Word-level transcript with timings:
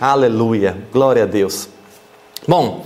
Aleluia, 0.00 0.76
glória 0.92 1.22
a 1.22 1.26
Deus. 1.26 1.68
Bom, 2.46 2.84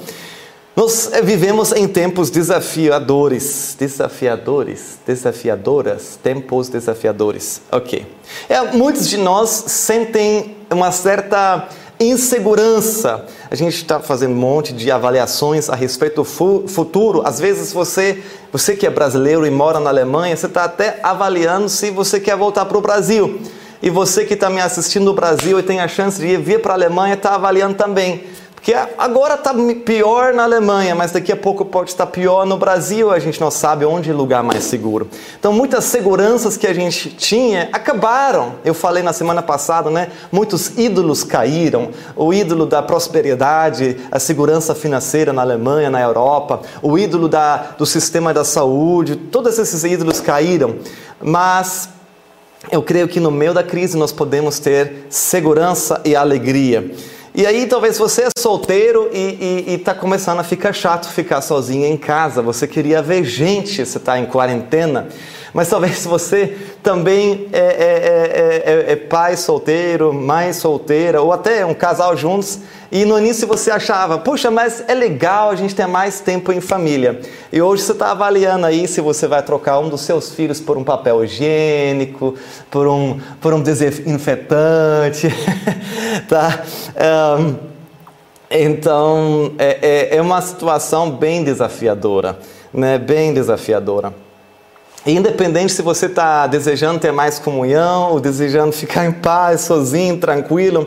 nós 0.77 1.11
vivemos 1.25 1.73
em 1.73 1.89
tempos 1.89 2.31
desafiadores, 2.31 3.75
desafiadores, 3.77 4.99
desafiadoras, 5.05 6.19
tempos 6.23 6.69
desafiadores. 6.69 7.63
Ok. 7.73 8.07
É, 8.49 8.63
muitos 8.63 9.09
de 9.09 9.17
nós 9.17 9.51
sentem 9.51 10.57
uma 10.71 10.93
certa 10.93 11.69
insegurança. 11.99 13.27
A 13.51 13.55
gente 13.57 13.75
está 13.75 13.99
fazendo 13.99 14.33
um 14.33 14.37
monte 14.37 14.73
de 14.73 14.91
avaliações 14.91 15.69
a 15.69 15.75
respeito 15.75 16.17
do 16.17 16.25
fu 16.25 16.65
futuro. 16.69 17.23
Às 17.25 17.41
vezes 17.41 17.73
você, 17.73 18.23
você 18.53 18.77
que 18.77 18.87
é 18.87 18.91
brasileiro 18.91 19.45
e 19.45 19.51
mora 19.51 19.81
na 19.81 19.91
Alemanha, 19.91 20.37
você 20.37 20.47
está 20.47 20.65
até 20.65 21.01
avaliando 21.03 21.69
se 21.69 21.91
você 21.91 22.21
quer 22.21 22.37
voltar 22.37 22.67
para 22.67 22.79
o 22.79 22.81
Brasil. 22.81 23.41
E 23.81 23.91
você 23.91 24.25
que 24.25 24.35
está 24.35 24.51
me 24.51 24.61
assistindo 24.61 25.05
no 25.05 25.15
Brasil 25.15 25.59
e 25.59 25.63
tem 25.63 25.81
a 25.81 25.89
chance 25.89 26.21
de 26.21 26.37
vir 26.37 26.61
para 26.61 26.73
a 26.73 26.77
Alemanha, 26.77 27.15
está 27.15 27.35
avaliando 27.35 27.75
também. 27.75 28.25
Porque 28.59 28.75
agora 28.99 29.35
está 29.35 29.55
pior 29.85 30.35
na 30.35 30.43
Alemanha, 30.43 30.93
mas 30.93 31.13
daqui 31.13 31.31
a 31.31 31.37
pouco 31.37 31.65
pode 31.65 31.91
estar 31.91 32.07
pior 32.07 32.45
no 32.45 32.59
Brasil, 32.59 33.09
a 33.09 33.19
gente 33.21 33.41
não 33.41 33.53
sabe 33.53 33.85
onde 33.85 34.11
é 34.11 34.13
lugar 34.13 34.43
mais 34.43 34.65
seguro. 34.65 35.09
Então, 35.39 35.53
muitas 35.53 35.85
seguranças 35.85 36.57
que 36.57 36.67
a 36.67 36.75
gente 36.75 37.09
tinha 37.11 37.69
acabaram. 37.73 38.57
Eu 38.65 38.75
falei 38.75 39.01
na 39.01 39.13
semana 39.13 39.43
passada, 39.43 39.91
né? 39.91 40.09
Muitos 40.33 40.77
ídolos 40.77 41.23
caíram. 41.23 41.91
O 42.17 42.35
ídolo 42.35 42.67
da 42.67 42.83
prosperidade, 42.83 43.97
a 44.11 44.19
segurança 44.19 44.75
financeira 44.75 45.33
na 45.33 45.43
Alemanha, 45.43 45.89
na 45.89 46.01
Europa, 46.01 46.61
o 46.83 46.99
ídolo 46.99 47.29
da, 47.29 47.75
do 47.79 47.87
sistema 47.87 48.35
da 48.35 48.45
saúde, 48.45 49.15
todos 49.15 49.57
esses 49.57 49.85
ídolos 49.85 50.21
caíram. 50.21 50.75
Mas 51.23 51.89
eu 52.71 52.83
creio 52.83 53.09
que 53.09 53.21
no 53.21 53.31
meio 53.31 53.55
da 53.55 53.63
crise 53.63 53.97
nós 53.97 54.13
podemos 54.13 54.59
ter 54.59 55.07
segurança 55.09 56.01
e 56.05 56.15
alegria. 56.15 56.91
E 57.35 57.47
aí 57.47 57.67
talvez 57.67 57.97
você 57.97 58.23
é 58.23 58.29
solteiro 58.37 59.09
e 59.13 59.65
está 59.69 59.95
começando 59.95 60.41
a 60.41 60.45
ficar 60.45 60.73
chato 60.73 61.09
ficar 61.09 61.41
sozinho 61.41 61.87
em 61.87 61.97
casa. 61.97 62.43
Você 62.43 62.67
queria 62.67 63.01
ver 63.01 63.25
gente, 63.25 63.87
você 63.87 63.99
está 63.99 64.19
em 64.19 64.27
quarentena. 64.27 65.09
Mas 65.53 65.69
talvez 65.69 66.05
você 66.05 66.57
também 66.83 67.49
é, 67.53 67.59
é, 67.59 68.89
é, 68.89 68.93
é, 68.93 68.97
pai 68.97 69.37
solteiro, 69.37 70.13
mãe 70.13 70.53
solteira, 70.53 71.23
ou 71.23 71.33
até 71.33 71.65
um 71.65 71.75
casal 71.75 72.17
juntos, 72.17 72.61
e 72.91 73.05
no 73.05 73.19
início 73.19 73.47
você 73.47 73.71
achava, 73.71 74.19
puxa, 74.19 74.51
mas 74.51 74.83
é 74.89 74.95
legal 74.95 75.51
a 75.51 75.55
gente 75.55 75.75
ter 75.75 75.87
mais 75.87 76.21
tempo 76.21 76.53
em 76.53 76.61
família. 76.61 77.21
E 77.53 77.61
hoje 77.61 77.83
você 77.83 77.93
está 77.93 78.13
avaliando 78.13 78.65
aí 78.65 78.89
se 78.89 79.01
você 79.01 79.27
vai 79.27 79.43
trocar 79.43 79.79
um 79.79 79.89
dos 79.89 80.03
seus 80.03 80.33
filhos 80.35 80.61
por 80.61 80.79
um 80.79 80.85
papel 80.85 81.23
higiênico, 81.25 82.35
por 82.71 82.87
um, 82.87 83.21
por 83.41 83.53
um 83.53 83.61
desinfetante, 83.61 85.29
tá? 86.29 86.63
Um, 87.39 87.57
então, 88.51 89.53
é, 89.59 89.79
é, 90.13 90.17
é 90.17 90.23
uma 90.23 90.41
situação 90.41 91.11
bem 91.11 91.45
desafiadora, 91.45 92.39
né? 92.73 92.97
Bem 92.97 93.35
desafiadora. 93.35 94.28
Independente 95.11 95.73
se 95.73 95.81
você 95.81 96.07
está 96.07 96.47
desejando 96.47 96.99
ter 96.99 97.13
mais 97.13 97.39
comunhão, 97.39 98.13
ou 98.13 98.21
desejando 98.21 98.73
ficar 98.73 99.07
em 99.07 99.13
paz, 99.13 99.63
sozinho, 99.63 100.19
tranquilo, 100.19 100.87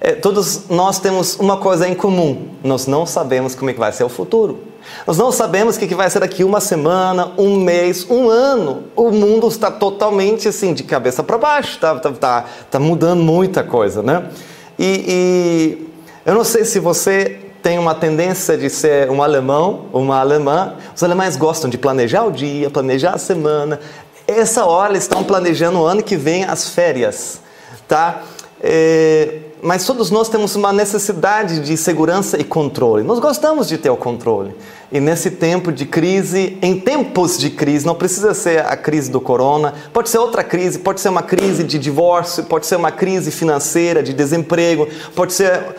é, 0.00 0.12
todos 0.12 0.68
nós 0.68 0.98
temos 0.98 1.36
uma 1.36 1.56
coisa 1.56 1.88
em 1.88 1.94
comum: 1.94 2.48
nós 2.62 2.86
não 2.86 3.06
sabemos 3.06 3.54
como 3.54 3.70
é 3.70 3.72
que 3.72 3.78
vai 3.78 3.92
ser 3.92 4.04
o 4.04 4.08
futuro. 4.08 4.58
Nós 5.06 5.16
não 5.16 5.30
sabemos 5.30 5.76
o 5.76 5.78
que 5.78 5.94
vai 5.94 6.10
ser 6.10 6.20
daqui 6.20 6.42
uma 6.42 6.60
semana, 6.60 7.32
um 7.38 7.56
mês, 7.56 8.04
um 8.10 8.28
ano. 8.28 8.82
O 8.96 9.10
mundo 9.10 9.46
está 9.46 9.70
totalmente 9.70 10.48
assim, 10.48 10.74
de 10.74 10.82
cabeça 10.82 11.22
para 11.22 11.38
baixo, 11.38 11.76
está 11.76 11.94
tá, 11.94 12.10
tá, 12.10 12.44
tá 12.70 12.80
mudando 12.80 13.22
muita 13.22 13.62
coisa, 13.62 14.02
né? 14.02 14.24
E, 14.78 15.04
e 15.06 15.92
eu 16.26 16.34
não 16.34 16.44
sei 16.44 16.64
se 16.64 16.80
você 16.80 17.38
tem 17.62 17.78
uma 17.78 17.94
tendência 17.94 18.58
de 18.58 18.68
ser 18.68 19.08
um 19.08 19.22
alemão, 19.22 19.86
uma 19.92 20.18
alemã. 20.18 20.74
Os 20.94 21.02
alemães 21.02 21.36
gostam 21.36 21.70
de 21.70 21.78
planejar 21.78 22.24
o 22.24 22.32
dia, 22.32 22.68
planejar 22.68 23.12
a 23.14 23.18
semana. 23.18 23.78
Essa 24.26 24.64
hora 24.64 24.92
eles 24.92 25.04
estão 25.04 25.22
planejando 25.22 25.78
o 25.78 25.84
ano 25.84 26.02
que 26.02 26.16
vem 26.16 26.44
as 26.44 26.70
férias, 26.70 27.40
tá? 27.86 28.22
É, 28.60 29.38
mas 29.62 29.84
todos 29.84 30.10
nós 30.10 30.28
temos 30.28 30.56
uma 30.56 30.72
necessidade 30.72 31.60
de 31.60 31.76
segurança 31.76 32.40
e 32.40 32.42
controle. 32.42 33.04
Nós 33.04 33.20
gostamos 33.20 33.68
de 33.68 33.78
ter 33.78 33.90
o 33.90 33.96
controle. 33.96 34.54
E 34.90 34.98
nesse 35.00 35.30
tempo 35.30 35.70
de 35.72 35.86
crise, 35.86 36.58
em 36.60 36.78
tempos 36.78 37.38
de 37.38 37.48
crise, 37.48 37.86
não 37.86 37.94
precisa 37.94 38.34
ser 38.34 38.64
a 38.66 38.76
crise 38.76 39.10
do 39.10 39.20
corona, 39.20 39.72
pode 39.92 40.10
ser 40.10 40.18
outra 40.18 40.42
crise, 40.42 40.78
pode 40.80 41.00
ser 41.00 41.08
uma 41.08 41.22
crise 41.22 41.62
de 41.62 41.78
divórcio, 41.78 42.44
pode 42.44 42.66
ser 42.66 42.76
uma 42.76 42.90
crise 42.90 43.30
financeira, 43.30 44.02
de 44.02 44.12
desemprego, 44.12 44.88
pode 45.14 45.32
ser 45.32 45.76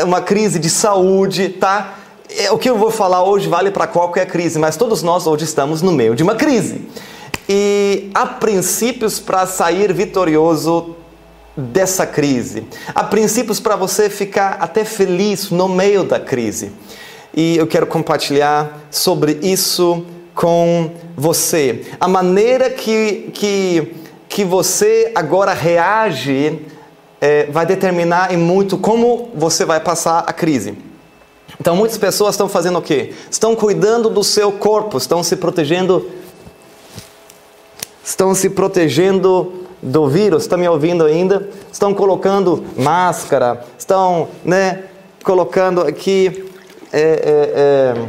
uma 0.00 0.20
crise 0.20 0.58
de 0.58 0.70
saúde, 0.70 1.48
tá? 1.50 1.98
É, 2.38 2.50
o 2.50 2.58
que 2.58 2.70
eu 2.70 2.78
vou 2.78 2.90
falar 2.90 3.22
hoje 3.24 3.48
vale 3.48 3.70
para 3.70 3.86
qualquer 3.86 4.26
crise, 4.26 4.58
mas 4.58 4.76
todos 4.76 5.02
nós 5.02 5.26
hoje 5.26 5.44
estamos 5.44 5.82
no 5.82 5.92
meio 5.92 6.14
de 6.14 6.22
uma 6.22 6.34
crise. 6.34 6.88
E 7.48 8.10
há 8.14 8.26
princípios 8.26 9.18
para 9.18 9.46
sair 9.46 9.92
vitorioso 9.92 10.96
dessa 11.56 12.06
crise. 12.06 12.66
Há 12.94 13.04
princípios 13.04 13.60
para 13.60 13.76
você 13.76 14.08
ficar 14.08 14.56
até 14.60 14.84
feliz 14.84 15.50
no 15.50 15.68
meio 15.68 16.04
da 16.04 16.18
crise. 16.18 16.72
E 17.34 17.56
eu 17.56 17.66
quero 17.66 17.86
compartilhar 17.86 18.86
sobre 18.90 19.38
isso 19.42 20.06
com 20.34 20.92
você. 21.16 21.84
A 22.00 22.08
maneira 22.08 22.70
que, 22.70 23.30
que, 23.34 23.94
que 24.28 24.44
você 24.44 25.12
agora 25.14 25.52
reage 25.52 26.58
é, 27.22 27.46
vai 27.46 27.64
determinar 27.64 28.34
em 28.34 28.36
muito 28.36 28.76
como 28.76 29.30
você 29.32 29.64
vai 29.64 29.78
passar 29.78 30.24
a 30.26 30.32
crise. 30.32 30.76
Então, 31.60 31.76
muitas 31.76 31.96
pessoas 31.96 32.34
estão 32.34 32.48
fazendo 32.48 32.80
o 32.80 32.82
quê? 32.82 33.14
Estão 33.30 33.54
cuidando 33.54 34.10
do 34.10 34.24
seu 34.24 34.50
corpo, 34.50 34.98
estão 34.98 35.22
se 35.22 35.36
protegendo, 35.36 36.10
estão 38.04 38.34
se 38.34 38.50
protegendo 38.50 39.52
do 39.80 40.08
vírus. 40.08 40.42
Está 40.42 40.56
me 40.56 40.68
ouvindo 40.68 41.04
ainda? 41.04 41.48
Estão 41.70 41.94
colocando 41.94 42.64
máscara, 42.76 43.64
estão, 43.78 44.28
né, 44.44 44.82
colocando 45.22 45.82
aqui 45.82 46.50
é, 46.92 47.00
é, 47.00 47.52
é, 47.54 48.08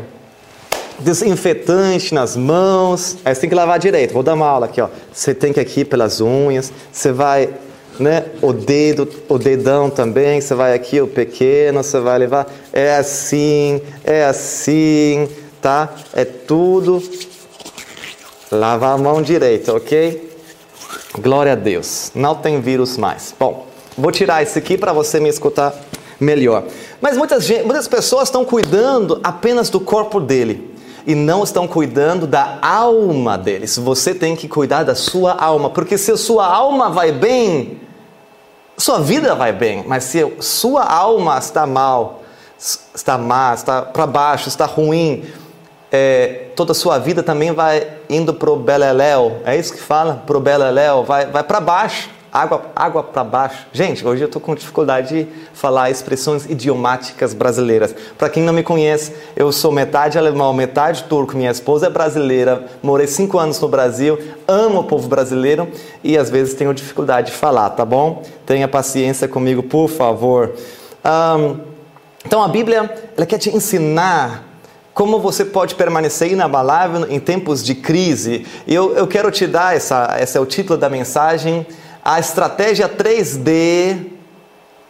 desinfetante 0.97 2.15
nas 2.15 2.35
mãos. 2.35 3.17
Aí 3.23 3.35
você 3.35 3.41
tem 3.41 3.49
que 3.51 3.55
lavar 3.55 3.77
direito. 3.77 4.11
Vou 4.11 4.23
dar 4.23 4.33
uma 4.33 4.47
aula 4.47 4.65
aqui, 4.65 4.81
ó. 4.81 4.89
Você 5.13 5.35
tem 5.35 5.53
que 5.53 5.59
aqui 5.59 5.85
pelas 5.85 6.19
unhas. 6.19 6.73
Você 6.91 7.11
vai 7.11 7.49
né? 7.99 8.25
O 8.41 8.51
dedo, 8.51 9.07
o 9.29 9.37
dedão 9.37 9.89
também, 9.89 10.41
você 10.41 10.55
vai 10.55 10.73
aqui, 10.73 11.01
o 11.01 11.07
pequeno, 11.07 11.83
você 11.83 11.99
vai 11.99 12.17
levar. 12.17 12.47
É 12.71 12.95
assim, 12.95 13.81
é 14.03 14.25
assim, 14.25 15.29
tá? 15.61 15.93
É 16.13 16.25
tudo. 16.25 17.01
Lavar 18.51 18.93
a 18.93 18.97
mão 18.97 19.21
direita, 19.21 19.73
ok? 19.73 20.31
Glória 21.19 21.53
a 21.53 21.55
Deus. 21.55 22.11
Não 22.13 22.35
tem 22.35 22.61
vírus 22.61 22.97
mais. 22.97 23.33
Bom, 23.39 23.67
vou 23.97 24.11
tirar 24.11 24.43
isso 24.43 24.57
aqui 24.57 24.77
para 24.77 24.93
você 24.93 25.19
me 25.19 25.29
escutar 25.29 25.73
melhor. 26.19 26.65
Mas 27.01 27.17
muitas, 27.17 27.49
muitas 27.49 27.87
pessoas 27.87 28.29
estão 28.29 28.45
cuidando 28.45 29.19
apenas 29.23 29.69
do 29.69 29.79
corpo 29.79 30.19
dele 30.19 30.73
e 31.05 31.15
não 31.15 31.43
estão 31.43 31.67
cuidando 31.67 32.25
da 32.25 32.59
alma 32.61 33.37
deles. 33.37 33.77
Você 33.77 34.13
tem 34.13 34.35
que 34.35 34.47
cuidar 34.47 34.83
da 34.83 34.95
sua 34.95 35.33
alma, 35.33 35.69
porque 35.69 35.97
se 35.97 36.11
a 36.11 36.17
sua 36.17 36.45
alma 36.45 36.89
vai 36.89 37.11
bem, 37.11 37.81
sua 38.83 38.99
vida 38.99 39.33
vai 39.33 39.53
bem, 39.53 39.85
mas 39.87 40.03
se 40.03 40.19
sua 40.41 40.83
alma 40.83 41.37
está 41.37 41.65
mal, 41.65 42.21
está 42.93 43.17
má, 43.17 43.53
está 43.53 43.81
para 43.81 44.05
baixo, 44.05 44.49
está 44.49 44.65
ruim, 44.65 45.23
é, 45.89 46.47
toda 46.53 46.73
a 46.73 46.75
sua 46.75 46.99
vida 46.99 47.23
também 47.23 47.53
vai 47.53 47.87
indo 48.09 48.33
para 48.33 48.51
o 48.51 48.57
beleléu. 48.57 49.41
É 49.45 49.55
isso 49.55 49.71
que 49.71 49.79
fala? 49.79 50.21
Para 50.27 50.37
o 50.37 50.41
beleléu, 50.41 51.05
vai, 51.05 51.25
vai 51.27 51.43
para 51.43 51.61
baixo 51.61 52.09
água, 52.33 52.63
água 52.75 53.03
para 53.03 53.23
baixo. 53.23 53.67
Gente, 53.71 54.05
hoje 54.05 54.23
eu 54.23 54.25
estou 54.25 54.41
com 54.41 54.55
dificuldade 54.55 55.23
de 55.23 55.27
falar 55.53 55.91
expressões 55.91 56.45
idiomáticas 56.45 57.33
brasileiras. 57.33 57.93
Para 58.17 58.29
quem 58.29 58.41
não 58.41 58.51
me 58.51 58.63
conhece, 58.63 59.13
eu 59.35 59.51
sou 59.51 59.71
metade 59.71 60.17
alemão, 60.17 60.51
metade 60.51 61.03
turco. 61.03 61.37
Minha 61.37 61.51
esposa 61.51 61.85
é 61.85 61.89
brasileira, 61.91 62.65
morei 62.81 63.05
cinco 63.05 63.37
anos 63.37 63.59
no 63.59 63.67
Brasil, 63.67 64.19
amo 64.47 64.79
o 64.79 64.83
povo 64.85 65.07
brasileiro 65.07 65.69
e 66.03 66.17
às 66.17 66.31
vezes 66.31 66.55
tenho 66.55 66.73
dificuldade 66.73 67.27
de 67.27 67.37
falar, 67.37 67.69
tá 67.69 67.85
bom? 67.85 68.23
Tenha 68.47 68.67
paciência 68.67 69.27
comigo, 69.27 69.61
por 69.61 69.87
favor. 69.87 70.55
Um, 71.05 71.59
então 72.25 72.41
a 72.41 72.47
Bíblia 72.47 72.91
ela 73.15 73.25
quer 73.27 73.37
te 73.37 73.55
ensinar 73.55 74.43
como 74.93 75.19
você 75.19 75.43
pode 75.43 75.75
permanecer 75.75 76.31
inabalável 76.31 77.07
em 77.09 77.19
tempos 77.19 77.63
de 77.63 77.75
crise. 77.75 78.45
Eu, 78.67 78.95
eu 78.95 79.07
quero 79.07 79.29
te 79.31 79.45
dar, 79.47 79.75
essa, 79.75 80.15
esse 80.19 80.37
é 80.37 80.41
o 80.41 80.45
título 80.45 80.77
da 80.77 80.89
mensagem, 80.89 81.65
a 82.03 82.19
estratégia 82.19 82.89
3D 82.89 84.11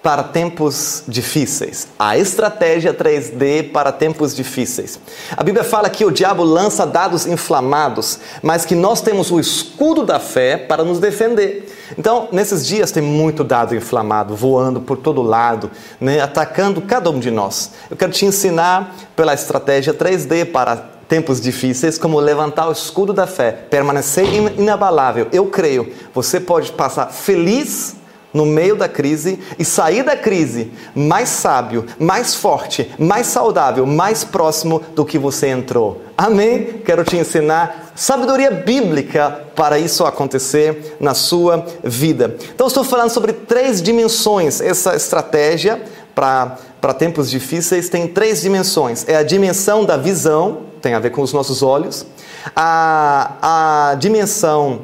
para 0.02 0.22
tempos 0.22 1.04
difíceis. 1.08 1.88
A 1.98 2.18
estratégia 2.18 2.94
3D 2.94 3.72
para 3.72 3.90
tempos 3.90 4.36
difíceis. 4.36 5.00
A 5.38 5.42
Bíblia 5.42 5.64
fala 5.64 5.90
que 5.90 6.04
o 6.04 6.12
diabo 6.12 6.44
lança 6.44 6.86
dados 6.86 7.26
inflamados, 7.26 8.20
mas 8.42 8.66
que 8.66 8.76
nós 8.76 9.00
temos 9.00 9.32
o 9.32 9.40
escudo 9.40 10.06
da 10.06 10.20
fé 10.20 10.58
para 10.58 10.84
nos 10.84 11.00
defender. 11.00 11.72
Então, 11.98 12.28
nesses 12.34 12.66
dias 12.68 12.92
tem 12.92 13.02
muito 13.02 13.46
dado 13.46 13.76
inflamado 13.76 14.36
voando 14.36 14.82
por 14.82 14.98
todo 14.98 15.22
lado, 15.22 15.72
né, 16.02 16.20
atacando 16.20 16.82
cada 16.82 17.10
um 17.10 17.20
de 17.20 17.32
nós. 17.32 17.72
Eu 17.90 17.96
quero 17.96 18.12
te 18.12 18.26
ensinar 18.26 18.94
pela 19.16 19.34
estratégia 19.34 19.94
3D 19.94 20.52
para 20.52 20.92
tempos 21.14 21.40
difíceis, 21.40 22.00
como 22.00 22.20
levantar 22.20 22.68
o 22.68 22.72
escudo 22.72 23.14
da 23.14 23.28
fé, 23.28 23.52
permanecer 23.52 24.26
inabalável. 24.58 25.28
Eu 25.32 25.46
creio, 25.46 25.94
você 26.12 26.40
pode 26.40 26.72
passar 26.72 27.12
feliz 27.12 27.98
no 28.34 28.48
meio 28.48 28.76
da 28.76 28.90
crise 28.90 29.38
e 29.60 29.64
sair 29.64 30.02
da 30.02 30.18
crise 30.18 30.72
mais 30.96 31.30
sábio, 31.30 31.86
mais 32.00 32.34
forte, 32.34 32.92
mais 32.98 33.28
saudável, 33.28 33.86
mais 33.86 34.24
próximo 34.24 34.82
do 34.96 35.06
que 35.06 35.20
você 35.20 35.50
entrou. 35.50 36.02
Amém? 36.18 36.82
Quero 36.84 37.04
te 37.04 37.16
ensinar 37.16 37.92
sabedoria 37.96 38.50
bíblica 38.50 39.42
para 39.56 39.78
isso 39.78 40.04
acontecer 40.06 40.98
na 41.00 41.14
sua 41.14 41.64
vida. 41.84 42.38
Então, 42.56 42.66
estou 42.66 42.84
falando 42.84 43.12
sobre 43.12 43.34
três 43.34 43.84
dimensões. 43.84 44.60
Essa 44.60 44.96
estratégia 44.96 45.80
para 46.16 46.94
tempos 46.98 47.30
difíceis 47.30 47.88
tem 47.88 48.08
três 48.08 48.42
dimensões: 48.42 49.08
é 49.08 49.16
a 49.16 49.22
dimensão 49.22 49.86
da 49.86 49.96
visão, 49.96 50.73
tem 50.84 50.94
a 50.94 51.00
ver 51.00 51.12
com 51.12 51.22
os 51.22 51.32
nossos 51.32 51.64
olhos, 51.64 52.06
a, 52.54 53.92
a 53.92 53.96
dimensão 53.96 54.82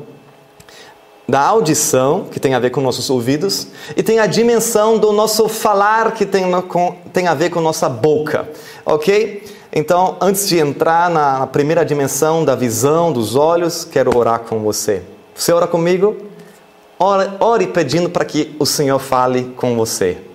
da 1.27 1.41
audição, 1.41 2.23
que 2.31 2.39
tem 2.39 2.55
a 2.55 2.59
ver 2.59 2.69
com 2.69 2.79
nossos 2.79 3.09
ouvidos, 3.09 3.67
e 3.97 4.01
tem 4.01 4.17
a 4.17 4.25
dimensão 4.25 4.97
do 4.97 5.11
nosso 5.11 5.49
falar, 5.49 6.13
que 6.13 6.25
tem, 6.25 6.45
tem 7.11 7.27
a 7.27 7.33
ver 7.33 7.49
com 7.49 7.59
nossa 7.59 7.89
boca, 7.89 8.47
ok? 8.85 9.43
Então, 9.73 10.15
antes 10.21 10.47
de 10.47 10.57
entrar 10.57 11.09
na 11.09 11.45
primeira 11.45 11.83
dimensão 11.83 12.45
da 12.45 12.55
visão, 12.55 13.11
dos 13.11 13.35
olhos, 13.35 13.83
quero 13.83 14.17
orar 14.17 14.39
com 14.39 14.59
você. 14.59 15.03
Você 15.35 15.51
ora 15.51 15.67
comigo? 15.67 16.15
Ore, 16.97 17.29
ore 17.41 17.67
pedindo 17.67 18.09
para 18.09 18.23
que 18.23 18.55
o 18.57 18.65
Senhor 18.65 18.99
fale 18.99 19.53
com 19.57 19.75
você 19.75 20.28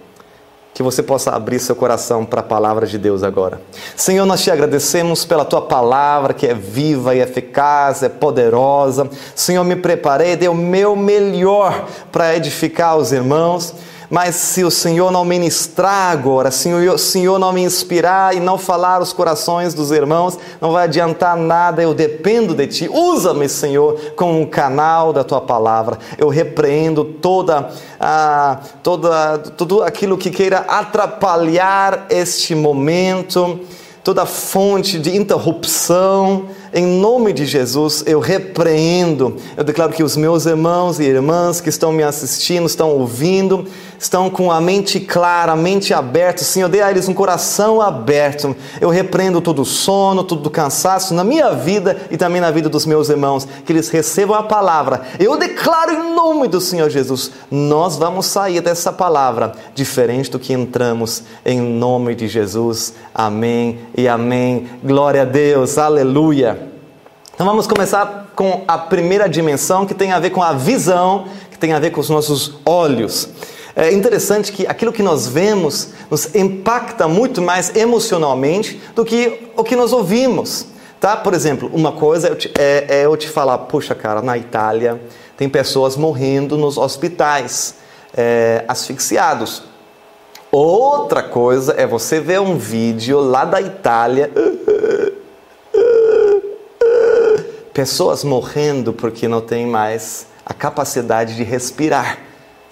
que 0.74 0.82
você 0.82 1.04
possa 1.04 1.30
abrir 1.30 1.60
seu 1.60 1.76
coração 1.76 2.24
para 2.24 2.40
a 2.40 2.42
palavra 2.44 2.84
de 2.84 2.98
Deus 2.98 3.22
agora. 3.22 3.60
Senhor, 3.94 4.26
nós 4.26 4.42
te 4.42 4.50
agradecemos 4.50 5.24
pela 5.24 5.44
tua 5.44 5.62
palavra 5.62 6.34
que 6.34 6.48
é 6.48 6.52
viva 6.52 7.14
e 7.14 7.20
eficaz, 7.20 8.02
é 8.02 8.08
poderosa. 8.08 9.08
Senhor, 9.36 9.62
me 9.62 9.76
preparei, 9.76 10.36
dei 10.36 10.48
o 10.48 10.54
meu 10.54 10.96
melhor 10.96 11.86
para 12.10 12.36
edificar 12.36 12.96
os 12.96 13.12
irmãos. 13.12 13.72
Mas 14.10 14.34
se 14.36 14.62
o 14.62 14.70
Senhor 14.70 15.10
não 15.10 15.24
ministrar 15.24 16.12
agora, 16.12 16.50
se 16.50 16.68
o 16.72 16.98
Senhor 16.98 17.38
não 17.38 17.52
me 17.52 17.62
inspirar 17.62 18.36
e 18.36 18.40
não 18.40 18.58
falar 18.58 19.00
os 19.00 19.12
corações 19.12 19.74
dos 19.74 19.90
irmãos, 19.90 20.38
não 20.60 20.72
vai 20.72 20.84
adiantar 20.84 21.36
nada, 21.36 21.82
eu 21.82 21.94
dependo 21.94 22.54
de 22.54 22.66
Ti. 22.66 22.90
Usa-me, 22.92 23.48
Senhor, 23.48 23.98
como 24.16 24.40
um 24.40 24.46
canal 24.46 25.12
da 25.12 25.24
Tua 25.24 25.40
palavra. 25.40 25.98
Eu 26.18 26.28
repreendo 26.28 27.04
toda, 27.04 27.70
ah, 27.98 28.60
toda, 28.82 29.38
tudo 29.38 29.82
aquilo 29.82 30.18
que 30.18 30.30
queira 30.30 30.58
atrapalhar 30.58 32.06
este 32.10 32.54
momento, 32.54 33.60
toda 34.02 34.26
fonte 34.26 34.98
de 34.98 35.16
interrupção 35.16 36.46
em 36.76 36.84
nome 36.84 37.32
de 37.32 37.46
Jesus, 37.46 38.02
eu 38.04 38.18
repreendo. 38.18 39.36
Eu 39.56 39.62
declaro 39.62 39.92
que 39.92 40.02
os 40.02 40.16
meus 40.16 40.44
irmãos 40.44 40.98
e 40.98 41.04
irmãs 41.04 41.60
que 41.60 41.68
estão 41.68 41.92
me 41.92 42.02
assistindo, 42.02 42.66
estão 42.66 42.90
ouvindo, 42.90 43.64
estão 44.04 44.28
com 44.28 44.52
a 44.52 44.60
mente 44.60 45.00
clara, 45.00 45.52
a 45.52 45.56
mente 45.56 45.94
aberta. 45.94 46.44
Senhor, 46.44 46.68
dê 46.68 46.82
a 46.82 46.90
eles 46.90 47.08
um 47.08 47.14
coração 47.14 47.80
aberto. 47.80 48.54
Eu 48.78 48.90
repreendo 48.90 49.40
todo 49.40 49.62
o 49.62 49.64
sono, 49.64 50.22
todo 50.22 50.46
o 50.46 50.50
cansaço 50.50 51.14
na 51.14 51.24
minha 51.24 51.52
vida 51.52 51.96
e 52.10 52.16
também 52.16 52.40
na 52.40 52.50
vida 52.50 52.68
dos 52.68 52.84
meus 52.84 53.08
irmãos. 53.08 53.48
Que 53.64 53.72
eles 53.72 53.88
recebam 53.88 54.36
a 54.36 54.42
palavra. 54.42 55.02
Eu 55.18 55.38
declaro 55.38 55.92
em 55.92 56.14
nome 56.14 56.48
do 56.48 56.60
Senhor 56.60 56.90
Jesus, 56.90 57.30
nós 57.50 57.96
vamos 57.96 58.26
sair 58.26 58.60
dessa 58.60 58.92
palavra 58.92 59.52
diferente 59.74 60.30
do 60.30 60.38
que 60.38 60.52
entramos. 60.52 61.22
Em 61.44 61.58
nome 61.60 62.14
de 62.14 62.28
Jesus. 62.28 62.92
Amém 63.14 63.78
e 63.96 64.06
amém. 64.06 64.68
Glória 64.84 65.22
a 65.22 65.24
Deus. 65.24 65.78
Aleluia. 65.78 66.68
Então 67.34 67.46
vamos 67.46 67.66
começar 67.66 68.32
com 68.36 68.64
a 68.68 68.76
primeira 68.76 69.26
dimensão 69.28 69.86
que 69.86 69.94
tem 69.94 70.12
a 70.12 70.20
ver 70.20 70.30
com 70.30 70.42
a 70.42 70.52
visão, 70.52 71.24
que 71.50 71.58
tem 71.58 71.72
a 71.72 71.78
ver 71.78 71.90
com 71.90 72.00
os 72.00 72.10
nossos 72.10 72.58
olhos. 72.66 73.30
É 73.76 73.92
interessante 73.92 74.52
que 74.52 74.66
aquilo 74.66 74.92
que 74.92 75.02
nós 75.02 75.26
vemos 75.26 75.88
nos 76.10 76.34
impacta 76.34 77.08
muito 77.08 77.42
mais 77.42 77.74
emocionalmente 77.74 78.80
do 78.94 79.04
que 79.04 79.50
o 79.56 79.64
que 79.64 79.74
nós 79.74 79.92
ouvimos. 79.92 80.66
Tá? 81.00 81.16
Por 81.16 81.34
exemplo, 81.34 81.70
uma 81.72 81.92
coisa 81.92 82.36
é, 82.56 82.86
é 82.88 83.04
eu 83.04 83.16
te 83.16 83.28
falar, 83.28 83.58
puxa 83.58 83.94
cara, 83.94 84.22
na 84.22 84.38
Itália 84.38 85.00
tem 85.36 85.48
pessoas 85.48 85.96
morrendo 85.96 86.56
nos 86.56 86.78
hospitais, 86.78 87.74
é, 88.16 88.64
asfixiados. 88.68 89.64
Outra 90.52 91.22
coisa 91.22 91.74
é 91.76 91.84
você 91.84 92.20
ver 92.20 92.40
um 92.40 92.56
vídeo 92.56 93.18
lá 93.20 93.44
da 93.44 93.60
Itália 93.60 94.30
pessoas 97.74 98.22
morrendo 98.22 98.92
porque 98.92 99.26
não 99.26 99.40
têm 99.40 99.66
mais 99.66 100.28
a 100.46 100.54
capacidade 100.54 101.34
de 101.34 101.42
respirar. 101.42 102.20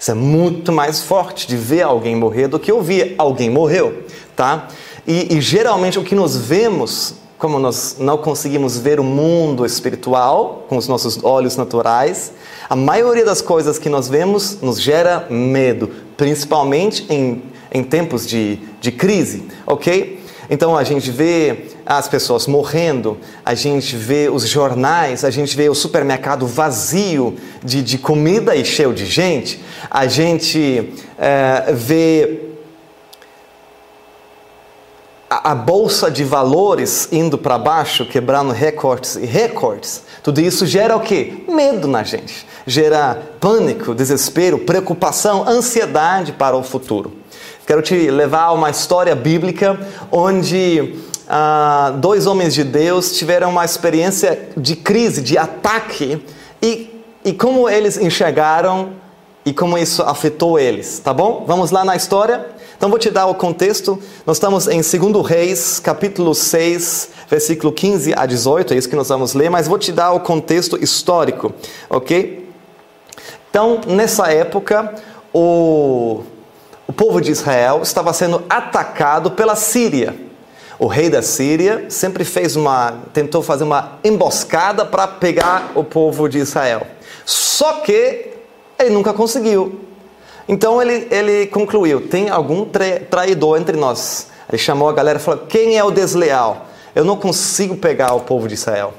Isso 0.03 0.11
é 0.11 0.15
muito 0.15 0.69
mais 0.69 0.99
forte 0.99 1.47
de 1.47 1.55
ver 1.55 1.83
alguém 1.83 2.13
morrer 2.13 2.49
do 2.49 2.59
que 2.59 2.69
ouvir 2.69 3.15
alguém 3.17 3.49
morreu, 3.49 4.03
tá? 4.35 4.67
E, 5.07 5.37
e 5.37 5.39
geralmente 5.39 5.97
o 5.97 6.03
que 6.03 6.13
nós 6.13 6.35
vemos, 6.35 7.13
como 7.37 7.57
nós 7.57 7.95
não 7.97 8.17
conseguimos 8.17 8.77
ver 8.77 8.99
o 8.99 9.03
mundo 9.05 9.65
espiritual 9.65 10.65
com 10.67 10.75
os 10.75 10.89
nossos 10.89 11.23
olhos 11.23 11.55
naturais, 11.55 12.33
a 12.69 12.75
maioria 12.75 13.23
das 13.23 13.41
coisas 13.41 13.79
que 13.79 13.87
nós 13.87 14.09
vemos 14.09 14.59
nos 14.59 14.81
gera 14.81 15.25
medo, 15.29 15.89
principalmente 16.17 17.05
em, 17.09 17.41
em 17.71 17.81
tempos 17.81 18.27
de, 18.27 18.59
de 18.81 18.91
crise, 18.91 19.45
ok? 19.65 20.19
Então 20.49 20.75
a 20.75 20.83
gente 20.83 21.09
vê 21.11 21.67
as 21.85 22.07
pessoas 22.07 22.47
morrendo, 22.47 23.17
a 23.45 23.53
gente 23.53 23.95
vê 23.95 24.29
os 24.29 24.47
jornais, 24.47 25.23
a 25.23 25.29
gente 25.29 25.55
vê 25.55 25.69
o 25.69 25.75
supermercado 25.75 26.47
vazio 26.47 27.35
de, 27.63 27.81
de 27.81 27.97
comida 27.97 28.55
e 28.55 28.63
cheio 28.63 28.93
de 28.93 29.05
gente, 29.05 29.63
a 29.89 30.07
gente 30.07 30.93
é, 31.17 31.73
vê 31.73 32.53
a, 35.29 35.51
a 35.51 35.55
bolsa 35.55 36.11
de 36.11 36.23
valores 36.23 37.09
indo 37.11 37.37
para 37.37 37.57
baixo, 37.57 38.05
quebrando 38.05 38.53
recordes 38.53 39.15
e 39.15 39.25
recordes. 39.25 40.03
Tudo 40.21 40.39
isso 40.39 40.65
gera 40.65 40.95
o 40.95 41.01
quê? 41.01 41.43
Medo 41.49 41.87
na 41.87 42.03
gente. 42.03 42.45
Gera 42.65 43.21
pânico, 43.39 43.93
desespero, 43.93 44.59
preocupação, 44.59 45.47
ansiedade 45.47 46.31
para 46.31 46.55
o 46.55 46.63
futuro. 46.63 47.23
Quero 47.65 47.81
te 47.81 47.95
levar 48.11 48.43
a 48.43 48.51
uma 48.51 48.69
história 48.69 49.15
bíblica 49.15 49.79
onde 50.11 50.95
ah, 51.27 51.93
dois 51.97 52.25
homens 52.25 52.53
de 52.53 52.63
Deus 52.63 53.17
tiveram 53.17 53.49
uma 53.49 53.65
experiência 53.65 54.49
de 54.55 54.75
crise, 54.75 55.21
de 55.21 55.37
ataque, 55.37 56.23
e, 56.61 57.01
e 57.23 57.33
como 57.33 57.69
eles 57.69 57.97
enxergaram 57.97 58.91
e 59.45 59.53
como 59.53 59.77
isso 59.77 60.01
afetou 60.03 60.57
eles, 60.57 60.99
tá 60.99 61.13
bom? 61.13 61.43
Vamos 61.45 61.71
lá 61.71 61.83
na 61.83 61.95
história? 61.95 62.45
Então 62.77 62.89
vou 62.89 62.97
te 62.97 63.09
dar 63.09 63.25
o 63.27 63.35
contexto. 63.35 63.99
Nós 64.25 64.37
estamos 64.37 64.67
em 64.67 64.81
2 64.81 65.25
Reis, 65.25 65.79
capítulo 65.79 66.33
6, 66.33 67.09
versículo 67.29 67.71
15 67.71 68.13
a 68.15 68.25
18, 68.25 68.73
é 68.73 68.77
isso 68.77 68.89
que 68.89 68.95
nós 68.95 69.09
vamos 69.09 69.33
ler, 69.33 69.49
mas 69.49 69.67
vou 69.67 69.77
te 69.77 69.91
dar 69.91 70.11
o 70.11 70.19
contexto 70.19 70.81
histórico, 70.81 71.53
ok? 71.89 72.49
Então, 73.49 73.81
nessa 73.87 74.31
época, 74.31 74.93
o 75.33 76.23
o 76.87 76.91
povo 76.91 77.21
de 77.21 77.31
Israel 77.31 77.81
estava 77.81 78.13
sendo 78.13 78.43
atacado 78.49 79.31
pela 79.31 79.55
Síria. 79.55 80.15
O 80.83 80.87
rei 80.87 81.09
da 81.09 81.21
Síria 81.21 81.85
sempre 81.87 82.25
fez 82.25 82.57
uma, 82.57 82.95
tentou 83.13 83.41
fazer 83.41 83.63
uma 83.63 83.99
emboscada 84.03 84.85
para 84.85 85.07
pegar 85.07 85.71
o 85.75 85.81
povo 85.81 86.27
de 86.27 86.39
Israel. 86.39 86.85
Só 87.25 87.75
que 87.75 88.31
ele 88.77 88.89
nunca 88.89 89.13
conseguiu. 89.13 89.79
Então 90.45 90.81
ele, 90.81 91.07
ele 91.09 91.47
concluiu: 91.47 92.09
tem 92.09 92.29
algum 92.29 92.67
traidor 93.09 93.57
entre 93.57 93.77
nós. 93.77 94.27
Ele 94.49 94.57
chamou 94.57 94.89
a 94.89 94.91
galera 94.91 95.17
e 95.19 95.21
falou: 95.21 95.45
quem 95.47 95.77
é 95.77 95.83
o 95.85 95.89
desleal? 95.89 96.65
Eu 96.93 97.05
não 97.05 97.15
consigo 97.15 97.77
pegar 97.77 98.13
o 98.13 98.19
povo 98.19 98.49
de 98.49 98.55
Israel. 98.55 98.93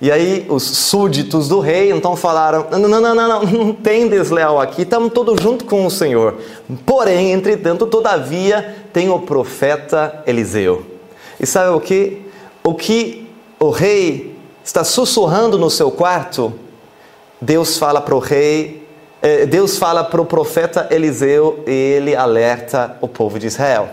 E 0.00 0.10
aí 0.10 0.46
os 0.48 0.62
súditos 0.62 1.48
do 1.48 1.60
rei 1.60 1.92
então 1.92 2.16
falaram: 2.16 2.66
não, 2.70 2.78
não, 2.78 2.98
não, 2.98 3.14
não, 3.14 3.28
não, 3.28 3.42
não 3.42 3.72
tem 3.74 4.08
desleal 4.08 4.58
aqui, 4.58 4.82
estamos 4.84 5.12
todos 5.12 5.38
junto 5.42 5.66
com 5.66 5.84
o 5.84 5.90
Senhor. 5.90 6.38
Porém, 6.86 7.32
entretanto, 7.32 7.86
todavia, 7.86 8.74
tem 8.90 9.10
o 9.10 9.18
profeta 9.18 10.22
Eliseu. 10.26 10.95
E 11.38 11.46
sabe 11.46 11.70
o 11.70 11.80
que? 11.80 12.22
O 12.64 12.74
que 12.74 13.28
o 13.58 13.70
rei 13.70 14.36
está 14.64 14.84
sussurrando 14.84 15.58
no 15.58 15.70
seu 15.70 15.90
quarto, 15.90 16.52
Deus 17.40 17.78
fala 17.78 18.00
para 18.00 18.14
o 18.14 18.18
rei 18.18 18.86
é, 19.22 19.46
Deus 19.46 19.78
fala 19.78 20.04
para 20.04 20.20
o 20.20 20.26
profeta 20.26 20.86
Eliseu 20.90 21.64
e 21.66 21.70
ele 21.70 22.14
alerta 22.14 22.96
o 23.00 23.08
povo 23.08 23.38
de 23.38 23.46
Israel. 23.48 23.88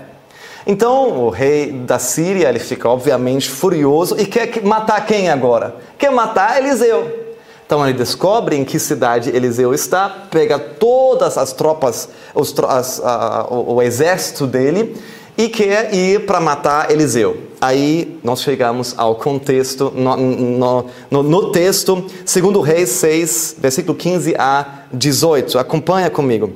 Então 0.68 1.26
o 1.26 1.30
rei 1.30 1.72
da 1.72 1.98
Síria 1.98 2.50
ele 2.50 2.60
fica 2.60 2.88
obviamente 2.88 3.50
furioso 3.50 4.16
e 4.20 4.26
quer 4.26 4.62
matar 4.64 5.06
quem 5.06 5.30
agora? 5.30 5.76
Quer 5.98 6.12
matar 6.12 6.60
Eliseu. 6.60 7.22
Então 7.66 7.84
ele 7.84 7.98
descobre 7.98 8.56
em 8.56 8.64
que 8.64 8.78
cidade 8.78 9.30
Eliseu 9.36 9.74
está, 9.74 10.08
pega 10.30 10.60
todas 10.60 11.38
as 11.38 11.52
tropas, 11.52 12.10
os, 12.36 12.54
as, 12.68 13.02
a, 13.04 13.48
o, 13.50 13.76
o 13.76 13.82
exército 13.82 14.46
dele 14.46 14.96
e 15.38 15.50
quer 15.50 15.94
ir 15.94 16.26
para 16.26 16.40
matar 16.40 16.92
Eliseu. 16.92 17.38
Aí 17.60 18.20
nós 18.24 18.42
chegamos 18.42 18.94
ao 18.98 19.16
contexto, 19.16 19.92
no, 19.96 20.18
no, 20.18 20.86
no, 21.10 21.24
no, 21.24 21.52
texto, 21.52 22.06
segundo 22.26 22.60
Reis 22.60 22.90
6, 22.90 23.56
versículo 23.58 23.96
15 23.98 24.36
a 24.38 24.84
18. 24.92 25.58
Acompanha 25.58 26.10
comigo. 26.10 26.54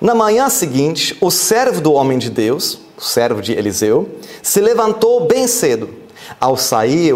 Na 0.00 0.14
manhã 0.14 0.48
seguinte, 0.48 1.16
o 1.20 1.30
servo 1.30 1.80
do 1.80 1.92
homem 1.92 2.18
de 2.18 2.30
Deus, 2.30 2.80
o 2.96 3.02
servo 3.02 3.40
de 3.40 3.52
Eliseu, 3.52 4.08
se 4.42 4.60
levantou 4.60 5.26
bem 5.26 5.46
cedo. 5.46 5.88
Ao 6.40 6.56
sair, 6.56 7.14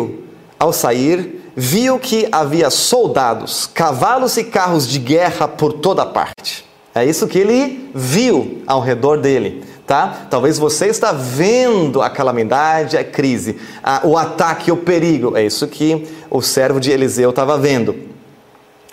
ao 0.59 0.73
sair, 0.73 1.51
viu 1.57 1.99
que 1.99 2.29
havia 2.31 2.71
soldados, 2.71 3.67
cavalos 3.67 4.37
e 4.37 4.45
carros 4.45 4.87
de 4.87 4.99
guerra 4.99 5.49
por 5.49 5.73
toda 5.73 6.05
parte. 6.07 6.65
É 6.95 7.05
isso 7.05 7.27
que 7.27 7.39
ele 7.39 7.91
viu 7.93 8.63
ao 8.67 8.81
redor 8.81 9.17
dele 9.19 9.74
tá? 9.87 10.27
Talvez 10.31 10.59
você 10.59 10.87
está 10.87 11.13
vendo 11.13 12.01
a 12.01 12.09
calamidade, 12.09 12.97
a 12.97 13.05
crise, 13.05 13.59
a, 13.83 14.01
o 14.05 14.17
ataque, 14.17 14.73
o 14.73 14.77
perigo. 14.77 15.37
É 15.37 15.45
isso 15.45 15.67
que 15.69 16.07
o 16.31 16.41
servo 16.41 16.81
de 16.81 16.91
Eliseu 16.91 17.31
estava 17.31 17.59
vendo. 17.59 17.95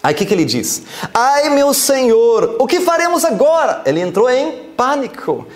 Aí 0.04 0.14
o 0.14 0.18
que, 0.18 0.26
que 0.26 0.34
ele 0.34 0.46
diz? 0.46 0.84
Ai 1.14 1.50
meu 1.52 1.74
Senhor, 1.74 2.56
o 2.60 2.66
que 2.66 2.80
faremos 2.80 3.24
agora? 3.24 3.82
Ele 3.86 4.02
entrou 4.02 4.30
em 4.30 4.70
pânico. 4.76 5.48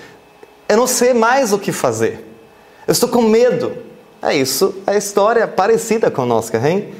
Eu 0.69 0.77
não 0.77 0.87
sei 0.87 1.13
mais 1.13 1.51
o 1.51 1.59
que 1.59 1.71
fazer. 1.71 2.25
Eu 2.87 2.91
estou 2.91 3.09
com 3.09 3.23
medo. 3.23 3.75
É 4.21 4.35
isso, 4.35 4.75
a 4.87 4.95
história 4.95 5.41
é 5.41 5.47
parecida 5.47 6.09
conosco, 6.09 6.57
hein? 6.57 6.93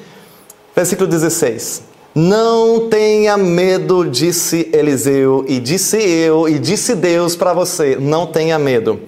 Versículo 0.75 1.07
16. 1.07 1.94
Não 2.17 2.87
tenha 2.87 3.35
medo, 3.35 4.09
disse 4.09 4.69
Eliseu, 4.71 5.43
e 5.49 5.59
disse 5.59 5.97
eu, 5.97 6.47
e 6.47 6.57
disse 6.57 6.95
Deus 6.95 7.35
para 7.35 7.51
você: 7.53 7.97
não 7.99 8.25
tenha 8.25 8.57
medo. 8.57 9.01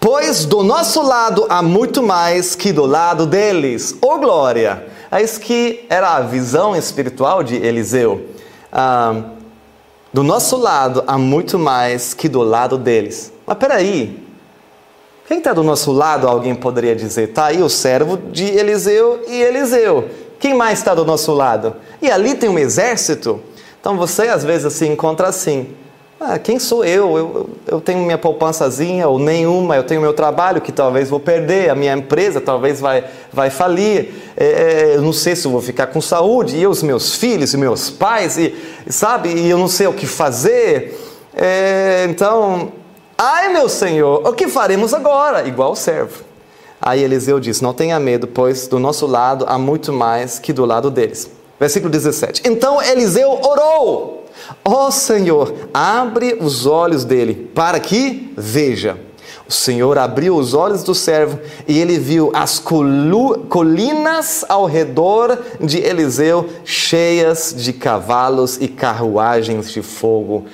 Pois 0.00 0.44
do 0.44 0.64
nosso 0.64 1.00
lado 1.00 1.46
há 1.48 1.62
muito 1.62 2.02
mais 2.02 2.56
que 2.56 2.72
do 2.72 2.84
lado 2.84 3.26
deles. 3.26 3.96
Ô 4.02 4.14
oh, 4.14 4.18
glória! 4.18 4.86
É 5.08 5.22
isso 5.22 5.38
que 5.38 5.86
era 5.88 6.16
a 6.16 6.20
visão 6.20 6.74
espiritual 6.74 7.44
de 7.44 7.54
Eliseu. 7.54 8.26
Ah, 8.72 9.22
do 10.12 10.24
nosso 10.24 10.56
lado 10.56 11.04
há 11.06 11.16
muito 11.16 11.60
mais 11.60 12.12
que 12.12 12.28
do 12.28 12.42
lado 12.42 12.76
deles. 12.76 13.32
Mas 13.46 13.56
peraí, 13.56 14.26
quem 15.28 15.38
está 15.38 15.52
do 15.52 15.62
nosso 15.62 15.92
lado, 15.92 16.26
alguém 16.26 16.56
poderia 16.56 16.96
dizer, 16.96 17.28
está 17.28 17.46
aí 17.46 17.62
o 17.62 17.68
servo 17.68 18.16
de 18.16 18.44
Eliseu 18.44 19.22
e 19.28 19.40
Eliseu. 19.40 20.08
Quem 20.38 20.54
mais 20.54 20.78
está 20.78 20.94
do 20.94 21.04
nosso 21.04 21.32
lado? 21.32 21.76
E 22.00 22.10
ali 22.10 22.34
tem 22.34 22.48
um 22.48 22.58
exército. 22.58 23.40
Então 23.80 23.96
você 23.96 24.28
às 24.28 24.44
vezes 24.44 24.72
se 24.72 24.86
encontra 24.86 25.28
assim. 25.28 25.74
Ah, 26.20 26.36
quem 26.36 26.58
sou 26.58 26.84
eu? 26.84 27.16
eu? 27.16 27.50
Eu 27.66 27.80
tenho 27.80 28.00
minha 28.00 28.18
poupançazinha 28.18 29.06
ou 29.06 29.20
nenhuma, 29.20 29.76
eu 29.76 29.84
tenho 29.84 30.00
meu 30.00 30.12
trabalho 30.12 30.60
que 30.60 30.72
talvez 30.72 31.08
vou 31.08 31.20
perder, 31.20 31.70
a 31.70 31.76
minha 31.76 31.92
empresa 31.92 32.40
talvez 32.40 32.80
vai, 32.80 33.04
vai 33.32 33.50
falir, 33.50 34.12
é, 34.36 34.44
é 34.44 34.96
eu 34.96 35.02
não 35.02 35.12
sei 35.12 35.36
se 35.36 35.46
vou 35.46 35.62
ficar 35.62 35.86
com 35.86 36.00
saúde, 36.00 36.56
e 36.56 36.66
os 36.66 36.82
meus 36.82 37.14
filhos, 37.14 37.54
e 37.54 37.56
meus 37.56 37.88
pais, 37.88 38.36
e, 38.36 38.52
sabe, 38.88 39.28
e 39.28 39.48
eu 39.48 39.58
não 39.58 39.68
sei 39.68 39.86
o 39.86 39.92
que 39.92 40.08
fazer. 40.08 40.98
É, 41.36 42.04
então, 42.10 42.72
ai 43.16 43.52
meu 43.52 43.68
Senhor, 43.68 44.26
o 44.26 44.32
que 44.32 44.48
faremos 44.48 44.92
agora? 44.92 45.46
Igual 45.46 45.70
o 45.70 45.76
servo. 45.76 46.27
Aí 46.80 47.02
Eliseu 47.02 47.40
disse: 47.40 47.62
Não 47.62 47.74
tenha 47.74 47.98
medo, 47.98 48.26
pois 48.26 48.66
do 48.66 48.78
nosso 48.78 49.06
lado 49.06 49.44
há 49.48 49.58
muito 49.58 49.92
mais 49.92 50.38
que 50.38 50.52
do 50.52 50.64
lado 50.64 50.90
deles. 50.90 51.30
Versículo 51.58 51.90
17. 51.90 52.42
Então 52.44 52.80
Eliseu 52.80 53.30
orou: 53.42 54.24
Ó 54.64 54.86
oh, 54.86 54.90
Senhor, 54.90 55.54
abre 55.74 56.38
os 56.40 56.66
olhos 56.66 57.04
dele, 57.04 57.50
para 57.54 57.80
que 57.80 58.32
veja. 58.36 58.98
O 59.48 59.52
Senhor 59.52 59.96
abriu 59.96 60.36
os 60.36 60.52
olhos 60.52 60.84
do 60.84 60.94
servo 60.94 61.38
e 61.66 61.78
ele 61.78 61.98
viu 61.98 62.30
as 62.34 62.58
colinas 62.58 64.44
ao 64.46 64.66
redor 64.66 65.38
de 65.58 65.78
Eliseu 65.78 66.50
cheias 66.66 67.54
de 67.56 67.72
cavalos 67.72 68.58
e 68.60 68.68
carruagens 68.68 69.70
de 69.72 69.80
fogo. 69.80 70.44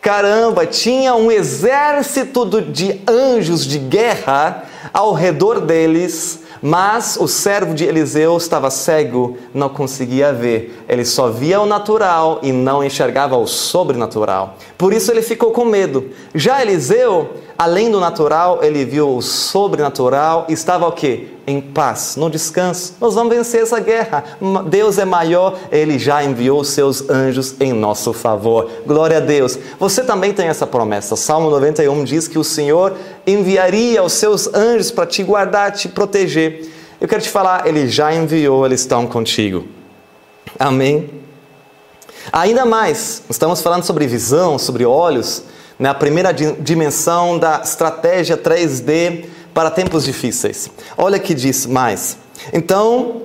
Caramba, 0.00 0.66
tinha 0.66 1.14
um 1.14 1.30
exército 1.30 2.62
de 2.62 3.02
anjos 3.06 3.66
de 3.66 3.78
guerra 3.78 4.64
ao 4.92 5.12
redor 5.12 5.60
deles, 5.60 6.40
mas 6.62 7.18
o 7.20 7.26
servo 7.26 7.74
de 7.74 7.84
Eliseu 7.84 8.36
estava 8.36 8.70
cego, 8.70 9.36
não 9.52 9.68
conseguia 9.68 10.32
ver. 10.32 10.84
Ele 10.88 11.04
só 11.04 11.28
via 11.28 11.60
o 11.60 11.66
natural 11.66 12.38
e 12.42 12.52
não 12.52 12.84
enxergava 12.84 13.36
o 13.36 13.46
sobrenatural. 13.46 14.56
Por 14.78 14.92
isso 14.92 15.10
ele 15.10 15.22
ficou 15.22 15.50
com 15.50 15.64
medo. 15.64 16.10
Já 16.34 16.62
Eliseu, 16.62 17.30
além 17.58 17.90
do 17.90 17.98
natural, 17.98 18.60
ele 18.62 18.84
viu 18.84 19.16
o 19.16 19.20
sobrenatural 19.20 20.46
e 20.48 20.52
estava 20.52 20.86
o 20.86 20.92
quê? 20.92 21.31
Em 21.46 21.60
paz, 21.60 22.14
no 22.16 22.30
descanso. 22.30 22.94
Nós 23.00 23.14
vamos 23.14 23.34
vencer 23.34 23.62
essa 23.62 23.80
guerra. 23.80 24.24
Deus 24.66 24.96
é 24.98 25.04
maior, 25.04 25.58
ele 25.72 25.98
já 25.98 26.22
enviou 26.22 26.62
seus 26.62 27.08
anjos 27.10 27.56
em 27.58 27.72
nosso 27.72 28.12
favor. 28.12 28.70
Glória 28.86 29.16
a 29.16 29.20
Deus. 29.20 29.58
Você 29.78 30.04
também 30.04 30.32
tem 30.32 30.46
essa 30.46 30.66
promessa. 30.66 31.16
Salmo 31.16 31.50
91 31.50 32.04
diz 32.04 32.28
que 32.28 32.38
o 32.38 32.44
Senhor 32.44 32.94
enviaria 33.26 34.02
os 34.02 34.12
seus 34.12 34.52
anjos 34.54 34.92
para 34.92 35.06
te 35.06 35.22
guardar, 35.24 35.72
te 35.72 35.88
proteger. 35.88 36.70
Eu 37.00 37.08
quero 37.08 37.20
te 37.20 37.28
falar, 37.28 37.66
ele 37.66 37.88
já 37.88 38.14
enviou, 38.14 38.64
eles 38.64 38.82
estão 38.82 39.06
contigo. 39.08 39.66
Amém. 40.56 41.10
Ainda 42.32 42.64
mais, 42.64 43.24
estamos 43.28 43.60
falando 43.60 43.82
sobre 43.82 44.06
visão, 44.06 44.58
sobre 44.58 44.84
olhos, 44.84 45.42
né? 45.78 45.88
a 45.88 45.94
primeira 45.94 46.32
dimensão 46.32 47.38
da 47.38 47.60
estratégia 47.64 48.36
3D 48.36 49.24
para 49.54 49.70
tempos 49.70 50.04
difíceis. 50.04 50.70
Olha 50.96 51.18
que 51.18 51.34
diz 51.34 51.66
mais. 51.66 52.16
Então, 52.52 53.22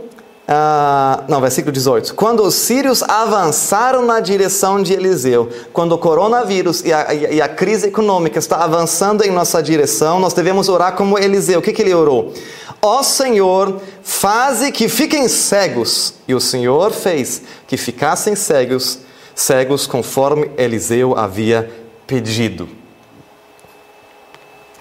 uh, 0.48 1.24
não, 1.28 1.42
versículo 1.42 1.72
18. 1.72 2.14
Quando 2.16 2.44
os 2.44 2.56
sírios 2.56 3.02
avançaram 3.04 4.06
na 4.06 4.20
direção 4.20 4.82
de 4.82 4.94
Eliseu, 4.94 5.50
quando 5.74 5.94
o 5.94 5.98
coronavírus 5.98 6.84
e 6.84 6.94
a, 6.94 7.14
e 7.14 7.42
a 7.42 7.48
crise 7.48 7.88
econômica 7.88 8.40
está 8.40 8.58
avançando 8.58 9.24
em 9.24 9.32
nossa 9.32 9.62
direção, 9.62 10.20
nós 10.20 10.34
devemos 10.34 10.70
orar 10.70 10.96
como 10.96 11.18
Eliseu. 11.18 11.60
O 11.60 11.62
que, 11.62 11.74
que 11.74 11.82
ele 11.82 11.94
orou? 11.94 12.34
Ó 12.82 13.02
Senhor, 13.02 13.82
faze 14.04 14.72
que 14.72 14.88
fiquem 14.88 15.28
cegos. 15.28 16.14
E 16.28 16.36
o 16.36 16.40
Senhor 16.40 16.92
fez 16.92 17.42
que 17.68 17.76
ficassem 17.76 18.36
cegos, 18.36 19.00
cegos 19.34 19.88
conforme 19.88 20.52
Eliseu 20.58 21.18
havia 21.18 21.70
pedido. 22.06 22.70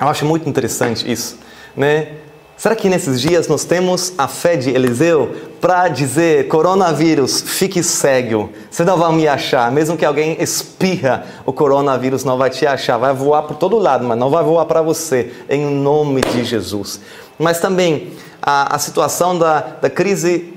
Eu 0.00 0.08
acho 0.08 0.24
muito 0.24 0.48
interessante 0.48 1.10
isso, 1.10 1.38
né? 1.76 2.08
Será 2.56 2.74
que 2.74 2.88
nesses 2.88 3.20
dias 3.20 3.48
nós 3.48 3.64
temos 3.64 4.14
a 4.16 4.26
fé 4.26 4.56
de 4.56 4.70
Eliseu 4.70 5.34
para 5.60 5.88
dizer: 5.88 6.48
coronavírus, 6.48 7.42
fique 7.42 7.82
cego, 7.82 8.50
você 8.70 8.82
não 8.82 8.96
vai 8.96 9.12
me 9.12 9.28
achar, 9.28 9.70
mesmo 9.70 9.96
que 9.96 10.04
alguém 10.04 10.36
espirra, 10.40 11.26
o 11.44 11.52
coronavírus 11.52 12.24
não 12.24 12.38
vai 12.38 12.48
te 12.48 12.66
achar, 12.66 12.96
vai 12.96 13.12
voar 13.12 13.42
por 13.42 13.56
todo 13.56 13.78
lado, 13.78 14.06
mas 14.06 14.18
não 14.18 14.30
vai 14.30 14.42
voar 14.42 14.64
para 14.64 14.80
você, 14.80 15.32
em 15.50 15.66
nome 15.66 16.22
de 16.22 16.44
Jesus. 16.44 17.00
Mas 17.38 17.60
também 17.60 18.12
a, 18.40 18.74
a 18.74 18.78
situação 18.78 19.38
da, 19.38 19.60
da 19.60 19.90
crise 19.90 20.54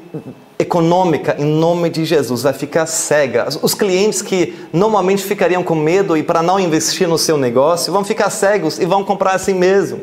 econômica, 0.60 1.38
em 1.40 1.46
nome 1.46 1.90
de 1.90 2.04
Jesus, 2.04 2.44
vai 2.44 2.52
ficar 2.52 2.86
cega. 2.86 3.48
Os 3.62 3.74
clientes 3.74 4.22
que 4.22 4.54
normalmente 4.74 5.24
ficariam 5.24 5.64
com 5.64 5.74
medo 5.74 6.18
e 6.18 6.22
para 6.22 6.42
não 6.42 6.60
investir 6.60 7.08
no 7.08 7.18
seu 7.18 7.38
negócio 7.38 7.94
vão 7.94 8.04
ficar 8.04 8.30
cegos 8.30 8.78
e 8.78 8.86
vão 8.86 9.06
comprar 9.06 9.36
assim 9.36 9.54
mesmo. 9.54 10.02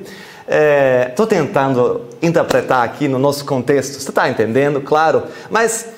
Estou 1.10 1.26
é, 1.26 1.28
tentando 1.28 2.06
interpretar 2.22 2.84
aqui 2.84 3.06
no 3.06 3.18
nosso 3.18 3.44
contexto, 3.44 4.00
você 4.00 4.08
está 4.08 4.30
entendendo? 4.30 4.80
Claro, 4.80 5.24
mas 5.50 5.88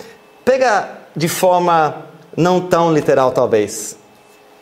pega 0.44 0.88
de 1.14 1.28
forma 1.28 2.06
não 2.36 2.60
tão 2.60 2.92
literal, 2.92 3.30
talvez. 3.30 3.96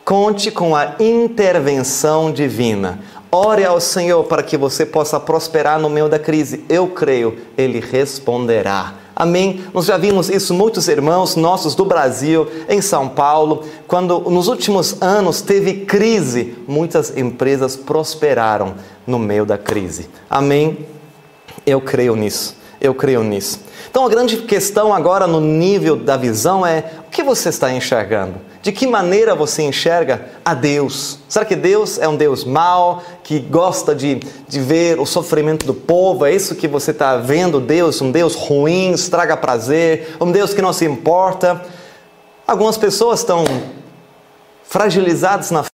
Conte 0.05 0.51
com 0.51 0.75
a 0.75 0.93
intervenção 0.99 2.31
divina. 2.31 2.99
Ore 3.31 3.65
ao 3.65 3.79
Senhor 3.81 4.23
para 4.23 4.41
que 4.41 4.55
você 4.55 4.85
possa 4.85 5.19
prosperar 5.19 5.79
no 5.79 5.89
meio 5.89 6.07
da 6.07 6.17
crise. 6.17 6.63
Eu 6.69 6.87
creio, 6.87 7.37
Ele 7.57 7.79
responderá. 7.79 8.93
Amém? 9.15 9.63
Nós 9.73 9.85
já 9.85 9.97
vimos 9.97 10.29
isso, 10.29 10.53
muitos 10.53 10.87
irmãos 10.87 11.35
nossos 11.35 11.73
do 11.73 11.83
Brasil, 11.83 12.47
em 12.69 12.81
São 12.81 13.09
Paulo, 13.09 13.65
quando 13.87 14.19
nos 14.29 14.47
últimos 14.47 15.01
anos 15.01 15.41
teve 15.41 15.85
crise, 15.85 16.55
muitas 16.67 17.17
empresas 17.17 17.75
prosperaram 17.75 18.75
no 19.07 19.17
meio 19.17 19.45
da 19.45 19.57
crise. 19.57 20.07
Amém? 20.29 20.85
Eu 21.65 21.81
creio 21.81 22.15
nisso. 22.15 22.55
Eu 22.79 22.93
creio 22.93 23.23
nisso. 23.23 23.59
Então 23.89 24.05
a 24.05 24.09
grande 24.09 24.37
questão 24.37 24.93
agora 24.93 25.25
no 25.25 25.41
nível 25.41 25.95
da 25.95 26.15
visão 26.15 26.65
é: 26.65 26.91
o 27.07 27.09
que 27.09 27.23
você 27.23 27.49
está 27.49 27.73
enxergando? 27.73 28.35
De 28.61 28.71
que 28.71 28.87
maneira 28.87 29.35
você 29.35 29.63
enxerga 29.63 30.25
a 30.43 30.53
Deus? 30.53 31.19
Será 31.29 31.45
que 31.45 31.55
Deus 31.55 31.99
é 31.99 32.07
um 32.07 32.15
Deus 32.15 32.43
mau, 32.43 33.03
que 33.23 33.39
gosta 33.39 33.95
de, 33.95 34.19
de 34.47 34.59
ver 34.59 34.99
o 34.99 35.05
sofrimento 35.05 35.65
do 35.65 35.73
povo? 35.73 36.25
É 36.25 36.33
isso 36.33 36.55
que 36.55 36.67
você 36.67 36.91
está 36.91 37.17
vendo? 37.17 37.59
Deus, 37.59 38.01
um 38.01 38.11
Deus 38.11 38.35
ruim, 38.35 38.91
estraga 38.91 39.37
prazer, 39.37 40.15
um 40.19 40.31
Deus 40.31 40.53
que 40.53 40.61
não 40.61 40.73
se 40.73 40.85
importa? 40.85 41.63
Algumas 42.47 42.77
pessoas 42.77 43.19
estão 43.19 43.43
fragilizadas 44.63 45.51
na 45.51 45.63
fé 45.63 45.69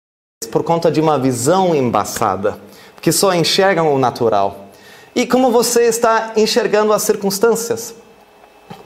por 0.51 0.63
conta 0.63 0.91
de 0.91 1.01
uma 1.01 1.19
visão 1.19 1.75
embaçada, 1.75 2.59
que 3.01 3.13
só 3.13 3.35
enxergam 3.35 3.95
o 3.95 3.99
natural. 3.99 4.67
E 5.15 5.27
como 5.27 5.51
você 5.51 5.85
está 5.85 6.33
enxergando 6.37 6.93
as 6.93 7.03
circunstâncias? 7.03 7.95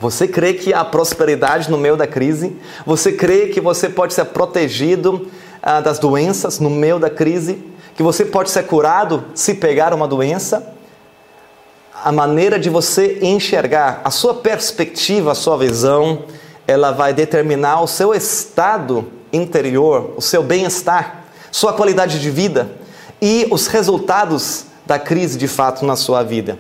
Você 0.03 0.27
crê 0.27 0.55
que 0.55 0.75
há 0.75 0.85
prosperidade 0.85 1.71
no 1.71 1.79
meio 1.79 1.97
da 1.97 2.09
crise? 2.09 2.57
Você 2.85 3.13
crê 3.13 3.47
que 3.47 3.61
você 3.61 3.89
pode 3.89 4.13
ser 4.13 4.25
protegido 4.25 5.31
ah, 5.63 5.81
das 5.81 6.01
doenças 6.01 6.59
no 6.59 6.69
meio 6.69 6.99
da 6.99 7.09
crise? 7.09 7.65
Que 7.95 8.03
você 8.03 8.25
pode 8.25 8.51
ser 8.51 8.65
curado 8.65 9.27
se 9.33 9.55
pegar 9.55 9.95
uma 9.95 10.09
doença? 10.09 10.75
A 12.03 12.11
maneira 12.11 12.59
de 12.59 12.69
você 12.69 13.21
enxergar, 13.23 14.01
a 14.03 14.11
sua 14.11 14.35
perspectiva, 14.35 15.31
a 15.31 15.37
sua 15.37 15.57
visão, 15.57 16.25
ela 16.67 16.91
vai 16.91 17.15
determinar 17.15 17.81
o 17.81 17.87
seu 17.87 18.13
estado 18.13 19.09
interior, 19.33 20.15
o 20.17 20.21
seu 20.21 20.43
bem-estar, 20.43 21.27
sua 21.53 21.75
qualidade 21.75 22.21
de 22.21 22.29
vida 22.29 22.73
e 23.21 23.47
os 23.53 23.69
resultados 23.69 24.65
da 24.85 24.99
crise 24.99 25.39
de 25.39 25.47
fato 25.47 25.87
na 25.87 25.95
sua 25.95 26.25
vida. 26.25 26.59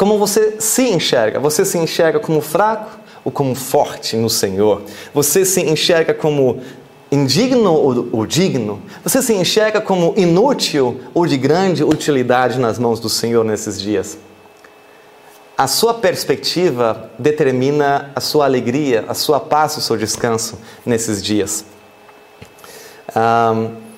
Como 0.00 0.16
você 0.16 0.54
se 0.58 0.88
enxerga? 0.88 1.38
Você 1.38 1.62
se 1.62 1.76
enxerga 1.76 2.18
como 2.18 2.40
fraco 2.40 2.98
ou 3.22 3.30
como 3.30 3.54
forte 3.54 4.16
no 4.16 4.30
Senhor? 4.30 4.80
Você 5.12 5.44
se 5.44 5.60
enxerga 5.60 6.14
como 6.14 6.62
indigno 7.12 7.74
ou, 8.10 8.24
digno? 8.24 8.80
Você 9.04 9.20
se 9.20 9.34
enxerga 9.34 9.78
como 9.78 10.14
inútil 10.16 11.02
ou 11.12 11.26
de 11.26 11.36
grande 11.36 11.84
utilidade 11.84 12.58
nas 12.58 12.78
mãos 12.78 12.98
do 12.98 13.10
Senhor 13.10 13.44
nesses 13.44 13.78
dias? 13.78 14.16
A 15.54 15.66
sua 15.66 15.92
perspectiva 15.92 17.10
determina 17.18 18.10
a 18.16 18.20
sua 18.22 18.46
alegria, 18.46 19.04
a 19.06 19.12
sua 19.12 19.38
paz, 19.38 19.76
o 19.76 19.82
seu 19.82 19.98
descanso 19.98 20.58
nesses 20.86 21.22
dias. 21.22 21.62
Um, 23.14 23.90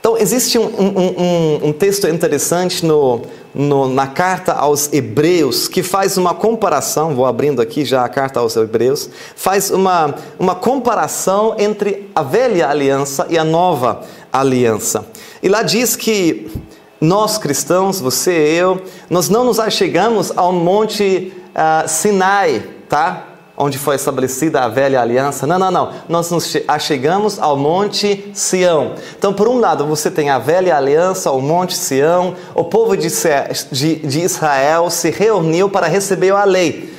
então, 0.00 0.16
existe 0.16 0.58
um, 0.58 0.64
um, 0.64 1.68
um 1.68 1.72
texto 1.72 2.08
interessante 2.08 2.84
no, 2.84 3.22
no, 3.54 3.88
na 3.88 4.06
carta 4.06 4.52
aos 4.52 4.92
Hebreus 4.92 5.68
que 5.68 5.82
faz 5.82 6.16
uma 6.16 6.34
comparação, 6.34 7.14
vou 7.14 7.26
abrindo 7.26 7.60
aqui 7.60 7.84
já 7.84 8.04
a 8.04 8.08
carta 8.08 8.40
aos 8.40 8.56
Hebreus, 8.56 9.10
faz 9.36 9.70
uma, 9.70 10.14
uma 10.38 10.54
comparação 10.54 11.54
entre 11.58 12.10
a 12.14 12.22
velha 12.22 12.68
aliança 12.68 13.26
e 13.28 13.38
a 13.38 13.44
nova 13.44 14.02
aliança. 14.32 15.06
E 15.42 15.48
lá 15.48 15.62
diz 15.62 15.96
que 15.96 16.50
nós 17.00 17.36
cristãos, 17.36 18.00
você 18.00 18.32
e 18.32 18.56
eu, 18.56 18.80
nós 19.10 19.28
não 19.28 19.44
nos 19.44 19.58
achegamos 19.58 20.32
ao 20.36 20.52
monte 20.52 21.32
uh, 21.50 21.88
Sinai, 21.88 22.62
tá? 22.88 23.31
Onde 23.56 23.78
foi 23.78 23.96
estabelecida 23.96 24.60
a 24.60 24.68
velha 24.68 25.00
aliança. 25.00 25.46
Não, 25.46 25.58
não, 25.58 25.70
não. 25.70 25.90
Nós 26.08 26.30
nos 26.30 26.56
achegamos 26.66 27.38
ao 27.38 27.56
Monte 27.56 28.30
Sião. 28.34 28.94
Então, 29.18 29.32
por 29.32 29.48
um 29.48 29.58
lado, 29.58 29.86
você 29.86 30.10
tem 30.10 30.30
a 30.30 30.38
velha 30.38 30.76
aliança, 30.76 31.30
o 31.30 31.40
Monte 31.40 31.76
Sião. 31.76 32.34
O 32.54 32.64
povo 32.64 32.96
de, 32.96 33.08
Israel 34.18 34.88
se 34.90 35.10
reuniu 35.10 35.68
para 35.68 35.86
receber 35.86 36.32
a 36.32 36.44
lei. 36.44 36.92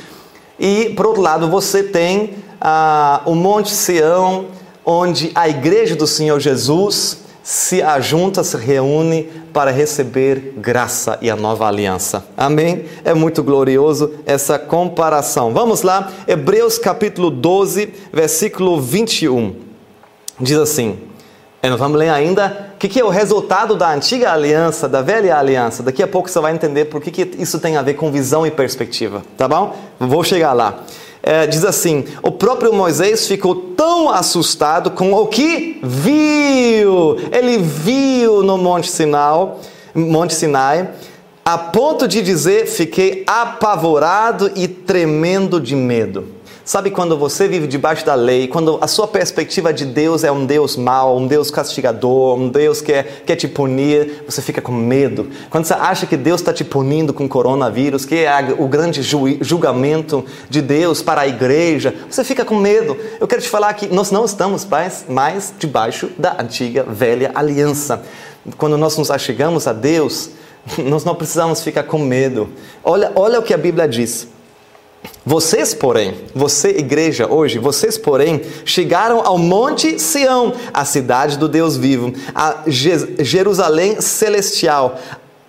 E, 0.59 0.93
por 0.95 1.07
outro 1.07 1.21
lado, 1.21 1.49
você 1.49 1.83
tem 1.83 2.35
ah, 2.61 3.21
o 3.25 3.33
Monte 3.33 3.71
Sião, 3.71 4.45
onde 4.85 5.31
a 5.33 5.49
igreja 5.49 5.95
do 5.95 6.05
Senhor 6.05 6.39
Jesus 6.39 7.22
se 7.43 7.83
ajunta, 7.83 8.41
se 8.41 8.55
reúne 8.55 9.29
para 9.51 9.69
receber 9.69 10.53
graça 10.57 11.19
e 11.21 11.29
a 11.29 11.35
nova 11.35 11.67
aliança. 11.67 12.25
Amém? 12.37 12.85
É 13.03 13.13
muito 13.13 13.43
glorioso 13.43 14.13
essa 14.25 14.57
comparação. 14.57 15.53
Vamos 15.53 15.81
lá, 15.81 16.09
Hebreus 16.25 16.77
capítulo 16.77 17.29
12, 17.29 17.93
versículo 18.13 18.79
21. 18.79 19.55
Diz 20.39 20.57
assim: 20.57 20.97
nós 21.61 21.77
vamos 21.77 21.99
ler 21.99 22.09
ainda 22.09 22.71
o 22.75 22.77
que, 22.77 22.87
que, 22.87 22.99
é 22.99 23.03
o 23.03 23.09
resultado 23.09 23.75
da 23.75 23.93
antiga 23.93 24.31
aliança, 24.31 24.87
da 24.87 25.01
velha 25.01 25.37
aliança. 25.37 25.83
Daqui 25.83 26.01
a 26.01 26.07
pouco 26.07 26.29
você 26.29 26.39
vai 26.39 26.53
entender 26.53 26.85
por 26.85 27.01
que, 27.01 27.11
que 27.11 27.41
isso 27.41 27.59
tem 27.59 27.75
a 27.75 27.81
ver 27.81 27.93
com 27.95 28.11
visão 28.11 28.47
e 28.47 28.51
perspectiva, 28.51 29.21
tá 29.37 29.47
bom? 29.47 29.75
Vou 29.99 30.23
chegar 30.23 30.53
lá 30.53 30.79
é, 31.25 31.47
diz 31.47 31.63
assim: 31.63 32.03
o 32.21 32.31
próprio 32.31 32.73
Moisés 32.73 33.25
ficou 33.25 33.55
tão 33.55 34.09
assustado 34.09 34.91
com 34.91 35.13
o 35.13 35.27
que 35.27 35.79
viu. 35.81 37.17
Ele 37.31 37.57
viu 37.57 38.43
no 38.43 38.57
Monte 38.57 38.91
Sinai, 38.91 39.53
Monte 39.95 40.35
Sinai, 40.35 40.89
a 41.45 41.57
ponto 41.57 42.09
de 42.09 42.21
dizer: 42.21 42.67
fiquei 42.67 43.23
apavorado 43.25 44.51
e 44.53 44.67
tremendo 44.67 45.61
de 45.61 45.77
medo. 45.77 46.27
Sabe 46.65 46.91
quando 46.91 47.17
você 47.17 47.45
vive 47.45 47.67
debaixo 47.67 48.05
da 48.05 48.15
lei, 48.15 48.47
quando 48.47 48.77
a 48.79 48.87
sua 48.87 49.05
perspectiva 49.05 49.73
de 49.73 49.85
Deus 49.85 50.23
é 50.23 50.31
um 50.31 50.45
Deus 50.45 50.77
mau, 50.77 51.17
um 51.17 51.27
Deus 51.27 51.51
castigador, 51.51 52.37
um 52.37 52.47
Deus 52.47 52.79
que 52.79 52.93
quer, 52.93 53.23
quer 53.25 53.35
te 53.35 53.49
punir, 53.49 54.23
você 54.25 54.41
fica 54.41 54.61
com 54.61 54.71
medo. 54.71 55.29
Quando 55.49 55.65
você 55.65 55.73
acha 55.73 56.05
que 56.05 56.15
Deus 56.15 56.39
está 56.39 56.53
te 56.53 56.63
punindo 56.63 57.13
com 57.13 57.27
coronavírus, 57.27 58.05
que 58.05 58.15
é 58.15 58.55
o 58.57 58.65
grande 58.65 59.03
julgamento 59.03 60.23
de 60.49 60.61
Deus 60.61 61.01
para 61.01 61.21
a 61.21 61.27
igreja, 61.27 61.93
você 62.09 62.23
fica 62.23 62.45
com 62.45 62.55
medo. 62.55 62.97
Eu 63.19 63.27
quero 63.27 63.41
te 63.41 63.49
falar 63.49 63.73
que 63.73 63.93
nós 63.93 64.09
não 64.09 64.23
estamos 64.23 64.63
mais, 64.63 65.03
mais 65.09 65.53
debaixo 65.59 66.11
da 66.17 66.41
antiga 66.41 66.83
velha 66.83 67.31
aliança. 67.35 68.01
Quando 68.57 68.77
nós 68.77 68.97
nos 68.97 69.11
achegamos 69.11 69.67
a 69.67 69.73
Deus, 69.73 70.29
nós 70.79 71.03
não 71.03 71.13
precisamos 71.13 71.61
ficar 71.61 71.83
com 71.83 71.99
medo. 71.99 72.47
Olha, 72.81 73.11
olha 73.15 73.37
o 73.37 73.43
que 73.43 73.53
a 73.53 73.57
Bíblia 73.57 73.85
diz. 73.85 74.31
Vocês, 75.25 75.73
porém, 75.73 76.15
você 76.35 76.69
igreja 76.69 77.31
hoje, 77.31 77.57
vocês, 77.57 77.97
porém, 77.97 78.41
chegaram 78.65 79.25
ao 79.25 79.37
Monte 79.37 79.97
Sião, 79.97 80.53
a 80.73 80.83
cidade 80.83 81.37
do 81.37 81.47
Deus 81.47 81.77
vivo, 81.77 82.13
a 82.35 82.63
Jerusalém 82.67 84.01
celestial, 84.01 84.99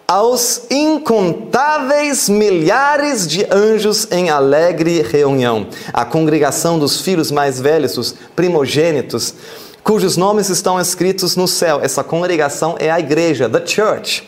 aos 0.07 0.63
incontáveis 0.71 2.29
milhares 2.29 3.27
de 3.27 3.45
anjos 3.51 4.07
em 4.13 4.31
alegre 4.31 5.03
reunião, 5.03 5.67
a 5.93 6.05
congregação 6.05 6.79
dos 6.79 7.01
filhos 7.01 7.33
mais 7.33 7.61
velhos, 7.61 7.99
os 7.99 8.15
primogênitos, 8.37 9.35
cujos 9.83 10.17
nomes 10.17 10.51
estão 10.51 10.81
escritos 10.81 11.35
no 11.35 11.49
céu. 11.49 11.81
Essa 11.83 12.05
congregação 12.05 12.77
é 12.79 12.91
a 12.91 13.01
igreja, 13.01 13.49
the 13.49 13.67
church 13.67 14.25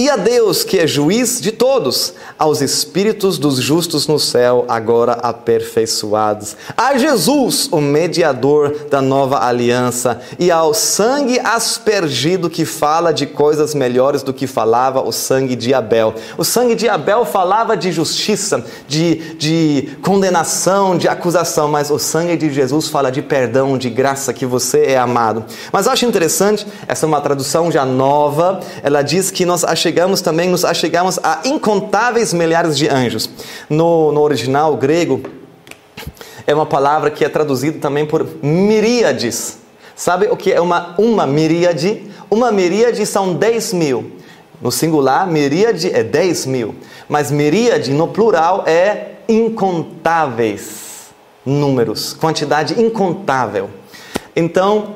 e 0.00 0.08
a 0.08 0.16
Deus, 0.16 0.64
que 0.64 0.78
é 0.78 0.86
juiz 0.86 1.42
de 1.42 1.52
todos, 1.52 2.14
aos 2.38 2.62
espíritos 2.62 3.36
dos 3.36 3.56
justos 3.56 4.06
no 4.06 4.18
céu, 4.18 4.64
agora 4.66 5.12
aperfeiçoados, 5.12 6.56
a 6.74 6.96
Jesus, 6.96 7.68
o 7.70 7.82
mediador 7.82 8.86
da 8.88 9.02
nova 9.02 9.44
aliança, 9.44 10.18
e 10.38 10.50
ao 10.50 10.72
sangue 10.72 11.38
aspergido 11.40 12.48
que 12.48 12.64
fala 12.64 13.12
de 13.12 13.26
coisas 13.26 13.74
melhores 13.74 14.22
do 14.22 14.32
que 14.32 14.46
falava 14.46 15.02
o 15.02 15.12
sangue 15.12 15.54
de 15.54 15.74
Abel. 15.74 16.14
O 16.38 16.44
sangue 16.44 16.74
de 16.74 16.88
Abel 16.88 17.26
falava 17.26 17.76
de 17.76 17.92
justiça, 17.92 18.64
de, 18.88 19.34
de 19.34 19.98
condenação, 20.00 20.96
de 20.96 21.08
acusação, 21.08 21.68
mas 21.68 21.90
o 21.90 21.98
sangue 21.98 22.38
de 22.38 22.50
Jesus 22.50 22.88
fala 22.88 23.12
de 23.12 23.20
perdão, 23.20 23.76
de 23.76 23.90
graça, 23.90 24.32
que 24.32 24.46
você 24.46 24.84
é 24.84 24.98
amado. 24.98 25.44
Mas 25.70 25.86
acho 25.86 26.06
interessante, 26.06 26.66
essa 26.88 27.04
é 27.04 27.06
uma 27.06 27.20
tradução 27.20 27.70
já 27.70 27.84
nova, 27.84 28.60
ela 28.82 29.02
diz 29.02 29.30
que 29.30 29.44
nós 29.44 29.62
achamos 29.62 29.89
chegamos 29.90 30.20
também, 30.20 30.48
nos 30.48 30.64
achegamos 30.64 31.18
a 31.20 31.40
incontáveis 31.44 32.32
milhares 32.32 32.78
de 32.78 32.88
anjos. 32.88 33.28
No, 33.68 34.12
no 34.12 34.20
original 34.20 34.76
grego, 34.76 35.20
é 36.46 36.54
uma 36.54 36.64
palavra 36.64 37.10
que 37.10 37.24
é 37.24 37.28
traduzida 37.28 37.80
também 37.80 38.06
por 38.06 38.24
miríades. 38.40 39.58
Sabe 39.96 40.28
o 40.28 40.36
que 40.36 40.52
é 40.52 40.60
uma, 40.60 40.94
uma 40.96 41.26
miríade? 41.26 42.08
Uma 42.30 42.52
miríade 42.52 43.04
são 43.04 43.34
10 43.34 43.72
mil. 43.72 44.12
No 44.62 44.70
singular, 44.70 45.26
miríade 45.26 45.90
é 45.92 46.04
10 46.04 46.46
mil. 46.46 46.76
Mas 47.08 47.32
miríade, 47.32 47.90
no 47.90 48.06
plural, 48.06 48.62
é 48.68 49.16
incontáveis 49.28 51.08
números, 51.44 52.14
quantidade 52.14 52.80
incontável. 52.80 53.68
Então, 54.36 54.94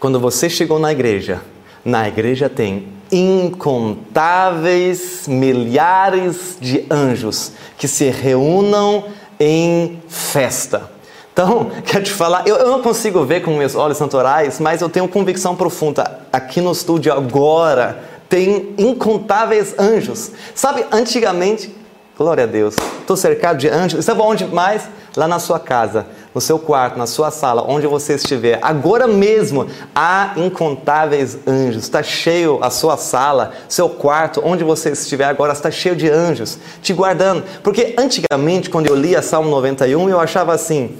quando 0.00 0.18
você 0.18 0.50
chegou 0.50 0.80
na 0.80 0.90
igreja, 0.90 1.40
na 1.84 2.08
igreja 2.08 2.48
tem 2.48 2.93
incontáveis 3.14 5.28
milhares 5.28 6.58
de 6.60 6.84
anjos 6.90 7.52
que 7.78 7.86
se 7.86 8.10
reúnam 8.10 9.04
em 9.38 10.02
festa. 10.08 10.90
Então, 11.32 11.70
quero 11.86 12.02
te 12.04 12.10
falar, 12.10 12.42
eu, 12.46 12.56
eu 12.56 12.68
não 12.68 12.82
consigo 12.82 13.24
ver 13.24 13.42
com 13.42 13.56
meus 13.56 13.76
olhos 13.76 14.00
naturais, 14.00 14.58
mas 14.58 14.80
eu 14.80 14.88
tenho 14.88 15.06
convicção 15.06 15.54
profunda. 15.54 16.22
Aqui 16.32 16.60
no 16.60 16.72
estúdio 16.72 17.12
agora 17.12 18.02
tem 18.28 18.74
incontáveis 18.76 19.78
anjos. 19.78 20.32
Sabe, 20.54 20.84
antigamente, 20.90 21.72
glória 22.18 22.42
a 22.44 22.48
Deus, 22.48 22.74
estou 23.00 23.16
cercado 23.16 23.58
de 23.58 23.68
anjos. 23.68 24.04
Sabe 24.04 24.20
onde 24.22 24.44
mais? 24.46 24.88
Lá 25.16 25.28
na 25.28 25.38
sua 25.38 25.60
casa 25.60 26.06
no 26.34 26.40
seu 26.40 26.58
quarto, 26.58 26.98
na 26.98 27.06
sua 27.06 27.30
sala, 27.30 27.64
onde 27.66 27.86
você 27.86 28.14
estiver, 28.14 28.58
agora 28.60 29.06
mesmo 29.06 29.68
há 29.94 30.32
incontáveis 30.36 31.38
anjos. 31.46 31.84
Está 31.84 32.02
cheio 32.02 32.58
a 32.60 32.70
sua 32.70 32.96
sala, 32.96 33.52
seu 33.68 33.88
quarto, 33.88 34.42
onde 34.44 34.64
você 34.64 34.90
estiver 34.90 35.26
agora, 35.26 35.52
está 35.52 35.70
cheio 35.70 35.94
de 35.94 36.10
anjos 36.10 36.58
te 36.82 36.92
guardando. 36.92 37.44
Porque 37.62 37.94
antigamente, 37.96 38.68
quando 38.68 38.88
eu 38.88 38.96
lia 38.96 39.22
Salmo 39.22 39.48
91, 39.48 40.10
eu 40.10 40.18
achava 40.18 40.52
assim: 40.52 40.96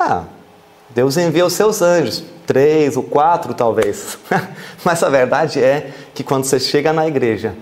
ah, 0.00 0.24
Deus 0.90 1.16
envia 1.18 1.44
os 1.44 1.52
seus 1.52 1.82
anjos, 1.82 2.24
três 2.46 2.96
ou 2.96 3.02
quatro 3.02 3.52
talvez. 3.52 4.18
Mas 4.82 5.02
a 5.02 5.10
verdade 5.10 5.62
é 5.62 5.90
que 6.14 6.24
quando 6.24 6.44
você 6.44 6.58
chega 6.58 6.92
na 6.94 7.06
igreja, 7.06 7.54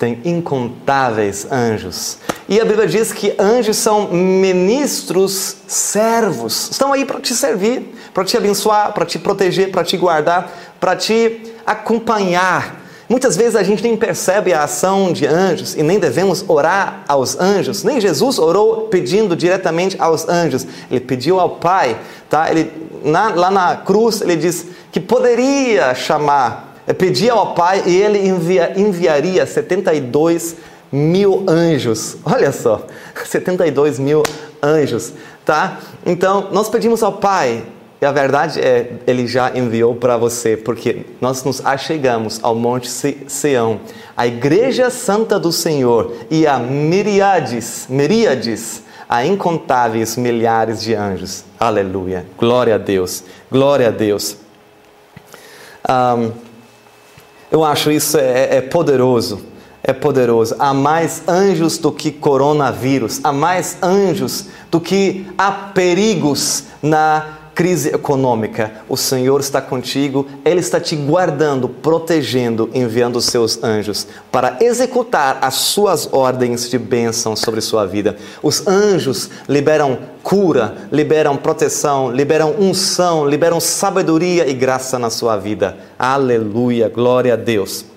tem 0.00 0.18
incontáveis 0.24 1.46
anjos. 1.52 2.16
E 2.48 2.58
a 2.58 2.64
Bíblia 2.64 2.88
diz 2.88 3.12
que 3.12 3.34
anjos 3.38 3.76
são 3.76 4.08
ministros 4.10 5.58
servos, 5.66 6.70
estão 6.70 6.90
aí 6.90 7.04
para 7.04 7.20
te 7.20 7.34
servir, 7.34 7.94
para 8.14 8.24
te 8.24 8.34
abençoar, 8.34 8.94
para 8.94 9.04
te 9.04 9.18
proteger, 9.18 9.70
para 9.70 9.84
te 9.84 9.98
guardar, 9.98 10.50
para 10.80 10.96
te 10.96 11.52
acompanhar. 11.66 12.80
Muitas 13.10 13.36
vezes 13.36 13.54
a 13.54 13.62
gente 13.62 13.82
nem 13.82 13.94
percebe 13.94 14.54
a 14.54 14.64
ação 14.64 15.12
de 15.12 15.26
anjos 15.26 15.76
e 15.76 15.82
nem 15.82 15.98
devemos 15.98 16.44
orar 16.48 17.04
aos 17.06 17.38
anjos. 17.38 17.84
Nem 17.84 18.00
Jesus 18.00 18.38
orou 18.38 18.88
pedindo 18.88 19.36
diretamente 19.36 19.96
aos 19.98 20.26
anjos. 20.26 20.66
Ele 20.90 21.00
pediu 21.00 21.38
ao 21.38 21.56
Pai, 21.56 21.98
tá? 22.28 22.50
Ele 22.50 22.72
na, 23.04 23.34
lá 23.34 23.50
na 23.50 23.76
cruz 23.76 24.22
ele 24.22 24.36
diz 24.36 24.66
que 24.90 25.00
poderia 25.00 25.94
chamar 25.94 26.69
pedia 26.92 27.32
ao 27.32 27.54
Pai 27.54 27.82
e 27.86 27.96
ele 27.96 28.26
envia, 28.26 28.72
enviaria 28.76 29.46
72 29.46 30.56
mil 30.90 31.44
anjos. 31.48 32.16
Olha 32.24 32.52
só, 32.52 32.86
72 33.24 33.98
mil 33.98 34.22
anjos, 34.62 35.12
tá? 35.44 35.78
Então, 36.04 36.48
nós 36.52 36.68
pedimos 36.68 37.02
ao 37.02 37.12
Pai, 37.12 37.64
e 38.00 38.06
a 38.06 38.12
verdade 38.12 38.60
é, 38.60 38.94
Ele 39.06 39.26
já 39.26 39.54
enviou 39.54 39.94
para 39.94 40.16
você, 40.16 40.56
porque 40.56 41.04
nós 41.20 41.44
nos 41.44 41.64
achegamos 41.64 42.40
ao 42.42 42.54
Monte 42.54 42.88
Sião, 42.88 43.80
a 44.16 44.26
Igreja 44.26 44.88
Santa 44.88 45.38
do 45.38 45.52
Senhor 45.52 46.14
e 46.30 46.46
a 46.46 46.58
miríades, 46.58 47.86
miríades, 47.90 48.82
a 49.06 49.26
incontáveis 49.26 50.16
milhares 50.16 50.82
de 50.82 50.94
anjos. 50.94 51.44
Aleluia, 51.58 52.24
glória 52.38 52.76
a 52.76 52.78
Deus, 52.78 53.22
glória 53.50 53.88
a 53.88 53.90
Deus. 53.90 54.36
Um, 55.86 56.32
eu 57.50 57.64
acho 57.64 57.90
isso 57.90 58.16
é, 58.16 58.56
é 58.56 58.60
poderoso. 58.60 59.42
É 59.82 59.92
poderoso. 59.92 60.54
Há 60.58 60.74
mais 60.74 61.22
anjos 61.26 61.78
do 61.78 61.90
que 61.90 62.10
coronavírus. 62.10 63.20
Há 63.24 63.32
mais 63.32 63.78
anjos 63.82 64.46
do 64.70 64.80
que 64.80 65.26
há 65.38 65.50
perigos 65.50 66.64
na 66.82 67.39
crise 67.60 67.90
econômica. 67.90 68.72
O 68.88 68.96
Senhor 68.96 69.38
está 69.38 69.60
contigo, 69.60 70.26
Ele 70.46 70.60
está 70.60 70.80
te 70.80 70.96
guardando, 70.96 71.68
protegendo, 71.68 72.70
enviando 72.72 73.16
os 73.16 73.26
seus 73.26 73.62
anjos 73.62 74.06
para 74.32 74.56
executar 74.62 75.36
as 75.42 75.56
suas 75.56 76.08
ordens 76.10 76.70
de 76.70 76.78
bênção 76.78 77.36
sobre 77.36 77.60
sua 77.60 77.84
vida. 77.84 78.16
Os 78.42 78.66
anjos 78.66 79.28
liberam 79.46 79.98
cura, 80.22 80.74
liberam 80.90 81.36
proteção, 81.36 82.10
liberam 82.10 82.54
unção, 82.58 83.28
liberam 83.28 83.60
sabedoria 83.60 84.48
e 84.48 84.54
graça 84.54 84.98
na 84.98 85.10
sua 85.10 85.36
vida. 85.36 85.76
Aleluia, 85.98 86.88
glória 86.88 87.34
a 87.34 87.36
Deus. 87.36 87.89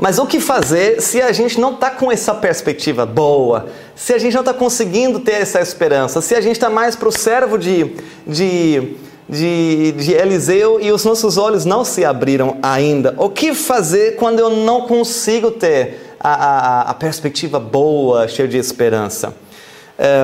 Mas 0.00 0.18
o 0.18 0.24
que 0.24 0.40
fazer 0.40 1.02
se 1.02 1.20
a 1.20 1.30
gente 1.30 1.60
não 1.60 1.74
está 1.74 1.90
com 1.90 2.10
essa 2.10 2.32
perspectiva 2.34 3.04
boa, 3.04 3.68
se 3.94 4.14
a 4.14 4.18
gente 4.18 4.32
não 4.32 4.40
está 4.40 4.54
conseguindo 4.54 5.20
ter 5.20 5.32
essa 5.32 5.60
esperança, 5.60 6.22
se 6.22 6.34
a 6.34 6.40
gente 6.40 6.56
está 6.56 6.70
mais 6.70 6.96
para 6.96 7.06
o 7.06 7.12
servo 7.12 7.58
de, 7.58 7.96
de, 8.26 8.94
de, 9.28 9.92
de 9.92 10.12
Eliseu 10.12 10.80
e 10.80 10.90
os 10.90 11.04
nossos 11.04 11.36
olhos 11.36 11.66
não 11.66 11.84
se 11.84 12.02
abriram 12.02 12.56
ainda? 12.62 13.14
O 13.18 13.28
que 13.28 13.52
fazer 13.52 14.16
quando 14.16 14.38
eu 14.38 14.48
não 14.48 14.86
consigo 14.86 15.50
ter 15.50 16.16
a, 16.18 16.32
a, 16.32 16.80
a 16.90 16.94
perspectiva 16.94 17.60
boa, 17.60 18.26
cheia 18.26 18.48
de 18.48 18.56
esperança? 18.56 19.34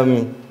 Um, 0.06 0.45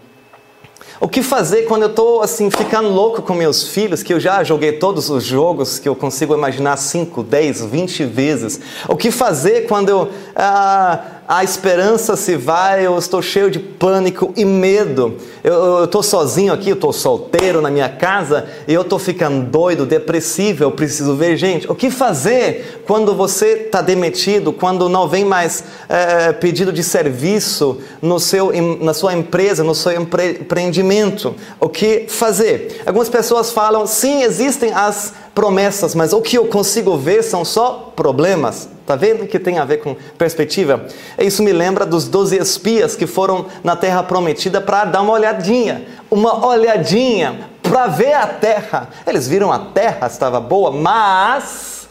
o 1.05 1.07
que 1.07 1.21
fazer 1.21 1.67
quando 1.67 1.83
eu 1.83 1.89
estou 1.89 2.23
assim 2.23 2.49
ficando 2.49 2.89
louco 2.89 3.21
com 3.21 3.35
meus 3.35 3.67
filhos, 3.67 4.01
que 4.01 4.11
eu 4.11 4.19
já 4.19 4.43
joguei 4.43 4.71
todos 4.71 5.07
os 5.07 5.23
jogos 5.23 5.77
que 5.77 5.87
eu 5.87 5.95
consigo 5.95 6.33
imaginar 6.33 6.77
5, 6.77 7.21
10, 7.21 7.63
20 7.63 8.05
vezes? 8.05 8.59
O 8.89 8.95
que 8.95 9.11
fazer 9.11 9.67
quando 9.67 9.89
eu, 9.89 10.09
ah, 10.35 11.14
a 11.27 11.43
esperança 11.43 12.15
se 12.15 12.35
vai, 12.35 12.85
eu 12.85 12.97
estou 12.97 13.21
cheio 13.21 13.49
de 13.49 13.57
pânico 13.57 14.31
e 14.35 14.45
medo? 14.45 15.17
Eu 15.43 15.85
estou 15.85 16.03
sozinho 16.03 16.53
aqui, 16.53 16.69
eu 16.69 16.75
estou 16.75 16.93
solteiro 16.93 17.61
na 17.61 17.71
minha 17.71 17.89
casa 17.89 18.45
e 18.67 18.73
eu 18.73 18.81
estou 18.81 18.99
ficando 18.99 19.43
doido, 19.49 19.85
depressivo, 19.85 20.63
eu 20.63 20.71
preciso 20.71 21.15
ver 21.15 21.35
gente. 21.35 21.69
O 21.71 21.73
que 21.73 21.89
fazer 21.89 22.83
quando 22.85 23.15
você 23.15 23.65
está 23.65 23.81
demitido, 23.81 24.53
quando 24.53 24.87
não 24.87 25.07
vem 25.07 25.25
mais 25.25 25.63
é, 25.89 26.31
pedido 26.31 26.71
de 26.71 26.83
serviço 26.83 27.79
no 28.01 28.19
seu, 28.19 28.51
na 28.79 28.93
sua 28.93 29.13
empresa, 29.13 29.63
no 29.63 29.73
seu 29.73 29.93
empreendimento? 29.93 31.33
O 31.59 31.69
que 31.69 32.05
fazer? 32.07 32.83
Algumas 32.85 33.09
pessoas 33.09 33.51
falam, 33.51 33.87
sim, 33.87 34.21
existem 34.21 34.71
as 34.71 35.13
promessas, 35.35 35.93
mas 35.93 36.13
o 36.13 36.21
que 36.21 36.37
eu 36.37 36.47
consigo 36.47 36.97
ver 36.97 37.21
são 37.21 37.43
só 37.43 37.91
problemas. 37.93 38.69
Tá 38.85 38.95
vendo 38.95 39.27
que 39.27 39.37
tem 39.37 39.59
a 39.59 39.65
ver 39.65 39.77
com 39.77 39.95
perspectiva? 40.17 40.87
Isso 41.19 41.43
me 41.43 41.51
lembra 41.51 41.85
dos 41.85 42.07
doze 42.07 42.37
espias 42.37 42.95
que 42.95 43.05
foram 43.05 43.47
na 43.61 43.75
terra 43.75 44.01
prometida 44.01 44.61
para 44.61 44.85
dar 44.85 45.01
uma 45.01 45.11
olhadinha, 45.11 45.85
uma 46.09 46.47
olhadinha 46.47 47.49
para 47.61 47.87
ver 47.87 48.13
a 48.13 48.27
terra. 48.27 48.89
Eles 49.05 49.27
viram 49.27 49.51
a 49.51 49.59
terra, 49.59 50.07
estava 50.07 50.39
boa, 50.39 50.71
mas 50.71 51.89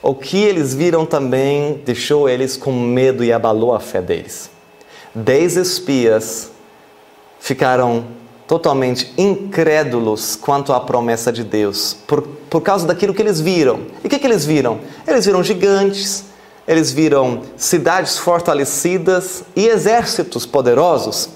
o 0.00 0.14
que 0.14 0.40
eles 0.40 0.72
viram 0.72 1.04
também 1.04 1.82
deixou 1.84 2.28
eles 2.28 2.56
com 2.56 2.70
medo 2.70 3.24
e 3.24 3.32
abalou 3.32 3.74
a 3.74 3.80
fé 3.80 4.00
deles. 4.00 4.48
Dez 5.12 5.56
espias 5.56 6.50
ficaram 7.40 8.04
totalmente 8.46 9.12
incrédulos 9.16 10.36
quanto 10.36 10.72
à 10.72 10.80
promessa 10.80 11.32
de 11.32 11.42
Deus, 11.42 11.96
por, 12.06 12.22
por 12.22 12.60
causa 12.60 12.86
daquilo 12.86 13.14
que 13.14 13.22
eles 13.22 13.40
viram. 13.40 13.80
E 14.02 14.06
o 14.06 14.10
que, 14.10 14.18
que 14.18 14.26
eles 14.26 14.44
viram? 14.44 14.80
Eles 15.06 15.24
viram 15.24 15.42
gigantes, 15.42 16.24
eles 16.66 16.92
viram 16.92 17.42
cidades 17.56 18.18
fortalecidas 18.18 19.44
e 19.56 19.66
exércitos 19.66 20.44
poderosos. 20.44 21.28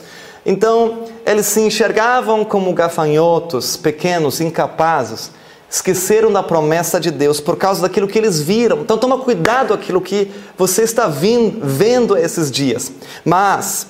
Então, 0.45 1.05
eles 1.27 1.47
se 1.47 1.61
enxergavam 1.61 2.45
como 2.45 2.73
gafanhotos, 2.73 3.77
pequenos, 3.77 4.41
incapazes, 4.41 5.31
esqueceram 5.71 6.33
da 6.33 6.43
promessa 6.43 6.99
de 6.99 7.11
Deus 7.11 7.41
por 7.41 7.57
causa 7.57 7.83
daquilo 7.83 8.09
que 8.09 8.19
eles 8.19 8.41
viram. 8.41 8.81
Então, 8.81 8.97
toma 8.97 9.19
cuidado 9.19 9.75
aquilo 9.75 10.01
que 10.01 10.31
você 10.57 10.83
está 10.83 11.07
vindo, 11.07 11.61
vendo 11.63 12.17
esses 12.17 12.51
dias. 12.51 12.91
Mas 13.25 13.89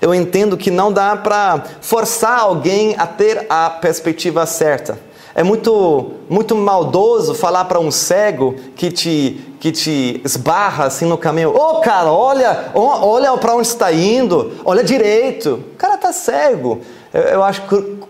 eu 0.00 0.14
entendo 0.14 0.56
que 0.56 0.70
não 0.70 0.92
dá 0.92 1.16
para 1.16 1.62
forçar 1.80 2.40
alguém 2.40 2.94
a 2.98 3.06
ter 3.06 3.46
a 3.48 3.68
perspectiva 3.70 4.46
certa. 4.46 4.98
É 5.34 5.42
muito, 5.42 6.12
muito 6.28 6.56
maldoso 6.56 7.34
falar 7.34 7.64
para 7.66 7.78
um 7.78 7.90
cego 7.90 8.56
que 8.74 8.90
te, 8.90 9.54
que 9.60 9.70
te 9.70 10.20
esbarra 10.24 10.86
assim 10.86 11.04
no 11.04 11.16
caminho: 11.16 11.50
Ô 11.50 11.78
oh, 11.78 11.80
cara, 11.80 12.10
olha, 12.10 12.70
olha 12.74 13.36
para 13.36 13.54
onde 13.54 13.68
está 13.68 13.92
indo, 13.92 14.52
olha 14.64 14.82
direito. 14.82 15.62
O 15.74 15.76
cara 15.76 15.94
está 15.94 16.12
cego. 16.12 16.80
Eu, 17.14 17.22
eu 17.22 17.44
acho 17.44 17.62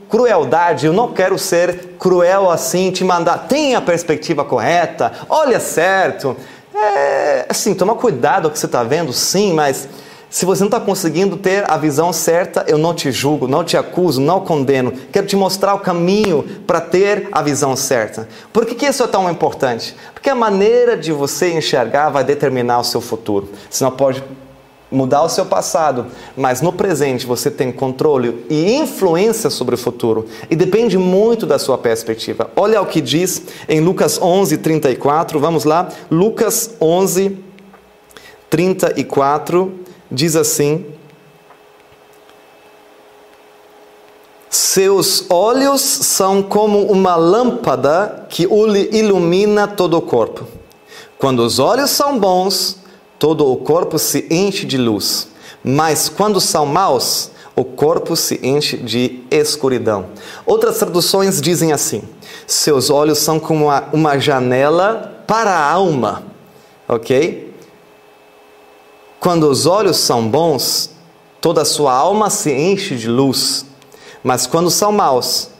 crueldade, 0.09 0.87
eu 0.87 0.93
não 0.93 1.13
quero 1.13 1.39
ser 1.39 1.95
cruel 1.99 2.51
assim, 2.51 2.91
te 2.91 3.05
mandar, 3.05 3.47
tenha 3.47 3.79
a 3.79 3.83
perspectiva 3.83 4.45
correta, 4.45 5.13
olha 5.29 5.61
certo. 5.61 6.37
É, 6.75 7.47
assim, 7.49 7.75
toma 7.75 7.95
cuidado 7.95 8.45
com 8.45 8.49
o 8.49 8.53
que 8.53 8.59
você 8.59 8.67
está 8.67 8.83
vendo, 8.83 9.13
sim, 9.13 9.53
mas 9.53 9.89
se 10.31 10.47
você 10.47 10.61
não 10.61 10.69
está 10.69 10.79
conseguindo 10.79 11.37
ter 11.37 11.69
a 11.69 11.77
visão 11.77 12.13
certa, 12.13 12.65
eu 12.69 12.79
não 12.79 12.95
te 12.95 13.11
julgo, 13.11 13.49
não 13.49 13.65
te 13.65 13.77
acuso, 13.77 14.21
não 14.21 14.41
condeno. 14.41 14.93
Quero 15.11 15.27
te 15.27 15.35
mostrar 15.35 15.75
o 15.75 15.81
caminho 15.81 16.45
para 16.69 16.81
ter 16.81 17.29
a 17.33 17.43
visão 17.43 17.75
certa. 17.75 18.29
Por 18.53 18.65
que, 18.65 18.77
que 18.77 18.87
isso 18.87 19.03
é 19.03 19.09
tão 19.09 19.29
importante? 19.29 19.97
Porque 20.15 20.31
a 20.31 20.35
maneira 20.35 20.97
de 20.97 21.11
você 21.11 21.53
enxergar 21.53 22.11
vai 22.11 22.23
determinar 22.23 22.79
o 22.79 22.85
seu 22.85 23.01
futuro. 23.01 23.49
Você 23.69 23.83
não 23.83 23.91
pode 23.91 24.23
mudar 24.89 25.23
o 25.23 25.29
seu 25.29 25.45
passado, 25.45 26.07
mas 26.37 26.61
no 26.61 26.73
presente 26.73 27.27
você 27.27 27.51
tem 27.51 27.73
controle 27.73 28.47
e 28.49 28.73
influência 28.77 29.51
sobre 29.51 29.75
o 29.75 29.79
futuro. 29.79 30.27
E 30.49 30.55
depende 30.55 30.97
muito 30.97 31.45
da 31.45 31.59
sua 31.59 31.77
perspectiva. 31.77 32.49
Olha 32.55 32.81
o 32.81 32.87
que 32.87 33.01
diz 33.01 33.43
em 33.69 33.81
Lucas 33.81 34.21
11, 34.23 34.59
34. 34.59 35.41
Vamos 35.41 35.65
lá. 35.65 35.89
Lucas 36.09 36.77
11, 36.81 37.37
34 38.49 39.80
diz 40.11 40.37
assim: 40.37 40.87
Seus 44.49 45.25
olhos 45.31 45.81
são 45.81 46.43
como 46.43 46.83
uma 46.91 47.17
lâmpada 47.17 48.27
que 48.29 48.45
ilumina 48.45 49.69
todo 49.69 49.97
o 49.97 50.03
corpo. 50.03 50.47
Quando 51.19 51.41
os 51.41 51.59
olhos 51.59 51.91
são 51.91 52.19
bons, 52.19 52.79
todo 53.19 53.51
o 53.51 53.57
corpo 53.57 53.99
se 53.99 54.27
enche 54.31 54.65
de 54.65 54.79
luz. 54.79 55.29
Mas 55.63 56.09
quando 56.09 56.41
são 56.41 56.65
maus, 56.65 57.31
o 57.55 57.65
corpo 57.65 58.17
se 58.17 58.41
enche 58.43 58.79
de 58.79 59.23
escuridão. 59.31 60.07
Outras 60.47 60.79
traduções 60.79 61.41
dizem 61.41 61.73
assim: 61.73 62.03
seus 62.47 62.91
olhos 62.91 63.19
são 63.19 63.39
como 63.39 63.67
uma, 63.93 64.19
janela 64.19 65.23
para 65.27 65.51
a 65.51 65.71
alma, 65.71 66.23
ok? 66.89 67.50
Quando 69.21 69.51
os 69.51 69.67
olhos 69.67 69.99
são 69.99 70.27
bons, 70.27 70.93
toda 71.43 71.61
a 71.61 71.65
sua 71.67 71.93
alma 71.93 72.31
se 72.31 72.51
enche 72.51 72.97
de 72.97 73.07
luz, 73.07 73.67
mas 74.25 74.47
quando 74.47 74.71
são 74.71 74.91
maus, 74.91 75.51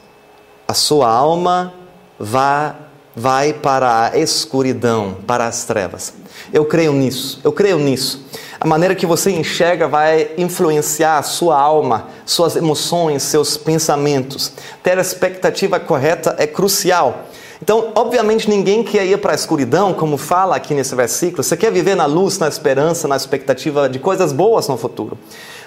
a 0.67 0.73
sua 0.73 1.07
alma 1.07 1.71
vai, 2.17 2.75
vai 3.15 3.53
para 3.53 4.07
a 4.07 4.17
escuridão, 4.17 5.15
para 5.27 5.45
as 5.45 5.63
trevas. 5.63 6.11
Eu 6.51 6.65
creio 6.65 6.91
nisso, 6.91 7.39
eu 7.43 7.51
creio 7.51 7.77
nisso. 7.77 8.25
A 8.59 8.65
maneira 8.65 8.95
que 8.95 9.05
você 9.05 9.29
enxerga 9.29 9.87
vai 9.87 10.31
influenciar 10.39 11.19
a 11.19 11.23
sua 11.23 11.55
alma, 11.55 12.07
suas 12.25 12.55
emoções, 12.55 13.21
seus 13.21 13.57
pensamentos. 13.57 14.53
Ter 14.81 14.97
a 14.97 15.01
expectativa 15.01 15.79
correta 15.79 16.35
é 16.39 16.47
crucial. 16.47 17.27
Então, 17.61 17.91
obviamente, 17.93 18.49
ninguém 18.49 18.83
quer 18.83 19.05
ir 19.05 19.17
para 19.19 19.33
a 19.33 19.35
escuridão, 19.35 19.93
como 19.93 20.17
fala 20.17 20.55
aqui 20.55 20.73
nesse 20.73 20.95
versículo. 20.95 21.43
Você 21.43 21.55
quer 21.55 21.71
viver 21.71 21.95
na 21.95 22.05
luz, 22.05 22.39
na 22.39 22.47
esperança, 22.47 23.07
na 23.07 23.15
expectativa 23.15 23.87
de 23.87 23.99
coisas 23.99 24.31
boas 24.31 24.67
no 24.67 24.77
futuro. 24.77 25.17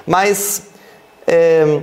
Mas, 0.05 0.65
é, 1.27 1.83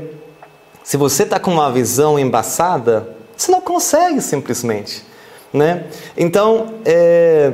se 0.83 0.97
você 0.97 1.23
está 1.23 1.39
com 1.39 1.51
uma 1.51 1.71
visão 1.71 2.19
embaçada, 2.19 3.15
você 3.37 3.51
não 3.51 3.61
consegue 3.61 4.19
simplesmente. 4.19 5.05
Né? 5.53 5.85
Então, 6.17 6.73
é, 6.83 7.53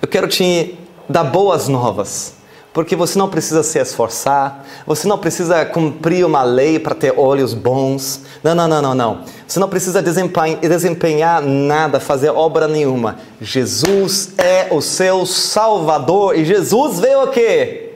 eu 0.00 0.08
quero 0.08 0.26
te 0.26 0.78
dar 1.08 1.24
boas 1.24 1.68
novas 1.68 2.34
porque 2.74 2.96
você 2.96 3.16
não 3.16 3.30
precisa 3.30 3.62
se 3.62 3.78
esforçar, 3.78 4.66
você 4.84 5.06
não 5.06 5.16
precisa 5.16 5.64
cumprir 5.64 6.26
uma 6.26 6.42
lei 6.42 6.76
para 6.76 6.92
ter 6.92 7.14
olhos 7.16 7.54
bons. 7.54 8.22
Não, 8.42 8.52
não, 8.52 8.66
não, 8.66 8.82
não, 8.82 8.94
não. 8.94 9.20
Você 9.46 9.60
não 9.60 9.68
precisa 9.68 10.02
desempenhar, 10.02 11.40
nada, 11.40 12.00
fazer 12.00 12.30
obra 12.30 12.66
nenhuma. 12.66 13.20
Jesus 13.40 14.30
é 14.36 14.66
o 14.72 14.82
seu 14.82 15.24
Salvador 15.24 16.36
e 16.36 16.44
Jesus 16.44 16.98
veio 16.98 17.22
o 17.22 17.28
quê? 17.28 17.92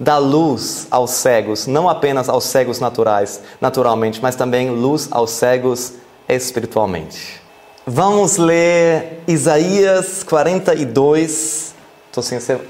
Dar 0.00 0.18
luz 0.18 0.88
aos 0.90 1.12
cegos, 1.12 1.68
não 1.68 1.88
apenas 1.88 2.28
aos 2.28 2.42
cegos 2.42 2.80
naturais, 2.80 3.40
naturalmente, 3.60 4.20
mas 4.20 4.34
também 4.34 4.68
luz 4.68 5.06
aos 5.12 5.30
cegos 5.30 5.92
espiritualmente. 6.28 7.40
Vamos 7.86 8.36
ler 8.36 9.22
Isaías 9.28 10.24
42. 10.24 11.72
Estou 12.10 12.22
sem 12.22 12.40
ser 12.40 12.60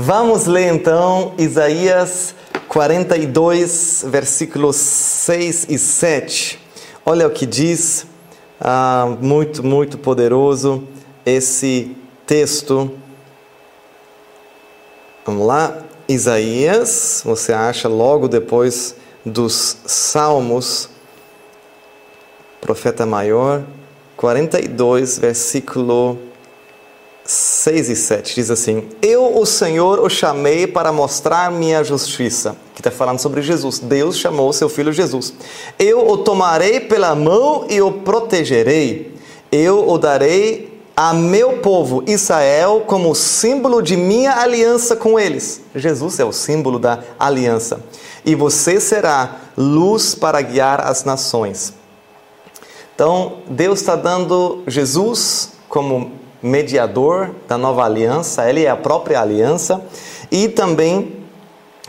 Vamos 0.00 0.46
ler 0.46 0.72
então 0.72 1.34
Isaías 1.36 2.32
42, 2.68 4.04
versículos 4.06 4.76
6 4.76 5.66
e 5.68 5.76
7. 5.76 6.60
Olha 7.04 7.26
o 7.26 7.30
que 7.32 7.44
diz, 7.44 8.06
ah, 8.60 9.16
muito, 9.20 9.60
muito 9.64 9.98
poderoso 9.98 10.86
esse 11.26 11.96
texto. 12.24 12.92
Vamos 15.26 15.44
lá, 15.44 15.82
Isaías, 16.08 17.20
você 17.24 17.52
acha 17.52 17.88
logo 17.88 18.28
depois 18.28 18.94
dos 19.26 19.78
Salmos, 19.84 20.88
profeta 22.60 23.04
maior, 23.04 23.64
42, 24.16 25.18
versículo 25.18 26.16
6 27.28 27.90
e 27.90 27.94
7 27.94 28.34
diz 28.36 28.50
assim: 28.50 28.88
Eu, 29.02 29.38
o 29.38 29.44
Senhor, 29.44 30.00
o 30.00 30.08
chamei 30.08 30.66
para 30.66 30.90
mostrar 30.90 31.52
minha 31.52 31.84
justiça. 31.84 32.56
Que 32.74 32.80
está 32.80 32.90
falando 32.90 33.18
sobre 33.18 33.42
Jesus. 33.42 33.80
Deus 33.80 34.16
chamou 34.16 34.50
seu 34.50 34.66
filho 34.66 34.94
Jesus. 34.94 35.34
Eu 35.78 36.08
o 36.08 36.16
tomarei 36.16 36.80
pela 36.80 37.14
mão 37.14 37.66
e 37.68 37.82
o 37.82 37.92
protegerei. 37.92 39.14
Eu 39.52 39.90
o 39.90 39.98
darei 39.98 40.80
a 40.96 41.12
meu 41.12 41.58
povo 41.58 42.02
Israel 42.06 42.84
como 42.86 43.14
símbolo 43.14 43.82
de 43.82 43.94
minha 43.94 44.40
aliança 44.40 44.96
com 44.96 45.20
eles. 45.20 45.60
Jesus 45.74 46.18
é 46.18 46.24
o 46.24 46.32
símbolo 46.32 46.78
da 46.78 47.00
aliança. 47.18 47.84
E 48.24 48.34
você 48.34 48.80
será 48.80 49.36
luz 49.54 50.14
para 50.14 50.40
guiar 50.40 50.80
as 50.80 51.04
nações. 51.04 51.74
Então, 52.94 53.40
Deus 53.50 53.80
está 53.80 53.96
dando 53.96 54.62
Jesus 54.66 55.50
como 55.68 56.17
mediador 56.42 57.30
da 57.46 57.58
nova 57.58 57.84
aliança, 57.84 58.48
ele 58.48 58.64
é 58.64 58.70
a 58.70 58.76
própria 58.76 59.20
aliança 59.20 59.82
e 60.30 60.48
também 60.48 61.16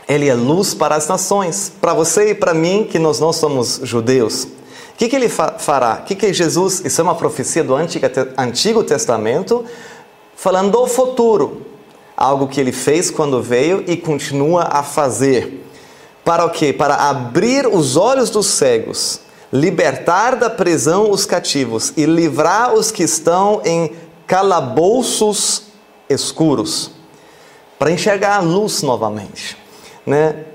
ele 0.07 0.27
é 0.27 0.33
luz 0.33 0.73
para 0.73 0.95
as 0.95 1.07
nações, 1.07 1.71
para 1.79 1.93
você 1.93 2.31
e 2.31 2.35
para 2.35 2.53
mim 2.53 2.87
que 2.89 2.97
nós 2.97 3.19
não 3.19 3.31
somos 3.31 3.79
judeus. 3.83 4.45
O 4.45 4.97
que, 4.97 5.07
que 5.07 5.15
ele 5.15 5.29
fará? 5.29 5.99
O 6.01 6.05
que, 6.05 6.15
que 6.15 6.33
Jesus, 6.33 6.81
isso 6.83 6.99
é 6.99 7.03
uma 7.03 7.15
profecia 7.15 7.63
do 7.63 7.75
Antigo 7.75 8.83
Testamento, 8.83 9.63
falando 10.35 10.71
do 10.71 10.87
futuro, 10.87 11.61
algo 12.17 12.47
que 12.47 12.59
ele 12.59 12.71
fez 12.71 13.09
quando 13.09 13.41
veio 13.41 13.83
e 13.87 13.95
continua 13.95 14.67
a 14.69 14.83
fazer. 14.83 15.65
Para 16.25 16.43
o 16.43 16.49
quê? 16.49 16.73
Para 16.73 16.95
abrir 16.95 17.65
os 17.65 17.95
olhos 17.95 18.29
dos 18.29 18.47
cegos, 18.47 19.21
libertar 19.53 20.35
da 20.35 20.49
prisão 20.49 21.09
os 21.09 21.25
cativos 21.25 21.93
e 21.95 22.05
livrar 22.05 22.73
os 22.73 22.91
que 22.91 23.03
estão 23.03 23.61
em 23.63 23.91
calabouços 24.29 25.63
escuros, 26.07 26.91
para 27.79 27.91
enxergar 27.91 28.35
a 28.35 28.39
luz 28.41 28.83
novamente. 28.83 29.57
Né? 30.05 30.45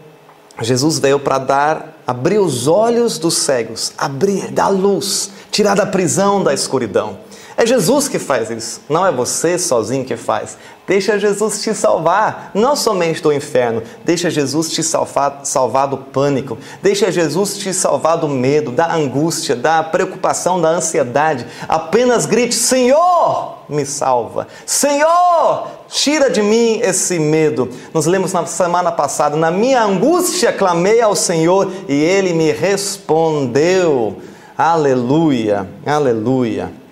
Jesus 0.62 1.00
veio 1.00 1.18
para 1.18 1.38
dar, 1.38 1.98
abrir 2.06 2.38
os 2.38 2.68
olhos 2.68 3.18
dos 3.18 3.36
cegos, 3.36 3.92
abrir, 3.98 4.52
dar 4.52 4.68
luz, 4.68 5.32
tirar 5.50 5.74
da 5.74 5.84
prisão 5.84 6.40
da 6.44 6.54
escuridão. 6.54 7.18
É 7.56 7.66
Jesus 7.66 8.06
que 8.06 8.20
faz 8.20 8.48
isso, 8.48 8.80
não 8.88 9.04
é 9.04 9.10
você 9.10 9.58
sozinho 9.58 10.04
que 10.04 10.16
faz. 10.16 10.56
Deixa 10.86 11.18
Jesus 11.18 11.62
te 11.62 11.74
salvar, 11.74 12.50
não 12.52 12.76
somente 12.76 13.22
do 13.22 13.32
inferno, 13.32 13.82
deixa 14.04 14.28
Jesus 14.28 14.68
te 14.70 14.82
salvar, 14.82 15.40
salvar 15.42 15.88
do 15.88 15.96
pânico, 15.96 16.58
deixa 16.82 17.10
Jesus 17.10 17.56
te 17.56 17.72
salvar 17.72 18.18
do 18.18 18.28
medo, 18.28 18.70
da 18.70 18.92
angústia, 18.92 19.56
da 19.56 19.82
preocupação, 19.82 20.60
da 20.60 20.68
ansiedade. 20.68 21.46
Apenas 21.66 22.26
grite: 22.26 22.54
Senhor, 22.54 23.60
me 23.66 23.86
salva. 23.86 24.46
Senhor, 24.66 25.68
tira 25.88 26.28
de 26.28 26.42
mim 26.42 26.80
esse 26.82 27.18
medo. 27.18 27.70
Nós 27.94 28.04
lemos 28.04 28.34
na 28.34 28.44
semana 28.44 28.92
passada: 28.92 29.38
Na 29.38 29.50
minha 29.50 29.82
angústia 29.82 30.52
clamei 30.52 31.00
ao 31.00 31.16
Senhor 31.16 31.72
e 31.88 31.94
ele 31.94 32.34
me 32.34 32.52
respondeu. 32.52 34.18
Aleluia, 34.56 35.66
aleluia. 35.86 36.83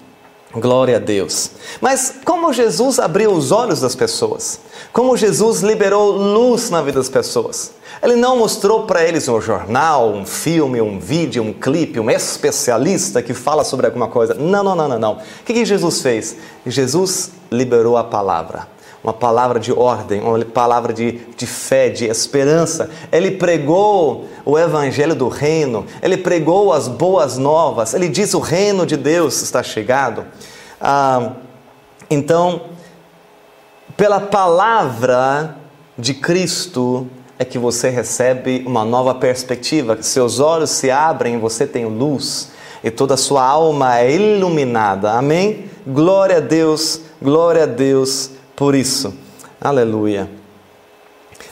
Glória 0.54 0.96
a 0.96 1.00
Deus. 1.00 1.50
Mas 1.80 2.16
como 2.24 2.52
Jesus 2.52 2.98
abriu 2.98 3.32
os 3.32 3.50
olhos 3.50 3.80
das 3.80 3.94
pessoas? 3.94 4.60
Como 4.92 5.16
Jesus 5.16 5.62
liberou 5.62 6.12
luz 6.12 6.68
na 6.68 6.82
vida 6.82 6.98
das 6.98 7.08
pessoas? 7.08 7.72
Ele 8.02 8.16
não 8.16 8.36
mostrou 8.36 8.82
para 8.84 9.02
eles 9.04 9.28
um 9.28 9.40
jornal, 9.40 10.10
um 10.10 10.26
filme, 10.26 10.80
um 10.80 10.98
vídeo, 10.98 11.42
um 11.42 11.52
clipe, 11.52 12.00
um 12.00 12.10
especialista 12.10 13.22
que 13.22 13.32
fala 13.32 13.64
sobre 13.64 13.86
alguma 13.86 14.08
coisa. 14.08 14.34
Não, 14.34 14.62
não, 14.62 14.74
não, 14.74 14.88
não, 14.88 14.98
não. 14.98 15.12
O 15.12 15.44
que, 15.44 15.54
que 15.54 15.64
Jesus 15.64 16.02
fez? 16.02 16.36
Jesus 16.66 17.30
liberou 17.50 17.96
a 17.96 18.04
palavra. 18.04 18.71
Uma 19.02 19.12
palavra 19.12 19.58
de 19.58 19.72
ordem, 19.72 20.20
uma 20.20 20.44
palavra 20.44 20.92
de, 20.92 21.12
de 21.36 21.46
fé, 21.46 21.88
de 21.88 22.04
esperança. 22.06 22.88
Ele 23.10 23.32
pregou 23.32 24.28
o 24.44 24.56
evangelho 24.56 25.14
do 25.14 25.28
reino, 25.28 25.86
ele 26.00 26.16
pregou 26.16 26.72
as 26.72 26.86
boas 26.86 27.36
novas, 27.36 27.94
ele 27.94 28.08
diz: 28.08 28.32
o 28.32 28.38
reino 28.38 28.86
de 28.86 28.96
Deus 28.96 29.42
está 29.42 29.60
chegado. 29.62 30.24
Ah, 30.80 31.32
então, 32.08 32.62
pela 33.96 34.20
palavra 34.20 35.56
de 35.98 36.14
Cristo 36.14 37.08
é 37.38 37.44
que 37.44 37.58
você 37.58 37.88
recebe 37.88 38.62
uma 38.66 38.84
nova 38.84 39.14
perspectiva, 39.14 40.00
seus 40.00 40.38
olhos 40.38 40.70
se 40.70 40.90
abrem, 40.90 41.38
você 41.38 41.66
tem 41.66 41.86
luz 41.86 42.52
e 42.84 42.90
toda 42.90 43.14
a 43.14 43.16
sua 43.16 43.44
alma 43.44 43.98
é 43.98 44.12
iluminada. 44.12 45.12
Amém? 45.12 45.66
Glória 45.86 46.38
a 46.38 46.40
Deus, 46.40 47.00
glória 47.20 47.64
a 47.64 47.66
Deus 47.66 48.31
por 48.56 48.74
isso. 48.74 49.14
Aleluia. 49.60 50.28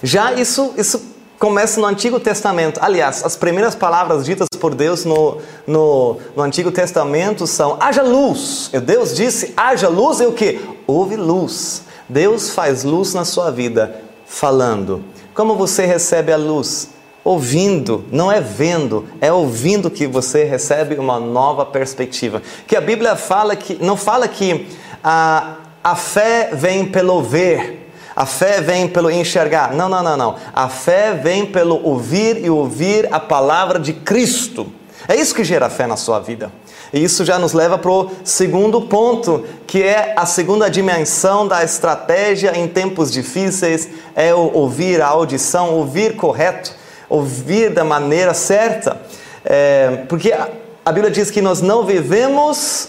Já 0.03 0.33
isso, 0.33 0.73
isso 0.77 1.01
começa 1.39 1.81
no 1.81 1.87
Antigo 1.87 2.21
Testamento. 2.21 2.79
Aliás, 2.83 3.25
as 3.25 3.35
primeiras 3.35 3.75
palavras 3.75 4.25
ditas 4.25 4.47
por 4.61 4.75
Deus 4.75 5.05
no, 5.05 5.39
no, 5.67 6.19
no 6.37 6.43
Antigo 6.43 6.71
Testamento 6.71 7.47
são: 7.47 7.77
haja 7.81 8.03
luz. 8.03 8.71
E 8.73 8.79
Deus 8.79 9.17
disse: 9.17 9.53
haja 9.57 9.89
luz 9.89 10.21
e 10.21 10.27
o 10.27 10.33
que? 10.33 10.61
Houve 10.87 11.17
luz. 11.17 11.83
Deus 12.09 12.51
faz 12.51 12.85
luz 12.85 13.15
na 13.15 13.25
sua 13.25 13.51
vida, 13.51 14.03
falando. 14.27 15.03
Como 15.33 15.55
você 15.55 15.87
recebe 15.87 16.33
a 16.33 16.37
luz? 16.37 16.91
Ouvindo, 17.23 18.05
não 18.11 18.33
é 18.33 18.41
vendo, 18.41 19.07
é 19.21 19.31
ouvindo 19.33 19.91
que 19.91 20.07
você 20.07 20.43
recebe 20.45 20.97
uma 20.97 21.21
nova 21.21 21.65
perspectiva. 21.65 22.43
Que 22.67 22.75
a 22.75 22.81
Bíblia 22.81 23.15
fala 23.15 23.55
que 23.55 23.75
não 23.83 23.97
fala 23.97 24.27
que 24.27 24.67
a 25.05 25.57
a 25.83 25.97
fé 25.97 26.51
vem 26.53 26.87
pelo 26.87 27.23
ver. 27.23 27.89
A 28.15 28.27
fé 28.27 28.61
vem 28.61 28.89
pelo 28.89 29.11
enxergar. 29.11 29.73
Não, 29.73 29.89
não, 29.89 30.03
não, 30.03 30.17
não. 30.17 30.37
A 30.53 30.69
fé 30.69 31.13
vem 31.15 31.47
pelo 31.47 31.83
ouvir 31.83 32.45
e 32.45 32.51
ouvir 32.51 33.09
a 33.11 33.19
palavra 33.19 33.79
de 33.79 33.93
Cristo. 33.93 34.67
É 35.09 35.17
isso 35.17 35.35
que 35.35 35.43
gera 35.43 35.71
fé 35.71 35.87
na 35.87 35.97
sua 35.97 36.21
vida. 36.21 36.53
E 36.93 37.03
isso 37.03 37.25
já 37.25 37.39
nos 37.39 37.53
leva 37.53 37.79
para 37.79 37.91
o 37.91 38.11
segundo 38.25 38.83
ponto, 38.83 39.45
que 39.67 39.83
é 39.83 40.13
a 40.17 40.27
segunda 40.27 40.69
dimensão 40.69 41.47
da 41.47 41.63
estratégia 41.63 42.57
em 42.59 42.67
tempos 42.67 43.13
difíceis, 43.13 43.89
é 44.15 44.35
o 44.35 44.53
ouvir 44.53 45.01
a 45.01 45.07
audição, 45.07 45.75
ouvir 45.75 46.17
correto, 46.17 46.73
ouvir 47.09 47.71
da 47.71 47.85
maneira 47.85 48.35
certa. 48.35 49.01
É, 49.45 50.05
porque 50.09 50.33
a, 50.33 50.93
Bíblia 50.93 51.11
diz 51.11 51.31
que 51.31 51.41
nós 51.41 51.63
não 51.63 51.85
vivemos 51.85 52.89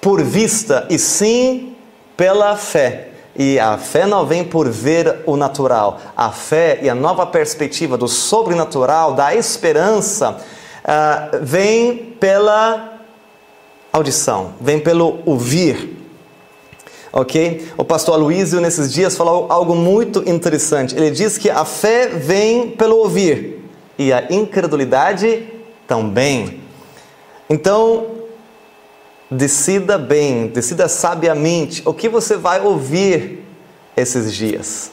por 0.00 0.20
vista, 0.20 0.84
e 0.90 0.98
sim 0.98 1.71
pela 2.22 2.56
fé. 2.56 3.08
E 3.34 3.58
a 3.58 3.76
fé 3.76 4.06
não 4.06 4.24
vem 4.24 4.44
por 4.44 4.68
ver 4.68 5.24
o 5.26 5.36
natural. 5.36 6.00
A 6.16 6.30
fé 6.30 6.78
e 6.80 6.88
a 6.88 6.94
nova 6.94 7.26
perspectiva 7.26 7.98
do 7.98 8.06
sobrenatural, 8.06 9.14
da 9.14 9.34
esperança, 9.34 10.30
uh, 10.84 11.38
vem 11.42 12.14
pela 12.20 13.00
audição, 13.92 14.52
vem 14.60 14.78
pelo 14.78 15.18
ouvir. 15.26 15.98
Ok? 17.12 17.66
O 17.76 17.84
pastor 17.84 18.14
Aloysio, 18.14 18.60
nesses 18.60 18.92
dias, 18.92 19.16
falou 19.16 19.48
algo 19.50 19.74
muito 19.74 20.22
interessante. 20.24 20.94
Ele 20.94 21.10
diz 21.10 21.36
que 21.36 21.50
a 21.50 21.64
fé 21.64 22.06
vem 22.06 22.68
pelo 22.70 22.98
ouvir 22.98 23.68
e 23.98 24.12
a 24.12 24.28
incredulidade 24.30 25.44
também. 25.88 26.60
Então, 27.50 28.21
decida 29.32 29.96
bem, 29.96 30.48
decida 30.48 30.88
sabiamente 30.88 31.82
o 31.86 31.94
que 31.94 32.08
você 32.08 32.36
vai 32.36 32.60
ouvir 32.60 33.44
esses 33.96 34.32
dias. 34.32 34.90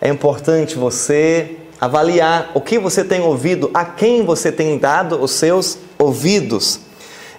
É 0.00 0.08
importante 0.08 0.76
você 0.76 1.56
avaliar 1.80 2.52
o 2.54 2.60
que 2.60 2.78
você 2.78 3.04
tem 3.04 3.20
ouvido, 3.20 3.70
a 3.74 3.84
quem 3.84 4.24
você 4.24 4.52
tem 4.52 4.78
dado 4.78 5.20
os 5.20 5.32
seus 5.32 5.78
ouvidos. 5.98 6.80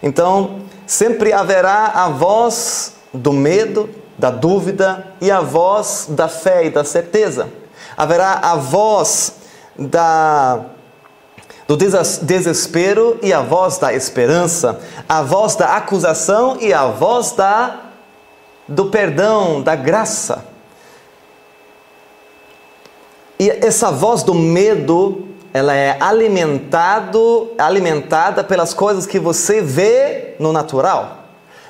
Então, 0.03 0.61
sempre 0.85 1.31
haverá 1.33 1.91
a 1.95 2.09
voz 2.09 2.93
do 3.13 3.31
medo, 3.31 3.89
da 4.17 4.29
dúvida 4.29 5.07
e 5.21 5.31
a 5.31 5.39
voz 5.39 6.07
da 6.09 6.27
fé 6.27 6.65
e 6.65 6.69
da 6.69 6.83
certeza. 6.83 7.49
Haverá 7.95 8.39
a 8.43 8.55
voz 8.55 9.33
da 9.77 10.65
do 11.67 11.75
desespero 11.75 13.19
e 13.21 13.33
a 13.33 13.41
voz 13.41 13.77
da 13.77 13.93
esperança, 13.93 14.79
a 15.07 15.21
voz 15.21 15.55
da 15.55 15.75
acusação 15.75 16.57
e 16.61 16.73
a 16.73 16.87
voz 16.87 17.31
da 17.33 17.81
do 18.67 18.87
perdão, 18.87 19.61
da 19.61 19.75
graça. 19.75 20.45
E 23.39 23.49
essa 23.49 23.91
voz 23.91 24.23
do 24.23 24.33
medo 24.33 25.27
ela 25.53 25.73
é 25.73 25.97
alimentado, 25.99 27.51
alimentada 27.57 28.43
pelas 28.43 28.73
coisas 28.73 29.05
que 29.05 29.19
você 29.19 29.61
vê 29.61 30.35
no 30.39 30.51
natural. 30.51 31.25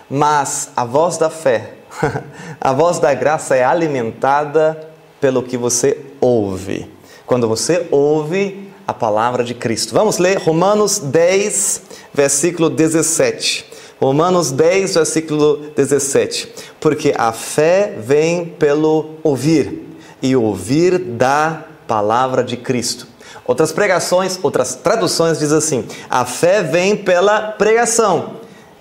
Mas 0.09 0.71
a 0.75 0.83
voz 0.83 1.17
da 1.17 1.29
fé, 1.29 1.73
a 2.59 2.73
voz 2.73 2.99
da 2.99 3.13
graça 3.13 3.55
é 3.55 3.63
alimentada 3.63 4.89
pelo 5.21 5.43
que 5.43 5.57
você 5.57 5.97
ouve. 6.19 6.91
Quando 7.25 7.47
você 7.47 7.87
ouve 7.91 8.66
a 8.87 8.93
palavra 8.93 9.43
de 9.43 9.53
Cristo. 9.53 9.93
Vamos 9.93 10.17
ler 10.17 10.37
Romanos 10.37 10.99
10, 10.99 11.81
versículo 12.13 12.69
17. 12.69 13.65
Romanos 13.99 14.51
10, 14.51 14.95
versículo 14.95 15.57
17. 15.75 16.53
Porque 16.79 17.13
a 17.17 17.33
fé 17.33 17.95
vem 17.99 18.45
pelo 18.45 19.15
ouvir, 19.21 19.85
e 20.21 20.35
ouvir 20.35 20.97
da 20.97 21.65
palavra 21.85 22.43
de 22.43 22.55
Cristo. 22.55 23.07
Outras 23.45 23.71
pregações, 23.71 24.39
outras 24.41 24.75
traduções 24.75 25.39
diz 25.39 25.51
assim: 25.51 25.85
a 26.09 26.25
fé 26.25 26.63
vem 26.63 26.95
pela 26.95 27.51
pregação 27.51 28.37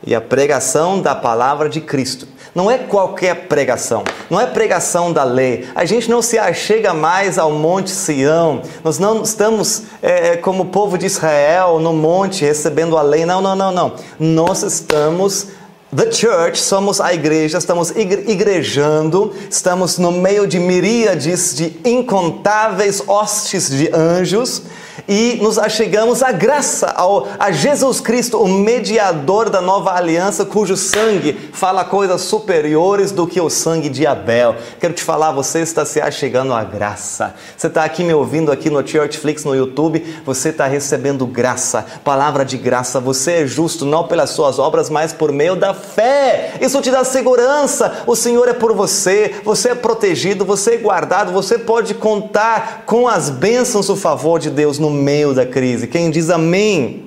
e 0.07 0.15
a 0.15 0.21
pregação 0.21 1.01
da 1.01 1.15
palavra 1.15 1.69
de 1.69 1.81
Cristo. 1.81 2.29
Não 2.57 2.71
é 2.71 2.79
qualquer 2.79 3.49
pregação, 3.49 4.03
não 4.31 4.41
é 4.41 4.47
pregação 4.47 5.13
da 5.13 5.23
lei. 5.23 5.69
A 5.75 5.85
gente 5.85 6.09
não 6.09 6.23
se 6.23 6.39
achega 6.39 6.95
mais 6.95 7.37
ao 7.37 7.53
Monte 7.53 7.91
Sião, 7.91 8.63
nós 8.83 8.99
não 8.99 9.21
estamos 9.21 9.83
é, 10.01 10.39
como 10.39 10.63
o 10.63 10.67
povo 10.67 10.97
de 10.97 11.05
Israel 11.05 11.79
no 11.79 11.93
monte 11.93 12.47
recebendo 12.47 12.97
a 12.97 13.03
lei. 13.03 13.27
Não, 13.27 13.43
não, 13.43 13.55
não, 13.55 13.71
não. 13.71 13.93
Nós 14.19 14.63
estamos 14.63 15.49
The 15.95 16.11
Church, 16.11 16.59
somos 16.59 16.99
a 16.99 17.13
igreja, 17.13 17.59
estamos 17.59 17.91
igrejando, 17.91 19.35
estamos 19.51 19.99
no 19.99 20.11
meio 20.11 20.47
de 20.47 20.59
miríades 20.59 21.55
de 21.55 21.79
incontáveis 21.85 23.03
hostes 23.07 23.69
de 23.69 23.91
anjos 23.95 24.63
e 25.09 25.39
nos 25.41 25.59
achegamos 25.59 26.23
à 26.23 26.33
graça, 26.33 26.89
ao, 26.89 27.29
a 27.39 27.53
Jesus 27.53 28.01
Cristo, 28.01 28.41
o 28.41 28.49
mediador 28.49 29.49
da 29.49 29.61
nova 29.61 29.93
aliança, 29.93 30.45
cujo 30.45 30.77
sangue 30.77 31.33
fala 31.53 31.85
coisas 31.85 32.23
superiores 32.23 33.13
do 33.13 33.27
que 33.27 33.41
o 33.41 33.49
sangue 33.49 33.89
de 33.89 34.07
Abel. 34.07 34.57
Quero 34.81 34.95
te 34.95 35.03
falar, 35.03 35.33
você 35.33 35.61
está 35.61 35.85
se 35.85 36.01
achegando 36.01 36.53
à 36.53 36.65
graça. 36.65 37.35
Você 37.57 37.69
está 37.69 37.85
aqui 37.85 38.03
me 38.03 38.13
ouvindo 38.13 38.51
aqui 38.51 38.69
no 38.69 38.87
Churchflix 38.87 39.45
no 39.45 39.55
YouTube, 39.55 40.05
você 40.25 40.49
está 40.49 40.67
recebendo 40.67 41.27
graça, 41.27 41.87
palavra 42.03 42.45
de 42.45 42.57
graça. 42.57 42.99
Você 43.01 43.33
é 43.33 43.47
justo 43.47 43.85
não 43.85 44.09
pelas 44.09 44.31
suas 44.31 44.59
obras, 44.59 44.91
mas 44.91 45.13
por 45.13 45.31
meio 45.31 45.55
da 45.57 45.73
fé. 45.73 46.55
Isso 46.61 46.81
te 46.81 46.91
dá 46.91 47.05
segurança. 47.05 48.03
O 48.07 48.17
Senhor 48.17 48.49
é 48.49 48.53
por 48.53 48.73
você, 48.73 49.37
você 49.45 49.71
é 49.71 49.75
protegido, 49.75 50.45
você 50.45 50.75
é 50.75 50.77
guardado, 50.79 51.33
você 51.33 51.59
pode 51.59 51.95
contar 51.95 52.83
com 52.87 53.07
as 53.07 53.31
bênçãos, 53.31 53.89
o 53.89 53.97
favor 53.97 54.39
de 54.39 54.51
Deus 54.51 54.79
no 54.79 54.96
meio 54.97 55.33
da 55.33 55.47
crise. 55.47 55.87
Quem 55.87 56.11
diz 56.11 56.31
amém? 56.31 57.07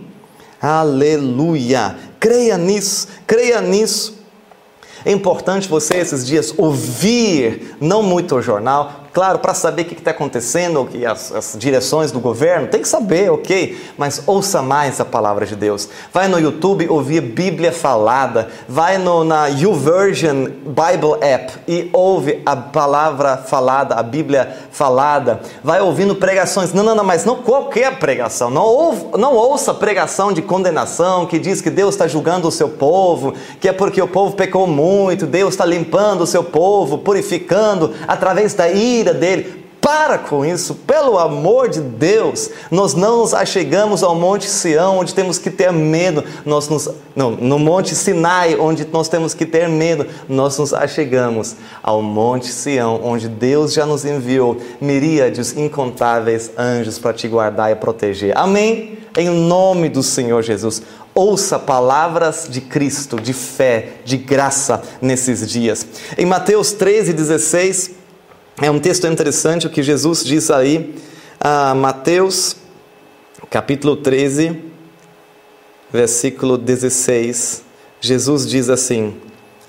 Aleluia! 0.62 1.95
Creia 2.19 2.58
nisso, 2.58 3.08
creia 3.25 3.62
nisso. 3.62 4.19
É 5.06 5.12
importante 5.12 5.67
você 5.67 5.95
esses 5.95 6.25
dias 6.25 6.54
ouvir, 6.58 7.75
não 7.80 8.04
muito 8.04 8.36
o 8.36 8.41
jornal, 8.41 8.99
claro, 9.13 9.39
para 9.39 9.54
saber 9.54 9.84
o 9.84 9.86
que 9.86 9.93
está 9.93 10.12
acontecendo, 10.12 10.88
as, 11.10 11.32
as, 11.32 11.56
direções 11.58 12.12
do 12.12 12.19
governo, 12.19 12.67
tem 12.67 12.82
que 12.82 12.88
saber, 12.88 13.32
ok? 13.32 13.78
Mas 13.98 14.24
ouça 14.26 14.62
mais 14.62 15.00
a 15.00 15.06
palavra 15.06 15.45
de 15.45 15.56
Deus. 15.56 15.89
Vai 16.13 16.28
no 16.28 16.39
YouTube 16.39 16.88
ouvir 16.89 17.22
Bíblia 17.22 17.72
falada, 17.72 18.50
vai 18.67 18.98
no, 18.98 19.24
na 19.24 19.48
YouVersion 19.48 20.45
Bible 20.65 21.17
App 21.22 21.54
e 21.67 21.89
ouve 21.91 22.41
a 22.45 22.56
palavra 22.56 23.38
falada, 23.38 23.95
a 23.95 24.04
Bíblia 24.04 24.56
falada. 24.72 25.41
Vai 25.63 25.82
ouvindo 25.82 26.15
pregações. 26.15 26.74
Não, 26.74 26.84
não, 26.84 26.95
não, 26.95 27.04
mas 27.04 27.26
não 27.26 27.38
qualquer 27.38 27.98
pregação. 28.00 28.50
Não, 28.50 28.63
ouve, 28.63 29.17
não 29.17 29.36
ouça 29.36 29.74
pregação 29.74 30.32
de 30.32 30.41
condenação 30.41 31.26
que 31.26 31.39
diz 31.39 31.62
que 31.62 31.69
Deus 31.69 31.95
está 31.95 32.08
julgando 32.08 32.48
o 32.48 32.52
seu 32.52 32.69
povo, 32.69 33.34
que 33.60 33.67
é 33.67 33.74
porque 33.74 34.02
o 34.02 34.08
povo 34.08 34.36
pecou 34.36 34.67
muito, 34.67 35.26
Deus 35.26 35.54
está 35.54 35.65
limpando 35.65 36.22
o 36.22 36.28
seu 36.28 36.43
povo, 36.43 36.98
purificando 36.98 37.93
através 38.08 38.54
da 38.54 38.69
ira 38.69 38.99
ira 39.00 39.14
dele. 39.14 39.60
Para 39.82 40.18
com 40.18 40.46
isso, 40.46 40.76
pelo 40.76 41.18
amor 41.18 41.70
de 41.70 41.80
Deus. 41.80 42.50
Nós 42.70 42.94
não 42.94 43.20
nos 43.20 43.34
achegamos 43.34 44.04
ao 44.04 44.14
Monte 44.14 44.48
Sião, 44.48 45.00
onde 45.00 45.16
temos 45.16 45.38
que 45.38 45.50
ter 45.50 45.72
medo. 45.72 46.24
Nós 46.46 46.68
nos, 46.68 46.90
não, 47.16 47.32
no 47.32 47.58
Monte 47.58 47.96
Sinai, 47.96 48.56
onde 48.60 48.86
nós 48.92 49.08
temos 49.08 49.34
que 49.34 49.46
ter 49.46 49.70
medo. 49.70 50.06
Nós 50.28 50.58
nos 50.58 50.74
achegamos 50.74 51.56
ao 51.82 52.02
Monte 52.02 52.48
Sião, 52.48 53.00
onde 53.04 53.30
Deus 53.30 53.74
já 53.74 53.86
nos 53.86 54.04
enviou 54.04 54.58
miríades 54.82 55.56
incontáveis 55.56 56.52
anjos 56.58 57.00
para 57.00 57.14
te 57.14 57.28
guardar 57.28 57.72
e 57.72 57.76
proteger. 57.76 58.38
Amém? 58.38 58.98
Em 59.18 59.30
nome 59.30 59.88
do 59.88 60.04
Senhor 60.04 60.44
Jesus. 60.44 60.84
Ouça 61.16 61.58
palavras 61.58 62.48
de 62.50 62.62
Cristo, 62.62 63.20
de 63.20 63.34
fé, 63.34 63.94
de 64.06 64.18
graça 64.18 64.82
nesses 65.02 65.50
dias. 65.50 65.86
Em 66.18 66.26
Mateus 66.26 66.74
13, 66.74 67.14
16. 67.14 67.99
É 68.62 68.69
um 68.69 68.78
texto 68.78 69.08
interessante 69.08 69.67
o 69.67 69.69
que 69.69 69.82
Jesus 69.82 70.22
diz 70.22 70.52
aí, 70.52 70.93
a 71.39 71.74
Mateus, 71.74 72.58
capítulo 73.50 73.95
13, 73.95 74.62
versículo 75.93 76.58
16. 76.58 77.63
Jesus 78.02 78.45
diz 78.45 78.69
assim: 78.69 79.15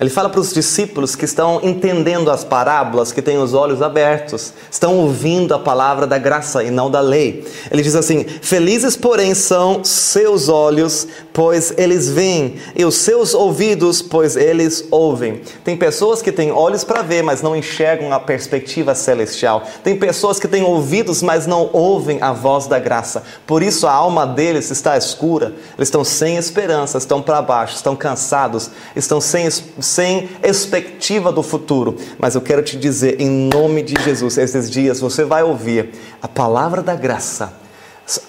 ele 0.01 0.09
fala 0.09 0.29
para 0.29 0.39
os 0.39 0.51
discípulos 0.51 1.15
que 1.15 1.25
estão 1.25 1.59
entendendo 1.61 2.31
as 2.31 2.43
parábolas, 2.43 3.11
que 3.11 3.21
têm 3.21 3.37
os 3.37 3.53
olhos 3.53 3.83
abertos, 3.83 4.51
estão 4.71 4.97
ouvindo 4.97 5.53
a 5.53 5.59
palavra 5.59 6.07
da 6.07 6.17
graça 6.17 6.63
e 6.63 6.71
não 6.71 6.89
da 6.89 6.99
lei. 6.99 7.45
Ele 7.69 7.83
diz 7.83 7.95
assim: 7.95 8.25
Felizes, 8.41 8.97
porém, 8.97 9.35
são 9.35 9.83
seus 9.83 10.49
olhos, 10.49 11.07
pois 11.31 11.71
eles 11.77 12.09
veem, 12.09 12.55
e 12.75 12.83
os 12.83 12.95
seus 12.95 13.35
ouvidos, 13.35 14.01
pois 14.01 14.35
eles 14.35 14.85
ouvem. 14.89 15.43
Tem 15.63 15.77
pessoas 15.77 16.19
que 16.19 16.31
têm 16.31 16.51
olhos 16.51 16.83
para 16.83 17.03
ver, 17.03 17.21
mas 17.21 17.43
não 17.43 17.55
enxergam 17.55 18.11
a 18.11 18.19
perspectiva 18.19 18.95
celestial. 18.95 19.61
Tem 19.83 19.95
pessoas 19.95 20.39
que 20.39 20.47
têm 20.47 20.63
ouvidos, 20.63 21.21
mas 21.21 21.45
não 21.45 21.69
ouvem 21.71 22.19
a 22.23 22.33
voz 22.33 22.65
da 22.65 22.79
graça. 22.79 23.21
Por 23.45 23.61
isso 23.61 23.85
a 23.85 23.91
alma 23.91 24.25
deles 24.25 24.71
está 24.71 24.97
escura, 24.97 25.53
eles 25.77 25.89
estão 25.89 26.03
sem 26.03 26.37
esperança, 26.37 26.97
estão 26.97 27.21
para 27.21 27.39
baixo, 27.39 27.75
estão 27.75 27.95
cansados, 27.95 28.71
estão 28.95 29.21
sem 29.21 29.45
esperança 29.45 29.90
sem 29.91 30.27
perspectiva 30.41 31.31
do 31.31 31.43
futuro. 31.43 31.97
Mas 32.17 32.35
eu 32.35 32.41
quero 32.41 32.63
te 32.63 32.77
dizer, 32.77 33.19
em 33.19 33.29
nome 33.29 33.81
de 33.81 34.01
Jesus, 34.03 34.37
esses 34.37 34.69
dias 34.69 34.99
você 34.99 35.23
vai 35.23 35.43
ouvir 35.43 35.89
a 36.21 36.27
palavra 36.27 36.81
da 36.81 36.95
graça 36.95 37.60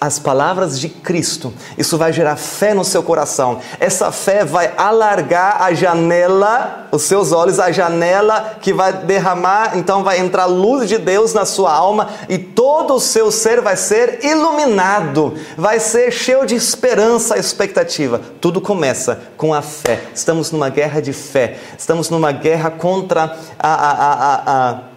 as 0.01 0.18
palavras 0.18 0.79
de 0.79 0.89
Cristo. 0.89 1.53
Isso 1.77 1.99
vai 1.99 2.12
gerar 2.12 2.37
fé 2.37 2.73
no 2.75 2.85
seu 2.85 3.03
coração. 3.03 3.61
Essa 3.81 4.12
fé 4.12 4.45
vai 4.45 4.73
alargar 4.77 5.62
a 5.62 5.73
janela, 5.73 6.89
os 6.93 7.03
seus 7.03 7.33
olhos, 7.33 7.59
a 7.59 7.73
janela 7.73 8.57
que 8.61 8.73
vai 8.73 8.93
derramar, 8.93 9.77
então 9.77 10.05
vai 10.05 10.20
entrar 10.20 10.47
luz 10.47 10.89
de 10.89 10.99
Deus 10.99 11.35
na 11.35 11.45
sua 11.45 11.73
alma 11.73 12.09
e 12.29 12.39
todo 12.39 12.95
o 12.95 13.01
seu 13.01 13.31
ser 13.33 13.61
vai 13.61 13.77
ser 13.77 14.25
iluminado, 14.25 15.35
vai 15.57 15.81
ser 15.81 16.12
cheio 16.12 16.47
de 16.47 16.55
esperança, 16.55 17.39
expectativa. 17.39 18.20
Tudo 18.41 18.61
começa 18.61 19.20
com 19.37 19.53
a 19.53 19.62
fé. 19.62 20.01
Estamos 20.14 20.53
numa 20.53 20.68
guerra 20.68 21.01
de 21.01 21.12
fé. 21.12 21.59
Estamos 21.77 22.09
numa 22.11 22.31
guerra 22.31 22.70
contra 22.70 23.37
a, 23.59 23.75
a, 23.75 24.12
a, 24.12 24.70
a 24.70 24.91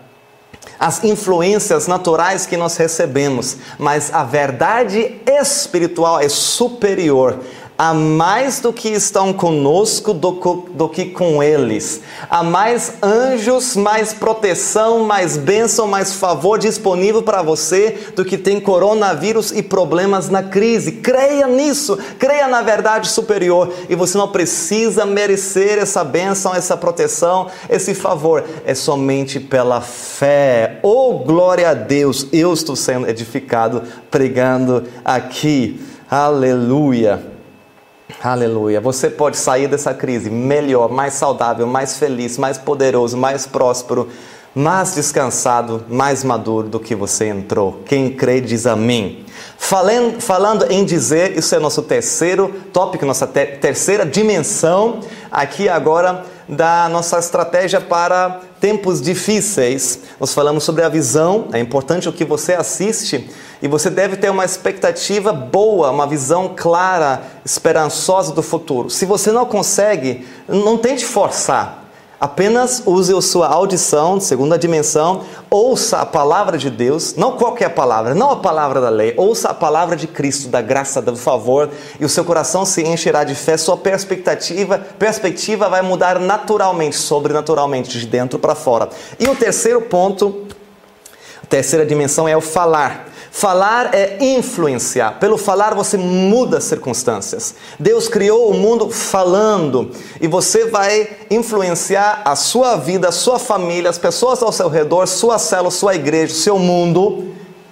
as 0.79 1.03
influências 1.03 1.87
naturais 1.87 2.45
que 2.45 2.57
nós 2.57 2.77
recebemos, 2.77 3.57
mas 3.77 4.13
a 4.13 4.23
verdade 4.23 5.21
espiritual 5.25 6.19
é 6.19 6.29
superior 6.29 7.39
Há 7.77 7.93
mais 7.93 8.61
do 8.61 8.71
que 8.71 8.87
estão 8.87 9.33
conosco 9.33 10.13
do, 10.13 10.31
do, 10.71 10.87
que 10.87 11.07
com 11.07 11.43
eles. 11.43 11.99
Há 12.29 12.41
mais 12.41 12.93
anjos, 13.03 13.75
mais 13.75 14.13
proteção, 14.13 15.03
mais 15.03 15.35
bênção, 15.35 15.85
mais 15.85 16.13
favor 16.13 16.57
disponível 16.57 17.21
para 17.21 17.41
você 17.41 18.11
do 18.15 18.23
que 18.23 18.37
tem 18.37 18.61
coronavírus 18.61 19.51
e 19.51 19.61
problemas 19.61 20.29
na 20.29 20.41
crise. 20.41 20.93
Creia 20.93 21.47
nisso, 21.47 21.99
creia 22.17 22.47
na 22.47 22.61
verdade 22.61 23.09
superior 23.09 23.73
e 23.89 23.95
você 23.95 24.17
não 24.17 24.29
precisa 24.29 25.05
merecer 25.05 25.77
essa 25.77 26.01
bênção, 26.01 26.55
essa 26.55 26.77
proteção, 26.77 27.47
esse 27.69 27.93
favor. 27.93 28.45
É 28.65 28.73
somente 28.73 29.37
pela 29.37 29.81
fé. 29.81 30.79
Oh, 30.81 31.19
glória 31.19 31.71
a 31.71 31.73
Deus! 31.73 32.25
Eu 32.31 32.53
estou 32.53 32.77
sendo 32.77 33.09
edificado 33.09 33.83
pregando 34.09 34.85
aqui. 35.03 35.77
Aleluia. 36.09 37.34
Aleluia. 38.23 38.79
Você 38.79 39.09
pode 39.09 39.35
sair 39.35 39.67
dessa 39.67 39.93
crise 39.93 40.29
melhor, 40.29 40.91
mais 40.91 41.15
saudável, 41.15 41.65
mais 41.65 41.97
feliz, 41.97 42.37
mais 42.37 42.57
poderoso, 42.57 43.17
mais 43.17 43.47
próspero, 43.47 44.07
mais 44.53 44.93
descansado, 44.93 45.83
mais 45.89 46.23
maduro 46.23 46.67
do 46.69 46.79
que 46.79 46.93
você 46.95 47.27
entrou. 47.27 47.81
Quem 47.85 48.11
crê 48.11 48.39
diz 48.39 48.67
amém. 48.67 49.25
Falando, 49.57 50.21
falando 50.21 50.71
em 50.71 50.85
dizer, 50.85 51.35
isso 51.35 51.55
é 51.55 51.59
nosso 51.59 51.81
terceiro 51.81 52.53
tópico, 52.71 53.05
nossa 53.05 53.25
ter, 53.25 53.59
terceira 53.59 54.05
dimensão 54.05 54.99
aqui 55.31 55.67
agora 55.67 56.23
da 56.47 56.87
nossa 56.87 57.17
estratégia 57.17 57.81
para 57.81 58.39
tempos 58.65 58.99
difíceis. 58.99 59.99
Nós 60.19 60.33
falamos 60.33 60.63
sobre 60.63 60.83
a 60.83 60.89
visão, 60.89 61.49
é 61.53 61.59
importante 61.59 62.09
o 62.09 62.11
que 62.11 62.25
você 62.25 62.53
assiste 62.53 63.29
e 63.61 63.67
você 63.67 63.91
deve 63.91 64.17
ter 64.17 64.31
uma 64.31 64.43
expectativa 64.43 65.31
boa, 65.31 65.91
uma 65.91 66.07
visão 66.07 66.55
clara, 66.57 67.21
esperançosa 67.45 68.33
do 68.33 68.41
futuro. 68.41 68.89
Se 68.89 69.05
você 69.05 69.31
não 69.31 69.45
consegue, 69.45 70.25
não 70.47 70.79
tente 70.79 71.05
forçar. 71.05 71.84
Apenas 72.25 72.81
use 72.87 73.13
a 73.13 73.21
sua 73.21 73.47
audição, 73.47 74.19
segunda 74.19 74.57
dimensão, 74.57 75.21
ouça 75.47 75.99
a 75.99 76.05
palavra 76.07 76.57
de 76.57 76.71
Deus, 76.71 77.13
não 77.13 77.33
qualquer 77.33 77.69
palavra, 77.69 78.15
não 78.15 78.31
a 78.31 78.37
palavra 78.37 78.81
da 78.81 78.89
lei, 78.89 79.13
ouça 79.15 79.49
a 79.49 79.53
palavra 79.53 79.95
de 79.95 80.07
Cristo, 80.07 80.47
da 80.47 80.59
graça, 80.59 80.99
do 81.03 81.15
favor, 81.15 81.69
e 81.99 82.03
o 82.03 82.09
seu 82.09 82.25
coração 82.25 82.65
se 82.65 82.81
encherá 82.81 83.23
de 83.23 83.35
fé, 83.35 83.57
sua 83.57 83.77
perspectiva, 83.77 84.79
perspectiva 84.97 85.69
vai 85.69 85.83
mudar 85.83 86.19
naturalmente, 86.19 86.95
sobrenaturalmente, 86.95 87.99
de 87.99 88.07
dentro 88.07 88.39
para 88.39 88.55
fora. 88.55 88.89
E 89.19 89.27
o 89.27 89.35
terceiro 89.35 89.81
ponto, 89.81 90.47
a 91.43 91.45
terceira 91.45 91.85
dimensão 91.85 92.27
é 92.27 92.35
o 92.35 92.41
falar. 92.41 93.07
Falar 93.35 93.93
é 93.93 94.15
influenciar. 94.21 95.19
Pelo 95.19 95.37
falar 95.37 95.75
você 95.75 95.97
muda 95.97 96.59
as 96.59 96.63
circunstâncias. 96.63 97.53
Deus 97.77 98.07
criou 98.07 98.49
o 98.49 98.53
mundo 98.53 98.89
falando 98.89 99.91
e 100.21 100.27
você 100.27 100.67
vai 100.67 101.09
influenciar 101.29 102.21
a 102.23 102.33
sua 102.37 102.77
vida, 102.77 103.09
a 103.09 103.11
sua 103.11 103.37
família, 103.37 103.89
as 103.89 103.97
pessoas 103.97 104.41
ao 104.41 104.53
seu 104.53 104.69
redor, 104.69 105.05
sua 105.05 105.37
célula, 105.37 105.69
sua 105.69 105.95
igreja, 105.95 106.33
seu 106.33 106.57
mundo, 106.57 107.25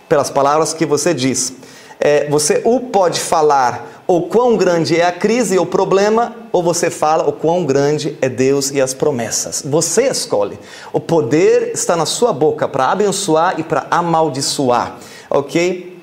pelas 0.10 0.30
palavras 0.30 0.74
que 0.74 0.86
você 0.86 1.14
diz. 1.14 1.54
É, 1.98 2.28
você 2.30 2.60
ou 2.66 2.82
pode 2.82 3.22
falar 3.22 4.04
o 4.06 4.24
quão 4.24 4.58
grande 4.58 5.00
é 5.00 5.06
a 5.06 5.14
crise 5.14 5.56
e 5.56 5.60
o 5.60 5.66
problema, 5.66 6.36
ou 6.52 6.62
você 6.62 6.90
fala 6.90 7.26
o 7.26 7.32
quão 7.32 7.64
grande 7.64 8.18
é 8.22 8.28
Deus 8.28 8.70
e 8.70 8.82
as 8.82 8.94
promessas. 8.94 9.64
Você 9.66 10.10
escolhe. 10.10 10.60
O 10.92 11.00
poder 11.00 11.72
está 11.74 11.96
na 11.96 12.06
sua 12.06 12.34
boca 12.34 12.68
para 12.68 12.92
abençoar 12.92 13.58
e 13.58 13.64
para 13.64 13.88
amaldiçoar 13.90 14.98
ok? 15.34 15.94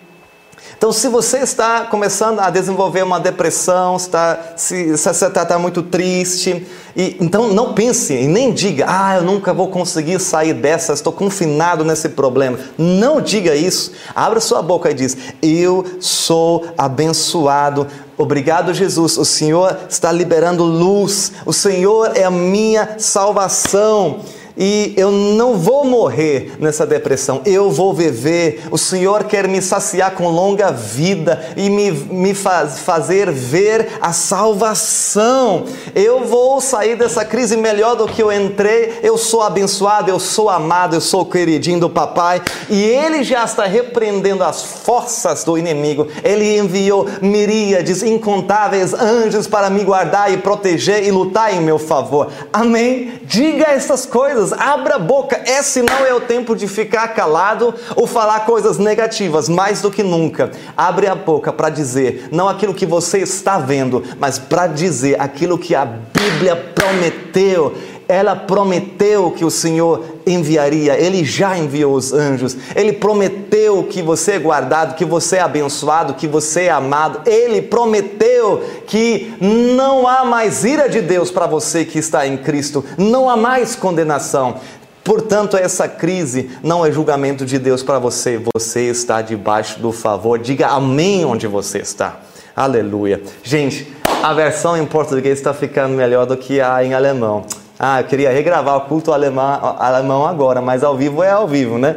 Então, 0.76 0.92
se 0.92 1.08
você 1.08 1.40
está 1.40 1.82
começando 1.82 2.40
a 2.40 2.48
desenvolver 2.48 3.02
uma 3.02 3.20
depressão, 3.20 3.96
está, 3.96 4.54
se, 4.56 4.96
se 4.96 5.10
está, 5.10 5.42
está 5.42 5.58
muito 5.58 5.82
triste, 5.82 6.66
e, 6.96 7.18
então 7.20 7.52
não 7.52 7.74
pense 7.74 8.14
e 8.14 8.26
nem 8.26 8.50
diga, 8.50 8.86
ah, 8.88 9.16
eu 9.16 9.22
nunca 9.22 9.52
vou 9.52 9.68
conseguir 9.68 10.18
sair 10.18 10.54
dessa, 10.54 10.94
estou 10.94 11.12
confinado 11.12 11.84
nesse 11.84 12.08
problema. 12.08 12.58
Não 12.78 13.20
diga 13.20 13.54
isso. 13.54 13.92
Abra 14.14 14.40
sua 14.40 14.62
boca 14.62 14.90
e 14.90 14.94
diz: 14.94 15.18
Eu 15.42 15.84
sou 16.00 16.64
abençoado. 16.78 17.86
Obrigado, 18.16 18.72
Jesus. 18.72 19.18
O 19.18 19.24
Senhor 19.24 19.76
está 19.88 20.10
liberando 20.10 20.64
luz. 20.64 21.32
O 21.44 21.52
Senhor 21.52 22.16
é 22.16 22.24
a 22.24 22.30
minha 22.30 22.96
salvação 22.98 24.20
e 24.62 24.92
eu 24.94 25.11
não 25.11 25.56
vou 25.56 25.86
morrer 25.86 26.52
nessa 26.58 26.86
depressão, 26.86 27.40
eu 27.46 27.70
vou 27.70 27.94
viver. 27.94 28.61
O 28.70 28.76
Senhor 28.76 29.24
quer 29.24 29.48
me 29.48 29.62
saciar 29.62 30.11
com 30.11 30.28
longa 30.28 30.70
vida 30.70 31.42
e 31.56 31.70
me, 31.70 31.90
me 31.90 32.34
faz, 32.34 32.80
fazer 32.80 33.30
ver 33.32 33.92
a 34.02 34.12
salvação. 34.12 35.64
Eu 35.94 36.26
vou 36.26 36.61
sair 36.61 36.94
dessa 36.94 37.24
crise 37.24 37.56
melhor 37.56 37.96
do 37.96 38.06
que 38.06 38.22
eu 38.22 38.30
entrei. 38.30 38.98
Eu 39.02 39.16
sou 39.16 39.40
abençoado, 39.40 40.11
eu 40.11 40.20
sou 40.20 40.50
amado, 40.50 40.94
eu 40.94 41.00
sou 41.00 41.24
queridinho 41.24 41.80
do 41.80 41.88
papai. 41.88 42.42
E 42.68 42.82
ele 42.82 43.24
já 43.24 43.44
está 43.44 43.64
repreendendo 43.64 44.44
as 44.44 44.62
forças 44.62 45.42
do 45.42 45.56
inimigo. 45.56 46.06
Ele 46.22 46.58
enviou 46.58 47.08
miríades, 47.22 48.02
incontáveis 48.02 48.92
anjos 48.92 49.46
para 49.46 49.70
me 49.70 49.82
guardar 49.84 50.30
e 50.30 50.36
proteger 50.36 51.02
e 51.02 51.11
lutar 51.11 51.54
em 51.54 51.62
meu 51.62 51.78
favor. 51.78 52.28
Amém? 52.52 53.20
Diga 53.24 53.64
essas 53.70 54.04
coisas 54.04 54.49
abra 54.53 54.96
a 54.96 54.98
boca. 54.98 55.42
Esse 55.46 55.82
não 55.82 56.07
é 56.07 56.14
o 56.14 56.20
tempo 56.20 56.55
de 56.55 56.66
ficar 56.66 57.09
calado 57.09 57.74
ou 57.96 58.07
falar 58.07 58.40
coisas 58.40 58.78
negativas, 58.78 59.48
mais 59.48 59.80
do 59.80 59.90
que 59.90 60.03
nunca. 60.03 60.51
Abre 60.76 61.07
a 61.07 61.14
boca 61.14 61.53
para 61.53 61.70
dizer, 61.70 62.28
não 62.30 62.48
aquilo 62.48 62.74
que 62.74 62.86
você 62.86 63.18
está 63.18 63.59
vendo, 63.59 64.03
mas 64.18 64.38
para 64.38 64.66
dizer 64.66 65.20
aquilo 65.20 65.59
que 65.59 65.74
a 65.74 65.84
Bíblia 65.84 66.57
prometeu 66.74 67.74
ela 68.11 68.34
prometeu 68.34 69.30
que 69.30 69.44
o 69.44 69.50
Senhor 69.50 70.04
enviaria, 70.26 70.98
ele 71.00 71.24
já 71.24 71.56
enviou 71.56 71.94
os 71.94 72.12
anjos, 72.12 72.56
ele 72.74 72.92
prometeu 72.92 73.84
que 73.84 74.02
você 74.02 74.32
é 74.32 74.38
guardado, 74.40 74.96
que 74.96 75.04
você 75.04 75.36
é 75.36 75.40
abençoado, 75.40 76.14
que 76.14 76.26
você 76.26 76.62
é 76.62 76.70
amado, 76.70 77.20
ele 77.24 77.62
prometeu 77.62 78.64
que 78.88 79.32
não 79.40 80.08
há 80.08 80.24
mais 80.24 80.64
ira 80.64 80.88
de 80.88 81.00
Deus 81.00 81.30
para 81.30 81.46
você 81.46 81.84
que 81.84 82.00
está 82.00 82.26
em 82.26 82.36
Cristo, 82.36 82.84
não 82.98 83.30
há 83.30 83.36
mais 83.36 83.76
condenação. 83.76 84.56
Portanto, 85.04 85.56
essa 85.56 85.86
crise 85.86 86.50
não 86.64 86.84
é 86.84 86.90
julgamento 86.90 87.46
de 87.46 87.61
Deus 87.61 87.80
para 87.80 88.00
você, 88.00 88.42
você 88.52 88.90
está 88.90 89.22
debaixo 89.22 89.78
do 89.78 89.92
favor. 89.92 90.38
Diga 90.38 90.66
amém 90.66 91.24
onde 91.24 91.46
você 91.46 91.78
está. 91.78 92.20
Aleluia. 92.56 93.22
Gente, 93.42 93.90
a 94.22 94.34
versão 94.34 94.76
em 94.76 94.84
português 94.84 95.38
está 95.38 95.54
ficando 95.54 95.94
melhor 95.94 96.26
do 96.26 96.36
que 96.36 96.61
a 96.61 96.84
em 96.84 96.92
alemão. 96.92 97.46
Ah, 97.82 98.02
eu 98.02 98.04
queria 98.04 98.30
regravar 98.30 98.76
o 98.76 98.82
culto 98.82 99.10
alemão, 99.10 99.76
alemão 99.78 100.26
agora, 100.26 100.60
mas 100.60 100.84
ao 100.84 100.94
vivo 100.98 101.22
é 101.22 101.30
ao 101.30 101.48
vivo, 101.48 101.78
né? 101.78 101.96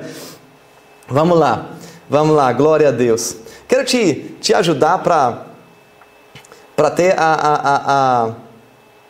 Vamos 1.10 1.38
lá, 1.38 1.72
vamos 2.10 2.34
lá, 2.34 2.54
glória 2.54 2.88
a 2.88 2.92
Deus. 2.92 3.36
Quero 3.68 3.84
te, 3.84 4.34
te 4.40 4.54
ajudar 4.54 5.00
para 5.00 6.90
ter 6.92 7.20
a, 7.20 7.34
a, 7.34 7.76
a, 8.28 8.32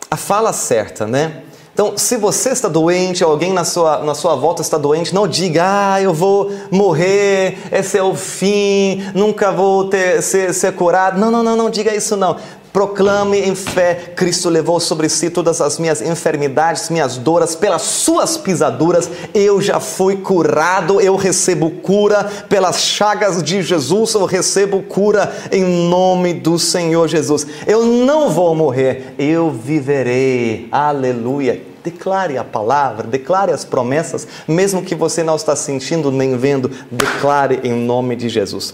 a 0.10 0.18
fala 0.18 0.52
certa, 0.52 1.06
né? 1.06 1.44
Então, 1.76 1.96
se 1.96 2.18
você 2.18 2.50
está 2.50 2.68
doente, 2.68 3.24
alguém 3.24 3.54
na 3.54 3.64
sua, 3.64 4.00
na 4.00 4.16
sua 4.16 4.36
volta 4.36 4.64
está 4.64 4.80
doente, 4.80 5.14
não 5.14 5.28
diga, 5.28 5.64
ah, 5.94 6.02
eu 6.02 6.12
vou 6.12 6.52
morrer, 6.72 7.60
esse 7.72 8.00
é 8.00 8.04
o 8.04 8.16
fim, 8.16 9.04
nunca 9.14 9.52
vou 9.52 9.90
ter, 9.90 10.24
ser, 10.24 10.52
ser 10.56 10.74
curado. 10.74 11.20
Não, 11.20 11.30
não, 11.30 11.44
não, 11.44 11.56
não 11.56 11.70
diga 11.70 11.96
isso 11.96 12.18
não. 12.18 12.36
Proclame 12.74 13.40
em 13.40 13.54
fé: 13.54 14.14
Cristo 14.16 14.50
levou 14.50 14.80
sobre 14.80 15.08
si 15.08 15.30
todas 15.30 15.62
as 15.62 15.78
minhas 15.78 16.02
enfermidades, 16.02 16.90
minhas 16.90 17.18
dores, 17.18 17.56
pelas 17.56 17.84
suas 17.84 18.36
pisaduras 18.36 19.08
eu 19.32 19.62
já 19.62 19.80
fui 19.80 20.18
curado, 20.18 21.00
eu 21.00 21.16
recebo 21.16 21.70
cura, 21.70 22.24
pelas 22.50 22.82
chagas 22.82 23.44
de 23.44 23.62
Jesus 23.62 24.16
eu 24.16 24.26
recebo 24.26 24.82
cura 24.82 25.32
em 25.52 25.64
nome 25.64 26.34
do 26.34 26.58
Senhor 26.58 27.08
Jesus. 27.08 27.46
Eu 27.68 27.86
não 27.86 28.32
vou 28.32 28.56
morrer, 28.56 29.14
eu 29.20 29.52
viverei. 29.52 30.68
Aleluia. 30.72 31.62
Declare 31.84 32.38
a 32.38 32.44
palavra, 32.44 33.06
declare 33.06 33.52
as 33.52 33.64
promessas, 33.64 34.28
mesmo 34.48 34.82
que 34.82 34.96
você 34.96 35.22
não 35.22 35.36
está 35.36 35.56
sentindo 35.56 36.10
nem 36.10 36.38
vendo, 36.38 36.72
declare 36.90 37.60
em 37.64 37.74
nome 37.74 38.16
de 38.16 38.30
Jesus. 38.30 38.74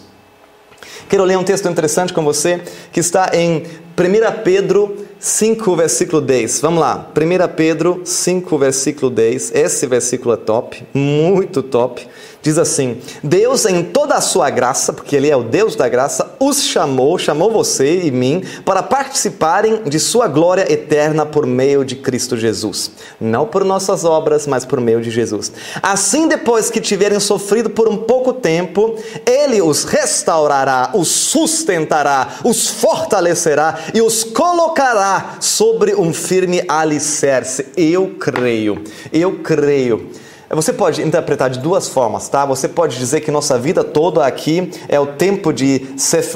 Quero 1.09 1.23
ler 1.23 1.37
um 1.37 1.43
texto 1.43 1.67
interessante 1.67 2.13
com 2.13 2.23
você 2.23 2.61
que 2.91 2.99
está 2.99 3.31
em 3.33 3.63
1 3.99 4.43
Pedro 4.45 4.95
5, 5.19 5.75
versículo 5.75 6.21
10. 6.21 6.61
Vamos 6.61 6.79
lá. 6.79 7.11
1 7.13 7.53
Pedro 7.53 8.01
5, 8.05 8.57
versículo 8.57 9.11
10. 9.11 9.51
Esse 9.53 9.85
versículo 9.87 10.33
é 10.35 10.37
top, 10.37 10.81
muito 10.93 11.61
top. 11.61 12.07
Diz 12.41 12.57
assim: 12.57 13.01
Deus, 13.21 13.65
em 13.65 13.83
toda 13.83 14.15
a 14.15 14.21
sua 14.21 14.49
graça, 14.49 14.93
porque 14.93 15.15
Ele 15.15 15.29
é 15.29 15.35
o 15.35 15.43
Deus 15.43 15.75
da 15.75 15.89
graça, 15.89 16.35
os 16.39 16.63
chamou, 16.63 17.19
chamou 17.19 17.51
você 17.51 18.03
e 18.03 18.11
mim, 18.11 18.43
para 18.63 18.81
participarem 18.81 19.83
de 19.83 19.99
Sua 19.99 20.27
glória 20.27 20.71
eterna 20.71 21.25
por 21.25 21.45
meio 21.45 21.83
de 21.83 21.97
Cristo 21.97 22.37
Jesus. 22.37 22.91
Não 23.19 23.45
por 23.45 23.65
nossas 23.65 24.05
obras, 24.05 24.47
mas 24.47 24.63
por 24.63 24.79
meio 24.79 25.01
de 25.01 25.11
Jesus. 25.11 25.51
Assim, 25.83 26.29
depois 26.29 26.69
que 26.69 26.79
tiverem 26.79 27.19
sofrido 27.19 27.69
por 27.69 27.89
um 27.89 27.97
pouco 27.97 28.31
tempo, 28.31 28.95
Ele 29.25 29.61
os 29.61 29.83
restaurará, 29.83 30.91
os 30.93 31.09
sustentará, 31.09 32.39
os 32.45 32.67
fortalecerá 32.67 33.79
e 33.93 34.01
os 34.01 34.23
colocará 34.23 35.35
sobre 35.41 35.93
um 35.93 36.13
firme 36.13 36.63
alicerce. 36.69 37.65
Eu 37.75 38.15
creio, 38.17 38.81
eu 39.11 39.39
creio 39.39 40.09
você 40.55 40.73
pode 40.73 41.01
interpretar 41.03 41.49
de 41.49 41.59
duas 41.59 41.87
formas, 41.87 42.27
tá? 42.27 42.43
Você 42.45 42.67
pode 42.67 42.97
dizer 42.97 43.21
que 43.21 43.29
nossa 43.29 43.57
vida 43.57 43.83
toda 43.83 44.25
aqui 44.25 44.71
é 44.87 44.99
o 44.99 45.05
tempo 45.05 45.53
de 45.53 45.85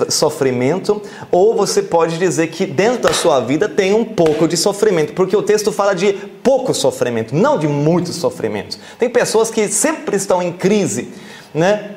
sofrimento, 0.09 1.01
ou 1.31 1.55
você 1.55 1.81
pode 1.81 2.19
dizer 2.19 2.47
que 2.47 2.65
dentro 2.65 3.01
da 3.01 3.13
sua 3.13 3.39
vida 3.39 3.67
tem 3.67 3.93
um 3.93 4.05
pouco 4.05 4.47
de 4.47 4.55
sofrimento, 4.55 5.13
porque 5.13 5.35
o 5.35 5.41
texto 5.41 5.71
fala 5.71 5.95
de 5.95 6.13
pouco 6.43 6.73
sofrimento, 6.73 7.35
não 7.35 7.57
de 7.57 7.67
muito 7.67 8.13
sofrimento. 8.13 8.77
Tem 8.99 9.09
pessoas 9.09 9.49
que 9.49 9.67
sempre 9.67 10.15
estão 10.15 10.43
em 10.43 10.51
crise, 10.51 11.11
né? 11.53 11.95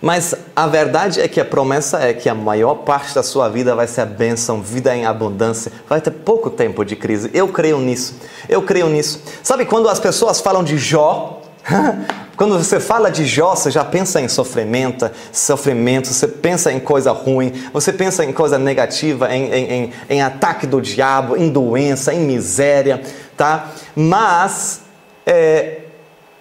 Mas 0.00 0.34
a 0.56 0.66
verdade 0.66 1.20
é 1.20 1.28
que 1.28 1.40
a 1.40 1.44
promessa 1.44 1.98
é 1.98 2.14
que 2.14 2.28
a 2.28 2.34
maior 2.34 2.76
parte 2.76 3.14
da 3.14 3.22
sua 3.22 3.48
vida 3.48 3.74
vai 3.74 3.86
ser 3.86 4.00
a 4.00 4.06
bênção, 4.06 4.62
vida 4.62 4.94
em 4.96 5.04
abundância, 5.04 5.70
vai 5.88 6.00
ter 6.00 6.10
pouco 6.10 6.48
tempo 6.48 6.84
de 6.84 6.96
crise. 6.96 7.30
Eu 7.34 7.48
creio 7.48 7.78
nisso. 7.78 8.14
Eu 8.48 8.62
creio 8.62 8.88
nisso. 8.88 9.20
Sabe 9.42 9.66
quando 9.66 9.88
as 9.88 10.00
pessoas 10.00 10.40
falam 10.40 10.64
de 10.64 10.78
Jó? 10.78 11.42
Quando 12.40 12.56
você 12.56 12.80
fala 12.80 13.10
de 13.10 13.26
Jó, 13.26 13.54
você 13.54 13.70
já 13.70 13.84
pensa 13.84 14.18
em 14.18 14.26
sofrimento, 14.26 15.10
sofrimento, 15.30 16.08
você 16.08 16.26
pensa 16.26 16.72
em 16.72 16.80
coisa 16.80 17.12
ruim, 17.12 17.52
você 17.70 17.92
pensa 17.92 18.24
em 18.24 18.32
coisa 18.32 18.58
negativa, 18.58 19.30
em, 19.30 19.52
em, 19.52 19.72
em, 19.72 19.92
em 20.08 20.22
ataque 20.22 20.66
do 20.66 20.80
diabo, 20.80 21.36
em 21.36 21.50
doença, 21.50 22.14
em 22.14 22.20
miséria, 22.20 23.02
tá? 23.36 23.72
Mas 23.94 24.80
é, 25.26 25.80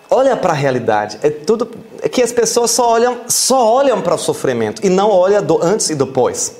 olha 0.10 0.38
para 0.38 0.54
a 0.54 0.56
realidade. 0.56 1.20
É 1.22 1.30
tudo 1.30 1.70
é 2.02 2.10
que 2.10 2.22
as 2.22 2.32
pessoas 2.32 2.72
só 2.72 2.90
olham, 2.92 3.18
só 3.28 3.74
olham 3.74 4.02
para 4.02 4.16
o 4.16 4.18
sofrimento 4.18 4.86
e 4.86 4.90
não 4.90 5.10
olham 5.10 5.44
do 5.44 5.62
antes 5.64 5.90
e 5.90 5.96
depois. 5.96 6.56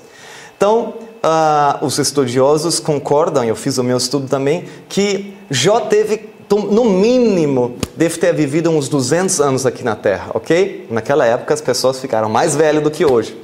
Então, 0.58 0.94
uh, 1.24 1.86
os 1.86 1.98
estudiosos 1.98 2.80
concordam, 2.80 3.44
eu 3.44 3.56
fiz 3.56 3.78
o 3.78 3.84
meu 3.84 3.98
estudo 3.98 4.28
também, 4.28 4.66
que 4.88 5.34
Jó 5.50 5.80
teve, 5.80 6.30
no 6.50 6.86
mínimo, 6.86 7.76
deve 7.96 8.18
ter 8.18 8.34
vivido 8.34 8.70
uns 8.70 8.90
200 8.90 9.40
anos 9.40 9.66
aqui 9.66 9.84
na 9.84 9.96
Terra, 9.96 10.32
ok? 10.34 10.88
Naquela 10.90 11.26
época 11.26 11.54
as 11.54 11.62
pessoas 11.62 12.00
ficaram 12.00 12.30
mais 12.30 12.56
velhas 12.56 12.84
do 12.84 12.92
que 12.92 13.06
hoje. 13.06 13.38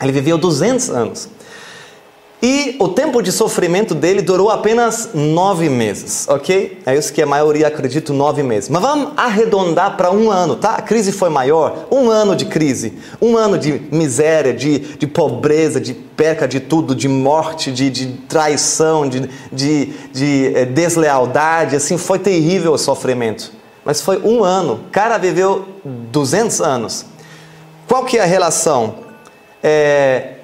Ele 0.00 0.12
viveu 0.12 0.38
200 0.38 0.90
anos. 0.90 1.28
E 2.42 2.76
o 2.78 2.88
tempo 2.88 3.22
de 3.22 3.32
sofrimento 3.32 3.94
dele 3.94 4.20
durou 4.20 4.50
apenas 4.50 5.10
nove 5.14 5.70
meses, 5.70 6.28
ok? 6.28 6.78
É 6.84 6.94
isso 6.94 7.10
que 7.10 7.22
a 7.22 7.26
maioria 7.26 7.66
acredita, 7.66 8.12
nove 8.12 8.42
meses. 8.42 8.68
Mas 8.68 8.82
vamos 8.82 9.12
arredondar 9.16 9.96
para 9.96 10.10
um 10.10 10.30
ano, 10.30 10.54
tá? 10.54 10.74
A 10.74 10.82
crise 10.82 11.12
foi 11.12 11.30
maior, 11.30 11.86
um 11.90 12.10
ano 12.10 12.36
de 12.36 12.44
crise, 12.44 12.98
um 13.22 13.38
ano 13.38 13.56
de 13.56 13.80
miséria, 13.90 14.52
de, 14.52 14.78
de 14.78 15.06
pobreza, 15.06 15.80
de 15.80 15.94
perca 15.94 16.46
de 16.46 16.60
tudo, 16.60 16.94
de 16.94 17.08
morte, 17.08 17.72
de, 17.72 17.88
de 17.88 18.06
traição, 18.28 19.08
de, 19.08 19.28
de, 19.50 19.86
de 20.12 20.52
eh, 20.54 20.66
deslealdade, 20.66 21.74
assim, 21.74 21.96
foi 21.96 22.18
terrível 22.18 22.74
o 22.74 22.78
sofrimento. 22.78 23.50
Mas 23.82 24.02
foi 24.02 24.18
um 24.18 24.44
ano, 24.44 24.74
o 24.74 24.90
cara 24.90 25.16
viveu 25.16 25.66
200 25.84 26.60
anos. 26.60 27.06
Qual 27.88 28.04
que 28.04 28.18
é 28.18 28.22
a 28.22 28.26
relação? 28.26 28.96
É, 29.62 30.35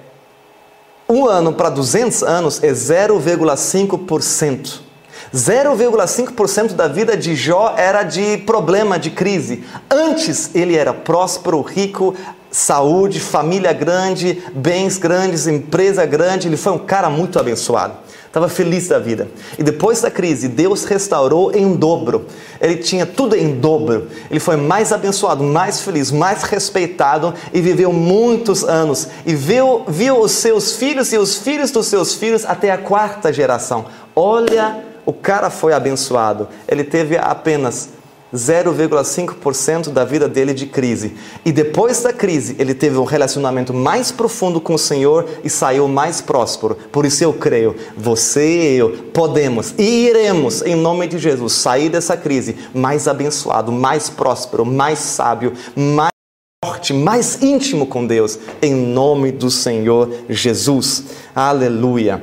um 1.12 1.26
ano 1.26 1.52
para 1.52 1.68
200 1.68 2.22
anos 2.22 2.62
é 2.62 2.72
0,5%. 2.72 4.80
0,5% 5.34 6.72
da 6.72 6.88
vida 6.88 7.16
de 7.16 7.34
Jó 7.34 7.74
era 7.76 8.02
de 8.02 8.38
problema, 8.38 8.98
de 8.98 9.10
crise. 9.10 9.64
Antes 9.90 10.50
ele 10.54 10.74
era 10.74 10.92
próspero, 10.92 11.60
rico, 11.60 12.14
saúde, 12.50 13.20
família 13.20 13.72
grande, 13.72 14.42
bens 14.54 14.98
grandes, 14.98 15.46
empresa 15.46 16.04
grande. 16.04 16.48
Ele 16.48 16.56
foi 16.56 16.72
um 16.72 16.78
cara 16.78 17.08
muito 17.08 17.38
abençoado 17.38 18.01
estava 18.33 18.49
feliz 18.49 18.89
da 18.89 18.99
vida. 18.99 19.28
E 19.59 19.62
depois 19.62 20.01
da 20.01 20.11
crise, 20.11 20.49
Deus 20.49 20.85
restaurou 20.85 21.55
em 21.55 21.76
dobro. 21.76 22.24
Ele 22.59 22.76
tinha 22.76 23.05
tudo 23.05 23.37
em 23.37 23.61
dobro. 23.61 24.09
Ele 24.30 24.41
foi 24.41 24.57
mais 24.57 24.91
abençoado, 24.91 25.45
mais 25.45 25.83
feliz, 25.83 26.11
mais 26.11 26.43
respeitado 26.43 27.35
e 27.53 27.61
viveu 27.61 27.93
muitos 27.93 28.64
anos. 28.64 29.07
E 29.26 29.35
viu, 29.35 29.85
viu 29.87 30.18
os 30.18 30.33
seus 30.33 30.76
filhos 30.76 31.12
e 31.12 31.18
os 31.18 31.37
filhos 31.37 31.70
dos 31.70 31.89
seus 31.89 32.14
filhos 32.14 32.47
até 32.47 32.70
a 32.70 32.78
quarta 32.78 33.30
geração. 33.30 33.85
Olha, 34.16 34.83
o 35.05 35.12
cara 35.12 35.51
foi 35.51 35.74
abençoado. 35.74 36.49
Ele 36.66 36.85
teve 36.85 37.18
apenas 37.18 37.91
0,5% 38.35 39.91
da 39.91 40.05
vida 40.05 40.28
dele 40.28 40.55
de 40.55 40.66
crise. 40.66 41.14
E 41.45 41.53
depois 41.53 42.03
da 42.03 42.12
crise, 42.12 42.57
ele 42.59 42.74
teve 42.74 42.97
um 42.99 43.05
relacionamento 43.05 43.74
mais 43.74 44.11
profundo 44.11 44.61
com 44.61 44.74
o 44.74 44.78
Senhor 44.78 45.28
e 45.45 45.51
saiu 45.51 45.87
mais 45.89 46.20
próspero. 46.20 46.76
Por 46.91 47.05
isso 47.05 47.22
eu 47.22 47.33
creio, 47.33 47.76
você 47.97 48.74
e 48.74 48.76
eu 48.78 48.91
podemos 49.12 49.74
e 49.78 50.07
iremos, 50.09 50.62
em 50.62 50.74
nome 50.74 51.07
de 51.07 51.18
Jesus, 51.18 51.53
sair 51.53 51.89
dessa 51.89 52.16
crise 52.16 52.57
mais 52.74 53.07
abençoado, 53.07 53.70
mais 53.70 54.09
próspero, 54.09 54.64
mais 54.64 54.99
sábio, 54.99 55.53
mais 55.76 56.12
forte, 56.64 56.95
mais 56.95 57.43
íntimo 57.43 57.87
com 57.87 58.07
Deus, 58.07 58.39
em 58.62 58.74
nome 58.74 59.33
do 59.33 59.51
Senhor 59.51 60.09
Jesus. 60.28 61.05
Aleluia. 61.35 62.22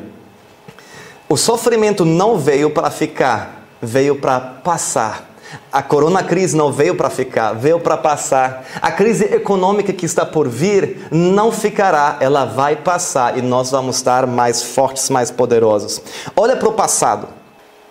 O 1.28 1.38
sofrimento 1.38 2.05
não 2.05 2.39
veio 2.39 2.72
para 2.72 2.89
ficar, 2.89 3.68
veio 3.82 4.16
para 4.16 4.39
passar. 4.39 5.28
A 5.71 5.81
corona 5.81 6.23
crise 6.23 6.55
não 6.55 6.71
veio 6.71 6.95
para 6.95 7.09
ficar, 7.09 7.53
veio 7.53 7.79
para 7.79 7.97
passar. 7.97 8.65
A 8.81 8.91
crise 8.91 9.25
econômica 9.25 9.93
que 9.93 10.05
está 10.05 10.25
por 10.25 10.47
vir 10.47 11.07
não 11.11 11.51
ficará, 11.51 12.17
ela 12.19 12.45
vai 12.45 12.75
passar 12.75 13.37
e 13.37 13.41
nós 13.41 13.71
vamos 13.71 13.97
estar 13.97 14.25
mais 14.27 14.61
fortes, 14.61 15.09
mais 15.09 15.31
poderosos. 15.31 16.01
Olha 16.35 16.55
para 16.55 16.69
o 16.69 16.73
passado. 16.73 17.27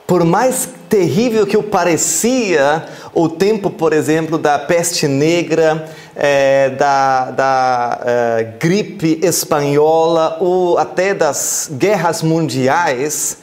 Por 0.06 0.24
mais 0.24 0.68
terrível 0.88 1.46
que 1.46 1.56
o 1.56 1.62
parecia 1.62 2.86
o 3.12 3.28
tempo, 3.28 3.68
por 3.68 3.92
exemplo, 3.92 4.38
da 4.38 4.58
peste 4.58 5.06
negra, 5.06 5.86
é, 6.16 6.70
da, 6.70 7.30
da 7.30 8.00
é, 8.04 8.52
gripe 8.58 9.20
espanhola 9.22 10.38
ou 10.40 10.78
até 10.78 11.12
das 11.12 11.70
guerras 11.72 12.22
mundiais, 12.22 13.36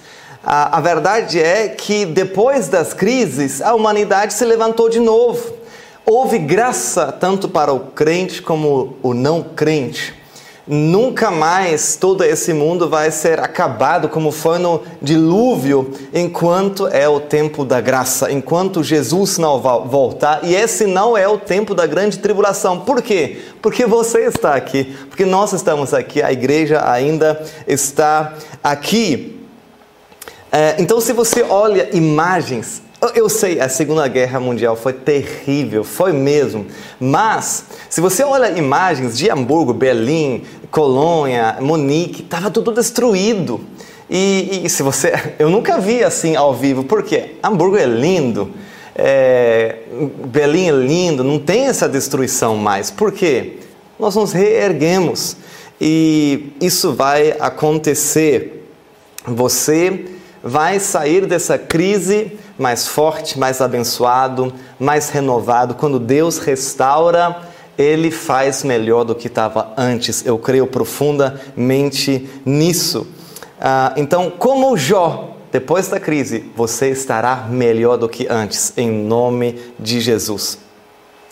a, 0.46 0.78
a 0.78 0.82
verdade 0.82 1.41
é 1.41 1.70
que 1.70 2.06
depois 2.06 2.68
das 2.68 2.93
crises, 2.93 3.62
a 3.62 3.74
humanidade 3.74 4.34
se 4.34 4.46
levantou 4.46 4.89
de 4.89 5.00
novo. 5.00 5.54
Houve 6.06 6.38
graça 6.38 7.12
tanto 7.12 7.50
para 7.50 7.74
o 7.74 7.80
crente 7.80 8.43
como 8.43 8.96
o 9.02 9.14
não 9.16 9.41
crente. 9.41 10.14
Nunca 10.68 11.30
mais 11.30 11.96
todo 11.96 12.24
esse 12.24 12.52
mundo 12.52 12.89
vai 12.89 13.12
ser 13.12 13.39
acabado 13.39 14.10
como 14.10 14.32
foi 14.32 14.58
no 14.58 14.82
dilúvio, 15.00 15.91
enquanto 16.12 16.88
é 16.88 17.08
o 17.08 17.20
tempo 17.20 17.64
da 17.64 17.80
graça, 17.80 18.32
enquanto 18.32 18.84
Jesus 18.84 19.38
não 19.38 19.60
voltar. 19.60 20.39
E 20.43 20.56
esse 20.56 20.88
não 20.88 21.16
é 21.16 21.28
o 21.28 21.38
tempo 21.38 21.76
da 21.76 21.86
grande 21.86 22.18
tribulação. 22.18 22.80
Por 22.80 23.02
quê? 23.02 23.41
Porque 23.62 23.86
você 23.86 24.26
está 24.26 24.56
aqui, 24.56 24.96
porque 25.08 25.26
nós 25.26 25.54
estamos 25.54 25.93
aqui, 25.93 26.22
a 26.22 26.32
igreja 26.32 26.88
ainda 26.88 27.43
está 27.68 28.34
aqui. 28.64 29.45
É, 30.58 30.78
então, 30.80 31.01
se 31.01 31.12
você 31.12 31.41
olha 31.43 31.89
imagens, 31.91 32.82
eu 33.14 33.28
sei, 33.28 33.60
a 33.60 33.68
Segunda 33.68 34.08
Guerra 34.08 34.39
Mundial 34.39 34.78
foi 34.78 34.93
terrível, 34.93 35.84
foi 35.84 36.14
mesmo. 36.14 36.66
Mas, 36.97 37.66
se 37.89 37.99
você 37.99 38.24
olha 38.24 38.58
imagens 38.58 39.18
de 39.18 39.30
Hamburgo, 39.30 39.74
Berlim, 39.74 40.43
Colônia, 40.72 41.58
Munique, 41.60 42.22
estava 42.22 42.49
tudo 42.49 42.72
destruído. 42.72 43.60
E, 44.10 44.62
e, 44.64 44.70
se 44.70 44.82
você, 44.82 45.12
eu 45.38 45.49
nunca 45.49 45.78
vi 45.78 46.01
assim 46.01 46.38
ao 46.38 46.53
vivo, 46.53 46.86
porque 46.86 47.36
Hamburgo 47.43 47.76
é 47.76 47.86
lindo, 47.86 48.49
é, 48.95 49.80
Berlim 50.28 50.70
é 50.70 50.72
lindo, 50.72 51.22
não 51.22 51.38
tem 51.38 51.66
essa 51.66 51.89
destruição 51.89 52.56
mais. 52.56 52.89
Por 52.89 53.12
quê? 53.12 53.58
Nós 53.99 54.16
nos 54.16 54.32
reerguemos 54.32 55.36
e 55.82 56.53
isso 56.62 56.93
vai 56.93 57.36
acontecer. 57.41 58.66
Você 59.28 60.14
vai 60.46 60.80
sair 60.80 61.26
dessa 61.26 61.58
crise 61.58 62.38
mais 62.56 62.88
forte, 62.88 63.39
mais 63.39 63.60
abençoado, 63.62 64.54
mais 64.80 65.10
renovado. 65.10 65.74
Quando 65.74 65.98
Deus 65.98 66.38
restaura, 66.38 67.36
Ele 67.76 68.12
faz 68.12 68.64
melhor 68.64 69.04
do 69.04 69.16
que 69.16 69.26
estava 69.26 69.74
antes. 69.76 70.24
Eu 70.24 70.38
creio 70.38 70.68
profundamente 70.68 72.30
nisso. 72.46 73.08
Ah, 73.60 73.93
então, 73.98 74.30
como 74.30 74.78
Jó, 74.78 75.36
depois 75.52 75.88
da 75.88 76.00
crise, 76.00 76.52
você 76.56 76.91
estará 76.91 77.48
melhor 77.50 77.98
do 77.98 78.08
que 78.08 78.28
antes, 78.30 78.72
em 78.78 78.91
nome 78.91 79.60
de 79.80 80.00
Jesus. 80.00 80.60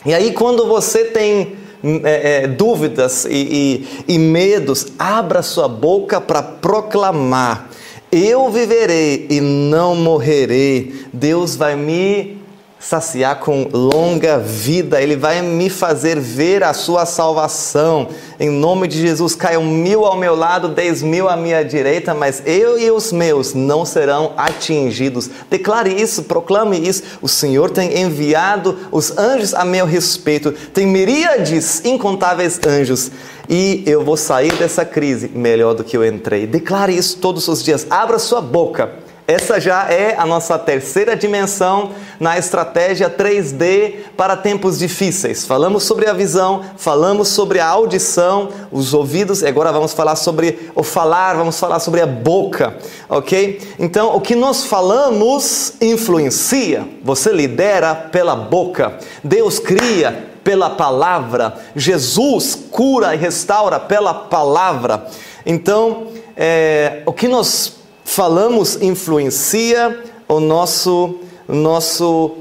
E 0.03 0.13
aí, 0.13 0.33
quando 0.33 0.65
você 0.67 1.05
tem 1.05 1.55
é, 2.03 2.43
é, 2.43 2.47
dúvidas 2.47 3.25
e, 3.25 3.85
e, 4.07 4.15
e 4.15 4.17
medos, 4.17 4.87
abra 4.97 5.43
sua 5.43 5.67
boca 5.67 6.19
para 6.19 6.41
proclamar: 6.41 7.69
Eu 8.15 8.51
viverei 8.51 9.25
e 9.27 9.41
não 9.41 9.95
morrerei. 9.95 10.93
Deus 11.11 11.55
vai 11.55 11.75
me 11.75 12.42
saciar 12.83 13.39
com 13.39 13.69
longa 13.71 14.37
vida, 14.37 15.01
Ele 15.01 15.15
vai 15.15 15.41
me 15.41 15.69
fazer 15.69 16.19
ver 16.19 16.63
a 16.63 16.73
sua 16.73 17.05
salvação. 17.05 18.09
Em 18.37 18.49
nome 18.49 18.87
de 18.89 18.99
Jesus, 18.99 19.35
caiam 19.35 19.63
mil 19.63 20.05
ao 20.05 20.17
meu 20.17 20.35
lado, 20.35 20.67
dez 20.67 21.01
mil 21.01 21.29
à 21.29 21.37
minha 21.37 21.63
direita, 21.63 22.13
mas 22.13 22.43
eu 22.45 22.77
e 22.77 22.91
os 22.91 23.13
meus 23.13 23.53
não 23.53 23.85
serão 23.85 24.33
atingidos. 24.35 25.29
Declare 25.49 25.89
isso, 25.89 26.23
proclame 26.23 26.77
isso. 26.77 27.03
O 27.21 27.29
Senhor 27.29 27.71
tem 27.71 28.01
enviado 28.01 28.77
os 28.91 29.17
anjos 29.17 29.53
a 29.53 29.63
meu 29.63 29.85
respeito, 29.85 30.51
tem 30.51 30.85
miríades 30.85 31.83
incontáveis 31.85 32.59
anjos. 32.67 33.11
E 33.47 33.83
eu 33.85 34.03
vou 34.03 34.17
sair 34.17 34.53
dessa 34.53 34.83
crise 34.83 35.29
melhor 35.33 35.73
do 35.73 35.83
que 35.83 35.95
eu 35.95 36.05
entrei. 36.05 36.45
Declare 36.47 36.95
isso 36.95 37.17
todos 37.17 37.47
os 37.47 37.63
dias. 37.63 37.87
Abra 37.89 38.19
sua 38.19 38.41
boca 38.41 39.02
essa 39.25 39.57
já 39.57 39.89
é 39.89 40.15
a 40.17 40.25
nossa 40.25 40.59
terceira 40.59 41.15
dimensão 41.15 41.91
na 42.19 42.37
estratégia 42.37 43.09
3D 43.09 43.95
para 44.17 44.35
tempos 44.35 44.77
difíceis. 44.77 45.45
Falamos 45.45 45.83
sobre 45.83 46.09
a 46.09 46.13
visão, 46.13 46.61
falamos 46.75 47.29
sobre 47.29 47.59
a 47.59 47.67
audição, 47.67 48.49
os 48.69 48.93
ouvidos, 48.93 49.41
e 49.41 49.47
agora 49.47 49.71
vamos 49.71 49.93
falar 49.93 50.17
sobre 50.17 50.69
o 50.75 50.83
falar, 50.83 51.35
vamos 51.35 51.57
falar 51.57 51.79
sobre 51.79 52.01
a 52.01 52.05
boca, 52.05 52.75
ok? 53.07 53.61
Então, 53.79 54.13
o 54.13 54.19
que 54.19 54.35
nós 54.35 54.65
falamos 54.65 55.73
influencia. 55.79 56.85
Você 57.01 57.31
lidera 57.31 57.95
pela 57.95 58.35
boca. 58.35 58.97
Deus 59.23 59.57
cria 59.57 60.31
pela 60.43 60.71
palavra. 60.71 61.55
Jesus 61.73 62.59
cura 62.69 63.15
e 63.15 63.17
restaura 63.17 63.79
pela 63.79 64.13
palavra. 64.13 65.07
Então, 65.45 66.07
é, 66.35 67.03
o 67.05 67.13
que 67.13 67.29
nós 67.29 67.82
falamos 68.03 68.81
influencia 68.81 70.03
o 70.27 70.39
nosso, 70.39 71.19
nosso, 71.47 72.37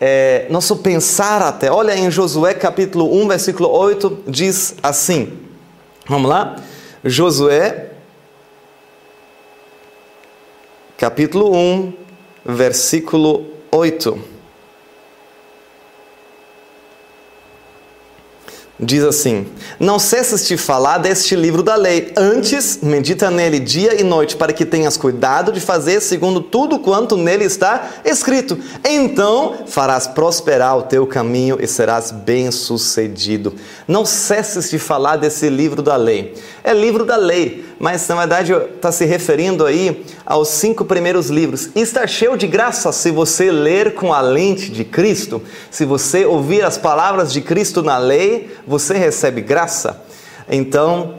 é, 0.00 0.46
nosso 0.50 0.76
pensar 0.76 1.42
até. 1.42 1.70
Olha 1.70 1.96
em 1.96 2.10
Josué 2.10 2.54
capítulo 2.54 3.12
1, 3.22 3.28
versículo 3.28 3.70
8, 3.70 4.24
diz 4.26 4.74
assim. 4.82 5.38
Vamos 6.06 6.28
lá? 6.30 6.56
Josué, 7.04 7.90
capítulo 10.96 11.54
1, 11.54 11.92
versículo 12.44 13.46
8. 13.70 14.37
Diz 18.80 19.02
assim: 19.02 19.48
Não 19.80 19.98
cesses 19.98 20.46
de 20.46 20.56
falar 20.56 20.98
deste 20.98 21.34
livro 21.34 21.64
da 21.64 21.74
lei, 21.74 22.12
antes 22.16 22.78
medita 22.80 23.28
nele 23.28 23.58
dia 23.58 24.00
e 24.00 24.04
noite, 24.04 24.36
para 24.36 24.52
que 24.52 24.64
tenhas 24.64 24.96
cuidado 24.96 25.50
de 25.50 25.60
fazer 25.60 26.00
segundo 26.00 26.40
tudo 26.40 26.78
quanto 26.78 27.16
nele 27.16 27.44
está 27.44 27.90
escrito. 28.04 28.56
Então 28.84 29.64
farás 29.66 30.06
prosperar 30.06 30.78
o 30.78 30.82
teu 30.82 31.08
caminho 31.08 31.58
e 31.60 31.66
serás 31.66 32.12
bem-sucedido. 32.12 33.52
Não 33.88 34.04
cesses 34.04 34.70
de 34.70 34.78
falar 34.78 35.16
desse 35.16 35.48
livro 35.48 35.82
da 35.82 35.96
lei. 35.96 36.34
É 36.64 36.72
livro 36.72 37.04
da 37.04 37.16
lei, 37.16 37.64
mas 37.78 38.06
na 38.08 38.16
verdade 38.16 38.52
está 38.52 38.90
se 38.90 39.04
referindo 39.04 39.64
aí 39.64 40.04
aos 40.26 40.48
cinco 40.48 40.84
primeiros 40.84 41.30
livros. 41.30 41.70
E 41.74 41.80
está 41.80 42.06
cheio 42.06 42.36
de 42.36 42.46
graça 42.46 42.92
se 42.92 43.10
você 43.10 43.50
ler 43.50 43.94
com 43.94 44.12
a 44.12 44.20
lente 44.20 44.70
de 44.70 44.84
Cristo, 44.84 45.42
se 45.70 45.84
você 45.84 46.24
ouvir 46.24 46.64
as 46.64 46.76
palavras 46.76 47.32
de 47.32 47.40
Cristo 47.40 47.82
na 47.82 47.98
lei 47.98 48.50
você 48.66 48.94
recebe 48.94 49.40
graça, 49.40 50.02
então 50.48 51.14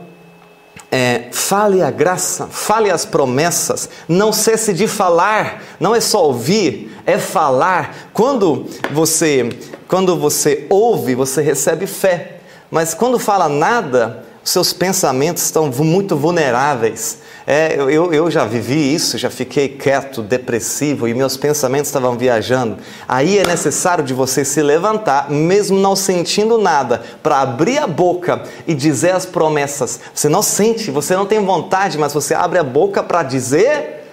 é, 0.90 1.28
fale 1.30 1.82
a 1.82 1.90
graça, 1.90 2.48
fale 2.48 2.90
as 2.90 3.04
promessas, 3.04 3.88
não 4.08 4.32
cesse 4.32 4.72
de 4.72 4.88
falar, 4.88 5.62
não 5.78 5.94
é 5.94 6.00
só 6.00 6.26
ouvir, 6.26 6.96
é 7.06 7.16
falar. 7.16 8.10
Quando 8.12 8.66
você, 8.90 9.48
quando 9.86 10.16
você 10.18 10.66
ouve, 10.68 11.14
você 11.14 11.40
recebe 11.40 11.86
fé, 11.86 12.40
mas 12.70 12.92
quando 12.92 13.18
fala 13.18 13.48
nada, 13.48 14.24
seus 14.42 14.72
pensamentos 14.72 15.44
estão 15.44 15.68
muito 15.68 16.16
vulneráveis. 16.16 17.18
É, 17.46 17.74
eu, 17.74 18.12
eu 18.12 18.30
já 18.30 18.44
vivi 18.44 18.94
isso, 18.94 19.18
já 19.18 19.28
fiquei 19.28 19.68
quieto, 19.68 20.22
depressivo 20.22 21.08
e 21.08 21.14
meus 21.14 21.36
pensamentos 21.36 21.88
estavam 21.88 22.16
viajando. 22.16 22.78
Aí 23.08 23.38
é 23.38 23.46
necessário 23.46 24.04
de 24.04 24.14
você 24.14 24.44
se 24.44 24.62
levantar, 24.62 25.30
mesmo 25.30 25.78
não 25.78 25.96
sentindo 25.96 26.58
nada, 26.58 27.02
para 27.22 27.40
abrir 27.40 27.78
a 27.78 27.86
boca 27.86 28.42
e 28.66 28.74
dizer 28.74 29.14
as 29.14 29.26
promessas. 29.26 30.00
Você 30.14 30.28
não 30.28 30.42
sente, 30.42 30.90
você 30.90 31.16
não 31.16 31.26
tem 31.26 31.44
vontade, 31.44 31.98
mas 31.98 32.12
você 32.12 32.34
abre 32.34 32.58
a 32.58 32.64
boca 32.64 33.02
para 33.02 33.22
dizer 33.22 34.06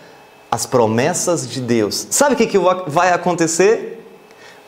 as 0.49 0.65
promessas 0.65 1.47
de 1.47 1.61
Deus. 1.61 2.07
Sabe 2.09 2.33
o 2.33 2.37
que, 2.37 2.47
que 2.47 2.57
vai 2.87 3.11
acontecer? 3.11 3.96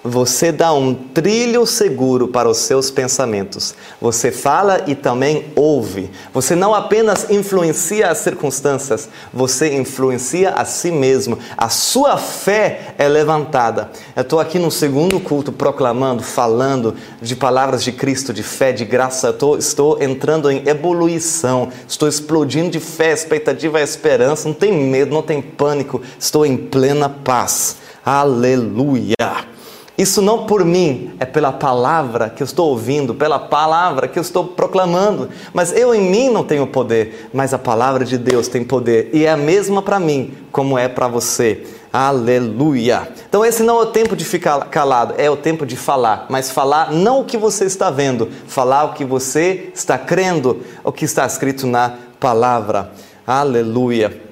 Você 0.01 0.49
dá 0.49 0.71
um 0.71 0.93
trilho 0.93 1.65
seguro 1.65 2.29
para 2.29 2.47
os 2.47 2.59
seus 2.59 2.89
pensamentos. 2.89 3.75
Você 3.99 4.31
fala 4.31 4.83
e 4.87 4.95
também 4.95 5.47
ouve. 5.57 6.09
Você 6.33 6.55
não 6.55 6.73
apenas 6.73 7.29
influencia 7.29 8.09
as 8.09 8.19
circunstâncias, 8.19 9.09
você 9.33 9.75
influencia 9.75 10.51
a 10.51 10.63
si 10.63 10.89
mesmo. 10.89 11.37
A 11.57 11.67
sua 11.67 12.15
fé 12.15 12.93
é 12.97 13.09
levantada. 13.09 13.91
Eu 14.15 14.21
estou 14.21 14.39
aqui 14.39 14.57
no 14.57 14.71
segundo 14.71 15.19
culto 15.19 15.51
proclamando, 15.51 16.23
falando 16.23 16.95
de 17.21 17.35
palavras 17.35 17.83
de 17.83 17.91
Cristo, 17.91 18.31
de 18.31 18.41
fé, 18.41 18.71
de 18.71 18.85
graça. 18.85 19.33
Tô, 19.33 19.57
estou 19.57 20.01
entrando 20.01 20.49
em 20.49 20.65
evolução. 20.65 21.73
Estou 21.85 22.07
explodindo 22.07 22.69
de 22.69 22.79
fé, 22.79 23.11
expectativa 23.11 23.81
esperança. 23.81 24.47
Não 24.47 24.55
tem 24.55 24.71
medo, 24.71 25.13
não 25.13 25.21
tem 25.21 25.41
pânico. 25.41 26.01
Estou 26.17 26.45
em 26.45 26.55
plena 26.55 27.09
paz. 27.09 27.75
Aleluia. 28.05 29.15
Isso 29.99 30.21
não 30.21 30.45
por 30.45 30.63
mim, 30.63 31.11
é 31.19 31.25
pela 31.25 31.51
palavra 31.51 32.29
que 32.29 32.41
eu 32.41 32.45
estou 32.45 32.69
ouvindo, 32.69 33.13
pela 33.13 33.37
palavra 33.37 34.07
que 34.07 34.17
eu 34.17 34.21
estou 34.21 34.45
proclamando. 34.45 35.27
Mas 35.51 35.73
eu 35.73 35.93
em 35.93 36.09
mim 36.09 36.29
não 36.29 36.41
tenho 36.41 36.65
poder, 36.65 37.29
mas 37.33 37.53
a 37.53 37.59
palavra 37.59 38.05
de 38.05 38.17
Deus 38.17 38.47
tem 38.47 38.63
poder 38.63 39.09
e 39.11 39.25
é 39.25 39.31
a 39.31 39.35
mesma 39.35 39.81
para 39.81 39.99
mim 39.99 40.33
como 40.53 40.77
é 40.77 40.87
para 40.87 41.09
você. 41.09 41.67
Aleluia! 41.91 43.09
Então, 43.27 43.43
esse 43.43 43.61
não 43.61 43.77
é 43.77 43.83
o 43.83 43.87
tempo 43.87 44.15
de 44.15 44.23
ficar 44.23 44.69
calado, 44.69 45.15
é 45.17 45.29
o 45.29 45.35
tempo 45.35 45.65
de 45.65 45.75
falar. 45.75 46.27
Mas 46.29 46.49
falar 46.49 46.93
não 46.93 47.19
o 47.19 47.25
que 47.25 47.37
você 47.37 47.65
está 47.65 47.89
vendo, 47.89 48.29
falar 48.47 48.85
o 48.85 48.93
que 48.93 49.03
você 49.03 49.69
está 49.75 49.97
crendo, 49.97 50.61
o 50.81 50.93
que 50.93 51.03
está 51.03 51.25
escrito 51.25 51.67
na 51.67 51.95
palavra. 52.17 52.91
Aleluia! 53.27 54.28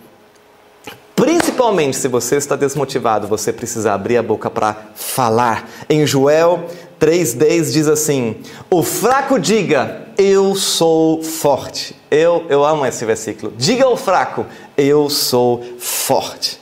Principalmente 1.17 1.97
se 1.97 2.07
você 2.07 2.35
está 2.35 2.55
desmotivado, 2.55 3.27
você 3.27 3.51
precisa 3.51 3.91
abrir 3.91 4.17
a 4.17 4.21
boca 4.21 4.51
para 4.51 4.91
falar. 4.93 5.67
Em 5.89 6.05
Joel 6.05 6.67
3,10 7.01 7.71
diz 7.73 7.87
assim: 7.87 8.35
O 8.69 8.83
fraco 8.83 9.39
diga, 9.39 10.03
eu 10.15 10.53
sou 10.53 11.23
forte. 11.23 11.95
Eu, 12.11 12.45
eu 12.49 12.63
amo 12.63 12.85
esse 12.85 13.03
versículo. 13.03 13.51
Diga 13.57 13.85
ao 13.85 13.97
fraco, 13.97 14.45
eu 14.77 15.09
sou 15.09 15.65
forte. 15.79 16.59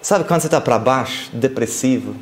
Sabe 0.00 0.22
quando 0.22 0.42
você 0.42 0.46
está 0.46 0.60
para 0.60 0.78
baixo, 0.78 1.28
depressivo, 1.32 2.14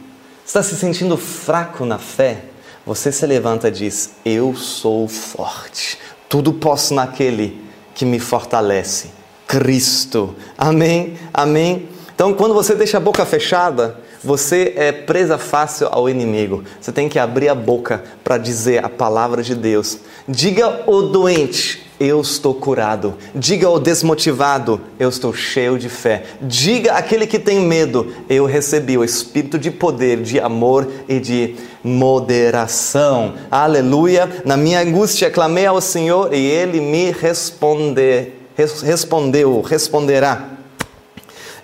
está 0.42 0.62
se 0.62 0.74
sentindo 0.74 1.18
fraco 1.18 1.84
na 1.84 1.98
fé? 1.98 2.44
Você 2.86 3.12
se 3.12 3.26
levanta 3.26 3.68
e 3.68 3.72
diz: 3.72 4.12
Eu 4.24 4.56
sou 4.56 5.06
forte. 5.06 5.98
Tudo 6.30 6.54
posso 6.54 6.94
naquele 6.94 7.62
que 7.94 8.06
me 8.06 8.18
fortalece. 8.18 9.25
Cristo. 9.46 10.34
Amém? 10.56 11.14
Amém? 11.32 11.88
Então, 12.14 12.32
quando 12.32 12.54
você 12.54 12.74
deixa 12.74 12.96
a 12.96 13.00
boca 13.00 13.24
fechada, 13.24 13.98
você 14.24 14.72
é 14.76 14.90
presa 14.90 15.38
fácil 15.38 15.88
ao 15.90 16.08
inimigo. 16.08 16.64
Você 16.80 16.90
tem 16.90 17.08
que 17.08 17.18
abrir 17.18 17.48
a 17.48 17.54
boca 17.54 18.02
para 18.24 18.38
dizer 18.38 18.84
a 18.84 18.88
palavra 18.88 19.42
de 19.42 19.54
Deus. 19.54 19.98
Diga 20.26 20.82
o 20.86 21.02
doente, 21.02 21.86
eu 22.00 22.20
estou 22.20 22.54
curado. 22.54 23.14
Diga 23.34 23.66
ao 23.66 23.78
desmotivado, 23.78 24.80
eu 24.98 25.08
estou 25.08 25.32
cheio 25.32 25.78
de 25.78 25.88
fé. 25.88 26.24
Diga 26.40 26.94
aquele 26.94 27.26
que 27.26 27.38
tem 27.38 27.60
medo, 27.60 28.12
eu 28.28 28.46
recebi 28.46 28.98
o 28.98 29.04
espírito 29.04 29.58
de 29.58 29.70
poder, 29.70 30.22
de 30.22 30.40
amor 30.40 30.88
e 31.08 31.20
de 31.20 31.54
moderação. 31.84 33.34
Aleluia. 33.50 34.42
Na 34.44 34.56
minha 34.56 34.80
angústia 34.80 35.30
clamei 35.30 35.66
ao 35.66 35.80
Senhor 35.80 36.34
e 36.34 36.44
ele 36.44 36.80
me 36.80 37.12
respondeu 37.12 38.35
respondeu, 38.56 39.60
responderá. 39.60 40.50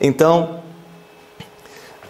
Então, 0.01 0.61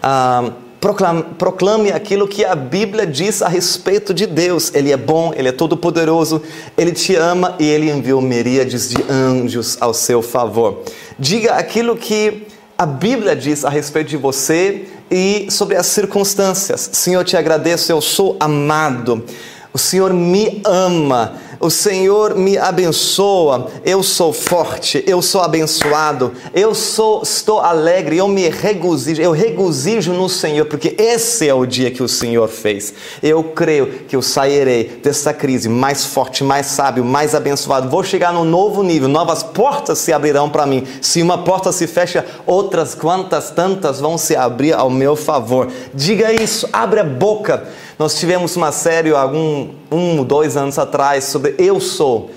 ah, 0.01 0.51
proclame, 0.81 1.23
proclame 1.37 1.91
aquilo 1.91 2.27
que 2.27 2.43
a 2.43 2.55
Bíblia 2.55 3.07
diz 3.07 3.41
a 3.41 3.47
respeito 3.47 4.13
de 4.13 4.25
Deus. 4.25 4.73
Ele 4.73 4.91
é 4.91 4.97
bom, 4.97 5.33
ele 5.33 5.47
é 5.47 5.51
todo-poderoso, 5.51 6.41
ele 6.77 6.91
te 6.91 7.15
ama 7.15 7.55
e 7.57 7.65
ele 7.65 7.89
enviou 7.89 8.21
miríades 8.21 8.89
de 8.89 9.01
anjos 9.09 9.77
ao 9.79 9.93
seu 9.93 10.21
favor. 10.21 10.83
Diga 11.17 11.53
aquilo 11.53 11.95
que 11.95 12.47
a 12.77 12.85
Bíblia 12.85 13.35
diz 13.35 13.63
a 13.63 13.69
respeito 13.69 14.09
de 14.09 14.17
você 14.17 14.87
e 15.09 15.47
sobre 15.49 15.77
as 15.77 15.85
circunstâncias. 15.85 16.89
Senhor, 16.91 17.23
te 17.23 17.37
agradeço, 17.37 17.91
eu 17.91 18.01
sou 18.01 18.35
amado. 18.39 19.23
O 19.71 19.77
Senhor 19.77 20.13
me 20.13 20.61
ama, 20.65 21.35
o 21.59 21.69
Senhor 21.69 22.35
me 22.35 22.57
abençoa, 22.57 23.67
eu 23.85 24.03
sou 24.03 24.33
forte, 24.33 25.03
eu 25.07 25.21
sou 25.21 25.41
abençoado, 25.41 26.31
eu 26.53 26.73
sou, 26.75 27.21
estou 27.23 27.59
alegre, 27.59 28.17
eu 28.17 28.27
me 28.27 28.49
regozijo, 28.49 29.21
eu 29.21 29.31
regozijo 29.31 30.13
no 30.13 30.27
Senhor, 30.27 30.65
porque 30.65 30.95
esse 30.97 31.47
é 31.47 31.53
o 31.53 31.65
dia 31.65 31.91
que 31.91 32.03
o 32.03 32.07
Senhor 32.07 32.47
fez. 32.47 32.93
Eu 33.21 33.43
creio 33.43 33.87
que 34.07 34.15
eu 34.15 34.21
sairei 34.21 34.99
dessa 35.03 35.33
crise 35.33 35.69
mais 35.69 36.05
forte, 36.05 36.43
mais 36.43 36.67
sábio, 36.67 37.03
mais 37.03 37.35
abençoado. 37.35 37.89
Vou 37.89 38.03
chegar 38.03 38.33
num 38.33 38.45
novo 38.45 38.83
nível, 38.83 39.07
novas 39.07 39.43
portas 39.43 39.99
se 39.99 40.11
abrirão 40.11 40.49
para 40.49 40.65
mim. 40.65 40.85
Se 41.01 41.21
uma 41.21 41.37
porta 41.37 41.71
se 41.71 41.87
fecha, 41.87 42.25
outras 42.45 42.95
quantas 42.95 43.51
tantas 43.51 43.99
vão 43.99 44.17
se 44.17 44.35
abrir 44.35 44.73
ao 44.73 44.89
meu 44.89 45.15
favor. 45.15 45.71
Diga 45.93 46.31
isso, 46.31 46.67
abre 46.71 46.99
a 46.99 47.03
boca 47.03 47.67
nós 48.03 48.19
tivemos 48.19 48.57
uma 48.57 48.73
série 48.73 49.15
algum 49.15 49.69
um, 49.89 50.25
dois 50.25 50.57
anos 50.57 50.77
atrás 50.77 51.23
sobre 51.23 51.55
eu 51.57 51.79
sou. 51.79 52.31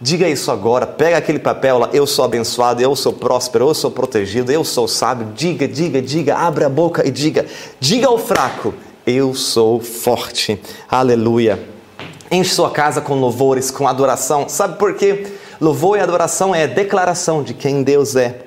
Diga 0.00 0.28
isso 0.28 0.50
agora, 0.50 0.88
pega 0.88 1.16
aquele 1.16 1.38
papel 1.38 1.78
lá, 1.78 1.88
eu 1.92 2.04
sou 2.04 2.24
abençoado, 2.24 2.82
eu 2.82 2.96
sou 2.96 3.12
próspero, 3.12 3.68
eu 3.68 3.74
sou 3.74 3.92
protegido, 3.92 4.50
eu 4.50 4.64
sou 4.64 4.88
sábio. 4.88 5.28
Diga, 5.32 5.68
diga, 5.68 6.02
diga, 6.02 6.34
abra 6.34 6.66
a 6.66 6.68
boca 6.68 7.06
e 7.06 7.12
diga. 7.12 7.46
Diga 7.78 8.08
ao 8.08 8.18
fraco, 8.18 8.74
eu 9.06 9.34
sou 9.34 9.78
forte. 9.78 10.60
Aleluia. 10.90 11.62
Enche 12.28 12.52
sua 12.52 12.70
casa 12.70 13.00
com 13.00 13.14
louvores, 13.14 13.70
com 13.70 13.86
adoração. 13.86 14.48
Sabe 14.48 14.80
por 14.80 14.94
quê? 14.94 15.28
Louvor 15.60 15.96
e 15.96 16.00
adoração 16.00 16.52
é 16.52 16.66
declaração 16.66 17.40
de 17.40 17.54
quem 17.54 17.84
Deus 17.84 18.16
é. 18.16 18.40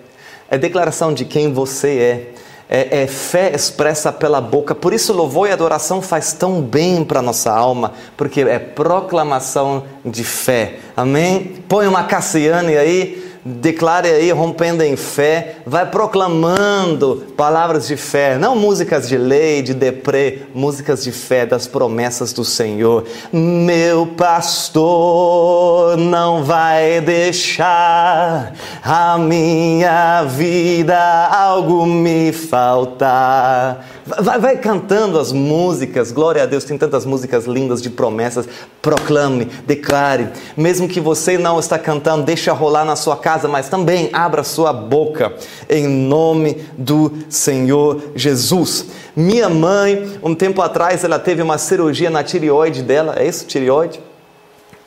É 0.52 0.58
declaração 0.58 1.14
de 1.14 1.24
quem 1.24 1.54
você 1.54 1.98
é 1.98 2.37
é, 2.70 3.04
é, 3.04 3.08
fé 3.08 3.52
expressa 3.54 4.12
pela 4.12 4.42
boca. 4.42 4.76
Por 4.76 4.94
isso, 4.94 5.14
louvor 5.14 5.48
e 5.48 5.52
adoração 5.52 6.02
faz 6.02 6.34
tão 6.34 6.62
bem 6.62 7.04
para 7.04 7.22
nossa 7.22 7.52
alma, 7.52 7.94
porque 8.16 8.42
é 8.42 8.60
proclamação 8.60 9.84
de 10.04 10.24
fé. 10.24 10.80
Amém? 10.96 11.64
Põe 11.68 11.88
uma 11.88 12.04
Cassiane 12.04 12.78
aí 12.78 13.27
declare 13.44 14.10
aí, 14.10 14.32
rompendo 14.32 14.84
em 14.84 14.96
fé, 14.96 15.58
vai 15.66 15.86
proclamando 15.86 17.28
palavras 17.36 17.88
de 17.88 17.96
fé, 17.96 18.38
não 18.38 18.56
músicas 18.56 19.08
de 19.08 19.18
lei, 19.18 19.62
de 19.62 19.74
deprê, 19.74 20.44
músicas 20.54 21.04
de 21.04 21.12
fé 21.12 21.46
das 21.46 21.68
promessas 21.68 22.34
do 22.34 22.44
Senhor. 22.44 23.06
Meu 23.32 24.08
pastor 24.08 25.98
não 25.98 26.44
vai 26.44 27.02
deixar 27.02 28.54
a 28.84 29.18
minha 29.18 30.24
vida 30.24 30.98
algo 31.28 31.86
me 31.86 32.32
faltar. 32.32 33.97
Vai, 34.08 34.40
vai, 34.40 34.58
cantando 34.58 35.20
as 35.20 35.34
músicas, 35.34 36.14
glória 36.14 36.42
a 36.42 36.46
Deus, 36.46 36.64
tem 36.64 36.78
tantas 36.78 37.06
músicas 37.06 37.46
lindas 37.46 37.82
de 37.82 37.90
promessas. 37.90 38.48
Proclame, 38.82 39.46
declare, 39.66 40.30
mesmo 40.56 40.88
que 40.88 41.02
você 41.02 41.38
não 41.38 41.60
está 41.60 41.78
cantando, 41.78 42.24
deixa 42.24 42.54
rolar 42.54 42.86
na 42.86 42.96
sua 42.96 43.18
casa, 43.18 43.50
mas 43.50 43.68
também 43.68 44.10
abra 44.14 44.46
sua 44.46 44.72
boca 44.72 45.34
em 45.70 45.86
nome 45.86 46.66
do 46.78 47.18
Senhor 47.28 48.02
Jesus. 48.16 48.86
Minha 49.14 49.50
mãe, 49.50 50.18
um 50.24 50.34
tempo 50.34 50.62
atrás, 50.62 51.04
ela 51.04 51.20
teve 51.20 51.42
uma 51.42 51.58
cirurgia 51.58 52.10
na 52.10 52.24
tireoide 52.24 52.84
dela, 52.84 53.16
é 53.18 53.28
isso, 53.28 53.46
tireoide? 53.46 54.00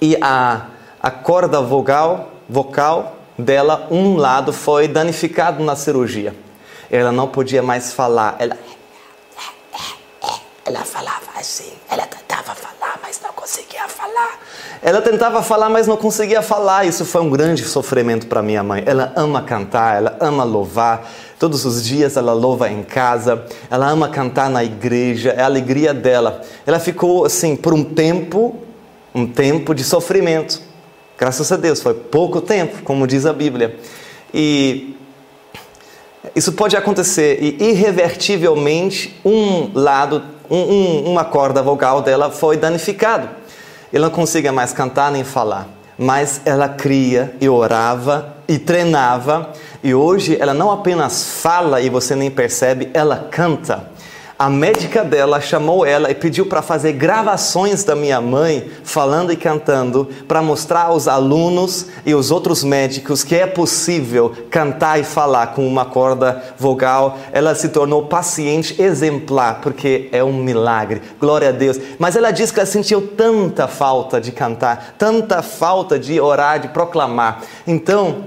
E 0.00 0.16
a, 0.22 0.68
a 0.98 1.10
corda 1.10 1.60
vogal, 1.60 2.30
vocal 2.48 3.18
dela, 3.36 3.86
um 3.90 4.16
lado 4.16 4.50
foi 4.50 4.88
danificado 4.88 5.62
na 5.62 5.76
cirurgia. 5.76 6.34
Ela 6.90 7.12
não 7.12 7.28
podia 7.28 7.62
mais 7.62 7.92
falar. 7.92 8.36
Ela 8.38 8.56
ela 10.64 10.84
falava 10.84 11.30
assim, 11.36 11.72
ela 11.90 12.06
tentava 12.06 12.54
falar, 12.54 12.98
mas 13.02 13.20
não 13.22 13.32
conseguia 13.32 13.88
falar. 13.88 14.38
Ela 14.82 15.00
tentava 15.00 15.42
falar, 15.42 15.68
mas 15.68 15.86
não 15.86 15.96
conseguia 15.96 16.42
falar. 16.42 16.86
Isso 16.86 17.04
foi 17.04 17.22
um 17.22 17.30
grande 17.30 17.64
sofrimento 17.64 18.26
para 18.26 18.42
minha 18.42 18.62
mãe. 18.62 18.82
Ela 18.86 19.12
ama 19.16 19.42
cantar, 19.42 19.96
ela 19.96 20.16
ama 20.20 20.44
louvar. 20.44 21.11
Todos 21.38 21.64
os 21.64 21.82
dias 21.84 22.16
ela 22.16 22.34
louva 22.34 22.68
em 22.68 22.82
casa, 22.82 23.44
ela 23.70 23.88
ama 23.88 24.08
cantar 24.08 24.50
na 24.50 24.62
igreja, 24.62 25.30
é 25.30 25.40
a 25.40 25.46
alegria 25.46 25.94
dela. 25.94 26.42
Ela 26.66 26.78
ficou 26.78 27.24
assim 27.24 27.56
por 27.56 27.72
um 27.72 27.82
tempo, 27.82 28.56
um 29.14 29.26
tempo 29.26 29.74
de 29.74 29.82
sofrimento. 29.82 30.61
Graças 31.18 31.50
a 31.50 31.56
Deus, 31.56 31.80
foi 31.80 31.94
pouco 31.94 32.40
tempo, 32.40 32.82
como 32.82 33.06
diz 33.06 33.24
a 33.24 33.32
Bíblia. 33.32 33.78
E 34.32 34.96
isso 36.34 36.52
pode 36.52 36.76
acontecer 36.76 37.38
e 37.42 37.70
irrevertivelmente 37.70 39.18
um 39.24 39.70
lado 39.74 40.22
um, 40.51 40.59
um, 40.59 41.11
uma 41.12 41.24
corda 41.24 41.62
vogal 41.62 42.03
dela 42.03 42.30
foi 42.30 42.57
danificado. 42.57 43.28
Ela 43.92 44.09
não 44.09 44.14
conseguia 44.14 44.53
mais 44.53 44.72
cantar 44.72 45.11
nem 45.11 45.24
falar, 45.24 45.68
mas 45.96 46.40
ela 46.44 46.68
cria 46.68 47.34
e 47.40 47.48
orava 47.48 48.34
e 48.48 48.59
treinava. 48.59 49.51
E 49.82 49.94
hoje 49.94 50.36
ela 50.40 50.53
não 50.53 50.70
apenas 50.70 51.40
fala 51.40 51.80
e 51.80 51.88
você 51.88 52.14
nem 52.14 52.30
percebe, 52.30 52.90
ela 52.92 53.28
canta 53.30 53.88
a 54.41 54.49
médica 54.49 55.05
dela 55.05 55.38
chamou 55.38 55.84
ela 55.84 56.11
e 56.11 56.14
pediu 56.14 56.47
para 56.47 56.62
fazer 56.62 56.95
gravações 56.95 57.84
da 57.84 57.95
minha 57.95 58.22
mãe 58.22 58.70
falando 58.82 59.30
e 59.30 59.36
cantando 59.36 60.09
para 60.26 60.41
mostrar 60.41 60.84
aos 60.84 61.07
alunos 61.07 61.88
e 62.07 62.14
os 62.14 62.30
outros 62.30 62.64
médicos 62.64 63.22
que 63.22 63.34
é 63.34 63.47
possível 63.47 64.34
cantar 64.49 64.99
e 64.99 65.05
falar 65.05 65.49
com 65.49 65.68
uma 65.68 65.84
corda 65.84 66.43
vogal. 66.57 67.18
Ela 67.32 67.55
se 67.55 67.68
tornou 67.68 68.07
paciente 68.07 68.80
exemplar 68.80 69.61
porque 69.61 70.09
é 70.11 70.24
um 70.24 70.32
milagre. 70.32 71.03
Glória 71.20 71.51
a 71.51 71.53
Deus. 71.53 71.78
Mas 71.99 72.16
ela 72.16 72.30
disse 72.30 72.51
que 72.51 72.61
ela 72.61 72.66
sentiu 72.66 73.09
tanta 73.09 73.68
falta 73.68 74.18
de 74.18 74.32
cantar, 74.32 74.95
tanta 74.97 75.43
falta 75.43 75.99
de 75.99 76.18
orar, 76.18 76.61
de 76.61 76.68
proclamar. 76.68 77.43
Então, 77.66 78.24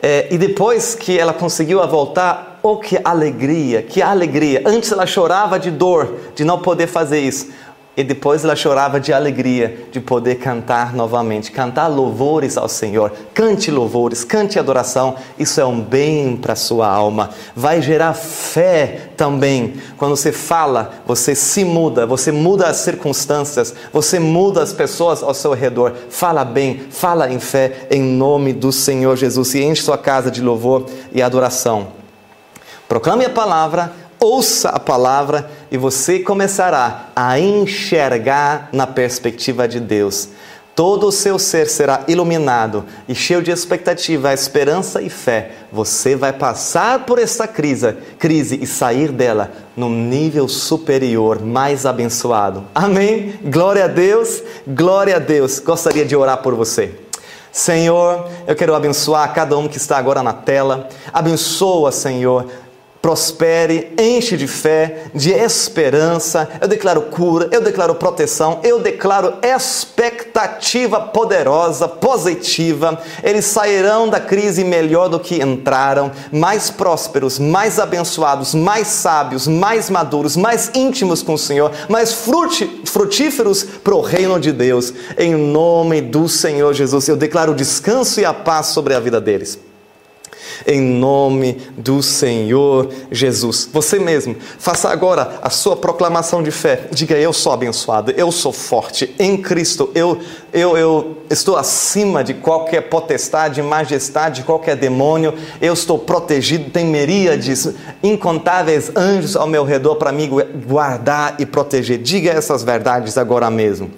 é, 0.00 0.28
e 0.30 0.38
depois 0.38 0.94
que 0.94 1.18
ela 1.18 1.34
conseguiu 1.34 1.86
voltar, 1.86 2.51
Oh, 2.62 2.76
que 2.76 2.96
alegria, 3.02 3.82
que 3.82 4.00
alegria. 4.00 4.62
Antes 4.64 4.92
ela 4.92 5.04
chorava 5.04 5.58
de 5.58 5.70
dor, 5.70 6.16
de 6.34 6.44
não 6.44 6.60
poder 6.60 6.86
fazer 6.86 7.18
isso. 7.18 7.48
E 7.94 8.02
depois 8.02 8.42
ela 8.42 8.56
chorava 8.56 8.98
de 8.98 9.12
alegria 9.12 9.88
de 9.92 10.00
poder 10.00 10.36
cantar 10.36 10.94
novamente, 10.94 11.52
cantar 11.52 11.88
louvores 11.88 12.56
ao 12.56 12.68
Senhor. 12.68 13.12
Cante 13.34 13.70
louvores, 13.70 14.24
cante 14.24 14.58
adoração. 14.58 15.16
Isso 15.38 15.60
é 15.60 15.66
um 15.66 15.78
bem 15.78 16.36
para 16.36 16.54
a 16.54 16.56
sua 16.56 16.88
alma. 16.88 17.30
Vai 17.54 17.82
gerar 17.82 18.14
fé 18.14 19.10
também. 19.14 19.74
Quando 19.98 20.16
você 20.16 20.32
fala, 20.32 21.02
você 21.04 21.34
se 21.34 21.64
muda, 21.64 22.06
você 22.06 22.32
muda 22.32 22.68
as 22.68 22.76
circunstâncias, 22.76 23.74
você 23.92 24.18
muda 24.18 24.62
as 24.62 24.72
pessoas 24.72 25.22
ao 25.22 25.34
seu 25.34 25.52
redor. 25.52 25.92
Fala 26.08 26.46
bem, 26.46 26.80
fala 26.90 27.30
em 27.30 27.40
fé, 27.40 27.88
em 27.90 28.02
nome 28.02 28.54
do 28.54 28.72
Senhor 28.72 29.16
Jesus. 29.16 29.54
E 29.54 29.62
enche 29.64 29.82
sua 29.82 29.98
casa 29.98 30.30
de 30.30 30.40
louvor 30.40 30.86
e 31.12 31.20
adoração. 31.20 32.01
Proclame 32.92 33.24
a 33.24 33.30
palavra, 33.30 33.90
ouça 34.20 34.68
a 34.68 34.78
palavra 34.78 35.50
e 35.70 35.78
você 35.78 36.18
começará 36.18 37.06
a 37.16 37.40
enxergar 37.40 38.68
na 38.70 38.86
perspectiva 38.86 39.66
de 39.66 39.80
Deus. 39.80 40.28
Todo 40.74 41.06
o 41.06 41.10
seu 41.10 41.38
ser 41.38 41.70
será 41.70 42.04
iluminado 42.06 42.84
e 43.08 43.14
cheio 43.14 43.40
de 43.40 43.50
expectativa, 43.50 44.34
esperança 44.34 45.00
e 45.00 45.08
fé. 45.08 45.52
Você 45.72 46.14
vai 46.14 46.34
passar 46.34 47.06
por 47.06 47.18
essa 47.18 47.48
crise, 47.48 47.94
crise 48.18 48.58
e 48.60 48.66
sair 48.66 49.10
dela 49.10 49.50
num 49.74 49.88
nível 49.88 50.46
superior, 50.46 51.40
mais 51.40 51.86
abençoado. 51.86 52.64
Amém? 52.74 53.40
Glória 53.42 53.86
a 53.86 53.88
Deus, 53.88 54.42
glória 54.66 55.16
a 55.16 55.18
Deus. 55.18 55.60
Gostaria 55.60 56.04
de 56.04 56.14
orar 56.14 56.42
por 56.42 56.54
você. 56.54 56.94
Senhor, 57.52 58.30
eu 58.46 58.56
quero 58.56 58.74
abençoar 58.74 59.30
cada 59.34 59.58
um 59.58 59.68
que 59.68 59.76
está 59.76 59.98
agora 59.98 60.22
na 60.22 60.32
tela. 60.32 60.88
Abençoa, 61.12 61.92
Senhor, 61.92 62.46
prospere, 63.02 63.92
enche 63.98 64.36
de 64.36 64.46
fé, 64.46 65.06
de 65.12 65.32
esperança. 65.32 66.48
Eu 66.60 66.68
declaro 66.68 67.02
cura, 67.02 67.48
eu 67.50 67.60
declaro 67.60 67.96
proteção, 67.96 68.60
eu 68.62 68.78
declaro 68.78 69.34
expectativa 69.42 71.00
poderosa, 71.00 71.88
positiva. 71.88 72.96
Eles 73.24 73.44
sairão 73.46 74.08
da 74.08 74.20
crise 74.20 74.62
melhor 74.62 75.08
do 75.08 75.18
que 75.18 75.42
entraram, 75.42 76.12
mais 76.30 76.70
prósperos, 76.70 77.40
mais 77.40 77.80
abençoados, 77.80 78.54
mais 78.54 78.86
sábios, 78.86 79.48
mais 79.48 79.90
maduros, 79.90 80.36
mais 80.36 80.70
íntimos 80.72 81.22
com 81.22 81.34
o 81.34 81.38
Senhor, 81.38 81.72
mais 81.88 82.14
frutíferos 82.84 83.64
para 83.64 83.96
o 83.96 84.00
reino 84.00 84.38
de 84.38 84.52
Deus. 84.52 84.94
Em 85.18 85.34
nome 85.34 86.00
do 86.00 86.28
Senhor 86.28 86.72
Jesus, 86.72 87.08
eu 87.08 87.16
declaro 87.16 87.52
descanso 87.52 88.20
e 88.20 88.24
a 88.24 88.32
paz 88.32 88.66
sobre 88.66 88.94
a 88.94 89.00
vida 89.00 89.20
deles. 89.20 89.71
Em 90.66 90.80
nome 90.80 91.58
do 91.76 92.02
Senhor 92.02 92.88
Jesus. 93.10 93.68
Você 93.72 93.98
mesmo, 93.98 94.36
faça 94.58 94.88
agora 94.88 95.38
a 95.42 95.50
sua 95.50 95.76
proclamação 95.76 96.42
de 96.42 96.50
fé. 96.50 96.88
Diga: 96.90 97.16
Eu 97.16 97.32
sou 97.32 97.52
abençoado, 97.52 98.12
eu 98.12 98.30
sou 98.30 98.52
forte 98.52 99.14
em 99.18 99.36
Cristo. 99.36 99.90
Eu, 99.94 100.18
eu, 100.52 100.76
eu 100.76 101.18
estou 101.30 101.56
acima 101.56 102.22
de 102.22 102.34
qualquer 102.34 102.82
potestade, 102.82 103.62
majestade, 103.62 104.42
qualquer 104.42 104.76
demônio. 104.76 105.34
Eu 105.60 105.72
estou 105.72 105.98
protegido. 105.98 106.70
Tem 106.70 106.86
miríades, 106.86 107.68
incontáveis 108.02 108.90
anjos 108.94 109.36
ao 109.36 109.46
meu 109.46 109.64
redor 109.64 109.96
para 109.96 110.12
me 110.12 110.28
guardar 110.66 111.36
e 111.38 111.46
proteger. 111.46 111.98
Diga 111.98 112.30
essas 112.30 112.62
verdades 112.62 113.18
agora 113.18 113.50
mesmo. 113.50 113.90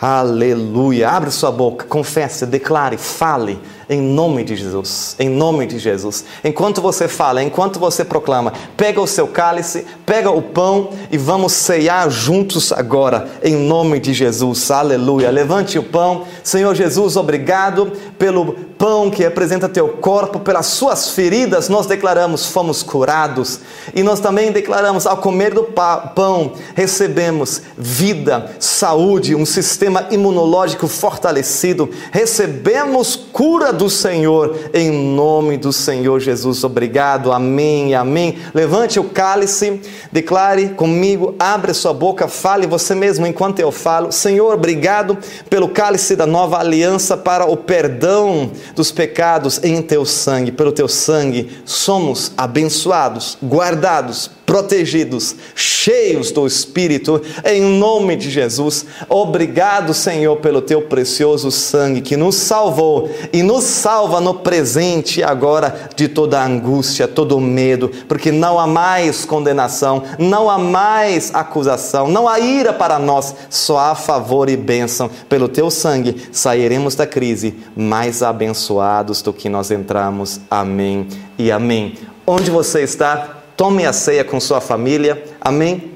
Aleluia. 0.00 1.08
Abre 1.10 1.30
sua 1.30 1.52
boca, 1.52 1.86
confesse, 1.86 2.44
declare, 2.44 2.96
fale 2.96 3.60
em 3.92 4.00
nome 4.00 4.42
de 4.42 4.56
Jesus. 4.56 5.14
Em 5.18 5.28
nome 5.28 5.66
de 5.66 5.78
Jesus. 5.78 6.24
Enquanto 6.42 6.80
você 6.80 7.06
fala, 7.06 7.42
enquanto 7.42 7.78
você 7.78 8.04
proclama, 8.04 8.52
pega 8.76 9.00
o 9.00 9.06
seu 9.06 9.26
cálice, 9.26 9.84
pega 10.06 10.30
o 10.30 10.40
pão 10.40 10.90
e 11.10 11.18
vamos 11.18 11.52
ceiar 11.52 12.08
juntos 12.10 12.72
agora, 12.72 13.28
em 13.42 13.54
nome 13.54 14.00
de 14.00 14.14
Jesus. 14.14 14.70
Aleluia. 14.70 15.30
Levante 15.30 15.78
o 15.78 15.82
pão. 15.82 16.24
Senhor 16.42 16.74
Jesus, 16.74 17.16
obrigado 17.16 17.92
pelo 18.18 18.54
pão 18.78 19.10
que 19.10 19.22
representa 19.22 19.68
teu 19.68 19.88
corpo, 19.88 20.40
pelas 20.40 20.66
suas 20.66 21.10
feridas 21.10 21.68
nós 21.68 21.86
declaramos 21.86 22.46
fomos 22.46 22.82
curados. 22.82 23.60
E 23.94 24.02
nós 24.02 24.20
também 24.20 24.50
declaramos 24.50 25.06
ao 25.06 25.16
comer 25.16 25.54
do 25.54 25.64
pão 25.64 26.52
recebemos 26.74 27.62
vida, 27.76 28.50
saúde, 28.58 29.34
um 29.34 29.46
sistema 29.46 30.06
imunológico 30.10 30.88
fortalecido, 30.88 31.88
recebemos 32.10 33.16
cura 33.16 33.72
do 33.72 33.81
Senhor 33.90 34.58
em 34.72 34.90
nome 34.90 35.56
do 35.56 35.72
Senhor 35.72 36.20
Jesus. 36.20 36.64
Obrigado. 36.64 37.32
Amém. 37.32 37.94
Amém. 37.94 38.38
Levante 38.54 38.98
o 38.98 39.04
cálice, 39.04 39.80
declare 40.10 40.70
comigo, 40.70 41.34
abre 41.38 41.74
sua 41.74 41.92
boca, 41.92 42.28
fale 42.28 42.66
você 42.66 42.94
mesmo 42.94 43.26
enquanto 43.26 43.60
eu 43.60 43.72
falo. 43.72 44.12
Senhor, 44.12 44.54
obrigado 44.54 45.18
pelo 45.48 45.68
cálice 45.68 46.16
da 46.16 46.26
nova 46.26 46.58
aliança 46.58 47.16
para 47.16 47.46
o 47.46 47.56
perdão 47.56 48.50
dos 48.74 48.90
pecados 48.90 49.62
em 49.62 49.80
teu 49.82 50.04
sangue. 50.04 50.52
Pelo 50.52 50.72
teu 50.72 50.88
sangue 50.88 51.50
somos 51.64 52.32
abençoados, 52.36 53.38
guardados, 53.42 54.30
protegidos, 54.44 55.36
cheios 55.54 56.30
do 56.30 56.46
Espírito, 56.46 57.22
em 57.44 57.60
nome 57.60 58.16
de 58.16 58.30
Jesus. 58.30 58.84
Obrigado, 59.08 59.94
Senhor, 59.94 60.36
pelo 60.36 60.60
teu 60.60 60.82
precioso 60.82 61.50
sangue 61.50 62.00
que 62.00 62.16
nos 62.16 62.36
salvou 62.36 63.10
e 63.32 63.42
nos 63.42 63.64
salva 63.64 64.20
no 64.20 64.34
presente 64.34 65.22
agora 65.22 65.90
de 65.96 66.08
toda 66.08 66.44
angústia, 66.44 67.08
todo 67.08 67.40
medo, 67.40 67.90
porque 68.08 68.32
não 68.32 68.58
há 68.58 68.66
mais 68.66 69.24
condenação, 69.24 70.02
não 70.18 70.50
há 70.50 70.58
mais 70.58 71.34
acusação, 71.34 72.08
não 72.08 72.28
há 72.28 72.38
ira 72.40 72.72
para 72.72 72.98
nós, 72.98 73.34
só 73.48 73.78
há 73.78 73.94
favor 73.94 74.48
e 74.48 74.56
bênção. 74.56 75.10
Pelo 75.28 75.48
teu 75.48 75.70
sangue 75.70 76.28
sairemos 76.32 76.94
da 76.94 77.06
crise 77.06 77.54
mais 77.76 78.22
abençoados 78.22 79.22
do 79.22 79.32
que 79.32 79.48
nós 79.48 79.70
entramos. 79.70 80.40
Amém 80.50 81.08
e 81.38 81.50
amém. 81.50 81.94
Onde 82.26 82.50
você 82.50 82.82
está? 82.82 83.41
Tome 83.62 83.86
a 83.86 83.92
ceia 83.92 84.24
com 84.24 84.40
sua 84.40 84.60
família. 84.60 85.22
Amém? 85.40 85.92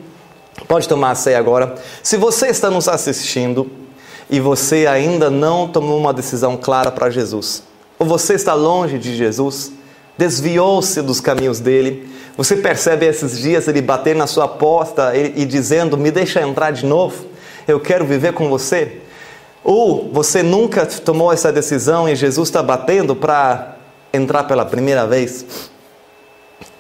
Pode 0.68 0.88
tomar 0.88 1.10
a 1.10 1.14
ceia 1.16 1.36
agora. 1.36 1.74
Se 2.00 2.16
você 2.16 2.46
está 2.46 2.70
nos 2.70 2.86
assistindo 2.86 3.68
e 4.30 4.38
você 4.38 4.86
ainda 4.86 5.30
não 5.30 5.66
tomou 5.66 5.98
uma 5.98 6.14
decisão 6.14 6.56
clara 6.56 6.92
para 6.92 7.10
Jesus, 7.10 7.64
ou 7.98 8.06
você 8.06 8.34
está 8.34 8.54
longe 8.54 9.00
de 9.00 9.16
Jesus, 9.16 9.72
desviou-se 10.16 11.02
dos 11.02 11.20
caminhos 11.20 11.58
dele, 11.58 12.08
você 12.36 12.54
percebe 12.54 13.04
esses 13.04 13.36
dias 13.36 13.66
ele 13.66 13.82
bater 13.82 14.14
na 14.14 14.28
sua 14.28 14.46
porta 14.46 15.16
e, 15.16 15.42
e 15.42 15.44
dizendo: 15.44 15.98
Me 15.98 16.12
deixa 16.12 16.40
entrar 16.42 16.70
de 16.70 16.86
novo, 16.86 17.26
eu 17.66 17.80
quero 17.80 18.06
viver 18.06 18.32
com 18.32 18.48
você. 18.48 19.00
Ou 19.64 20.08
você 20.12 20.40
nunca 20.40 20.86
tomou 20.86 21.32
essa 21.32 21.52
decisão 21.52 22.08
e 22.08 22.14
Jesus 22.14 22.48
está 22.48 22.62
batendo 22.62 23.16
para 23.16 23.76
entrar 24.12 24.44
pela 24.44 24.64
primeira 24.64 25.04
vez. 25.04 25.44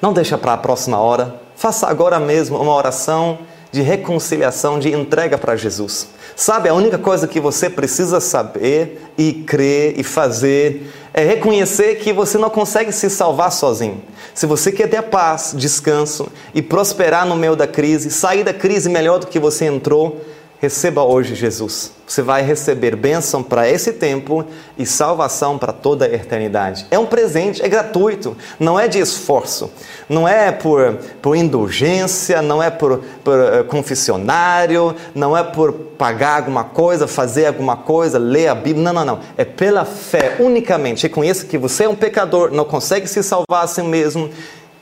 Não 0.00 0.12
deixa 0.12 0.36
para 0.36 0.52
a 0.52 0.58
próxima 0.58 0.98
hora. 0.98 1.40
Faça 1.54 1.86
agora 1.86 2.20
mesmo 2.20 2.58
uma 2.58 2.74
oração 2.74 3.38
de 3.72 3.82
reconciliação, 3.82 4.78
de 4.78 4.92
entrega 4.92 5.36
para 5.36 5.56
Jesus. 5.56 6.08
Sabe, 6.34 6.68
a 6.68 6.74
única 6.74 6.98
coisa 6.98 7.26
que 7.26 7.40
você 7.40 7.68
precisa 7.68 8.20
saber 8.20 9.02
e 9.16 9.32
crer 9.32 9.98
e 9.98 10.02
fazer 10.02 10.92
é 11.12 11.24
reconhecer 11.24 11.96
que 11.96 12.12
você 12.12 12.36
não 12.36 12.50
consegue 12.50 12.92
se 12.92 13.08
salvar 13.08 13.50
sozinho. 13.50 14.02
Se 14.34 14.44
você 14.44 14.70
quer 14.70 14.88
ter 14.88 15.02
paz, 15.02 15.54
descanso 15.56 16.28
e 16.54 16.60
prosperar 16.60 17.26
no 17.26 17.36
meio 17.36 17.56
da 17.56 17.66
crise, 17.66 18.10
sair 18.10 18.44
da 18.44 18.52
crise 18.52 18.88
melhor 18.88 19.18
do 19.18 19.26
que 19.26 19.38
você 19.38 19.64
entrou, 19.64 20.20
Receba 20.66 21.04
hoje 21.04 21.36
Jesus. 21.36 21.92
Você 22.04 22.22
vai 22.22 22.42
receber 22.42 22.96
bênção 22.96 23.40
para 23.40 23.70
esse 23.70 23.92
tempo 23.92 24.44
e 24.76 24.84
salvação 24.84 25.56
para 25.56 25.72
toda 25.72 26.06
a 26.06 26.12
eternidade. 26.12 26.88
É 26.90 26.98
um 26.98 27.06
presente, 27.06 27.62
é 27.62 27.68
gratuito, 27.68 28.36
não 28.58 28.78
é 28.78 28.88
de 28.88 28.98
esforço, 28.98 29.70
não 30.08 30.26
é 30.26 30.50
por, 30.50 30.98
por 31.22 31.36
indulgência, 31.36 32.42
não 32.42 32.60
é 32.60 32.68
por, 32.68 33.00
por 33.22 33.38
uh, 33.38 33.64
confessionário, 33.66 34.92
não 35.14 35.36
é 35.36 35.44
por 35.44 35.72
pagar 35.72 36.38
alguma 36.38 36.64
coisa, 36.64 37.06
fazer 37.06 37.46
alguma 37.46 37.76
coisa, 37.76 38.18
ler 38.18 38.48
a 38.48 38.54
Bíblia. 38.56 38.82
Não, 38.82 38.92
não, 38.92 39.04
não. 39.04 39.20
É 39.36 39.44
pela 39.44 39.84
fé 39.84 40.34
unicamente. 40.40 41.04
Reconheça 41.04 41.46
que 41.46 41.56
você 41.56 41.84
é 41.84 41.88
um 41.88 41.94
pecador, 41.94 42.50
não 42.50 42.64
consegue 42.64 43.06
se 43.06 43.22
salvar 43.22 43.62
a 43.62 43.66
si 43.68 43.82
mesmo 43.82 44.30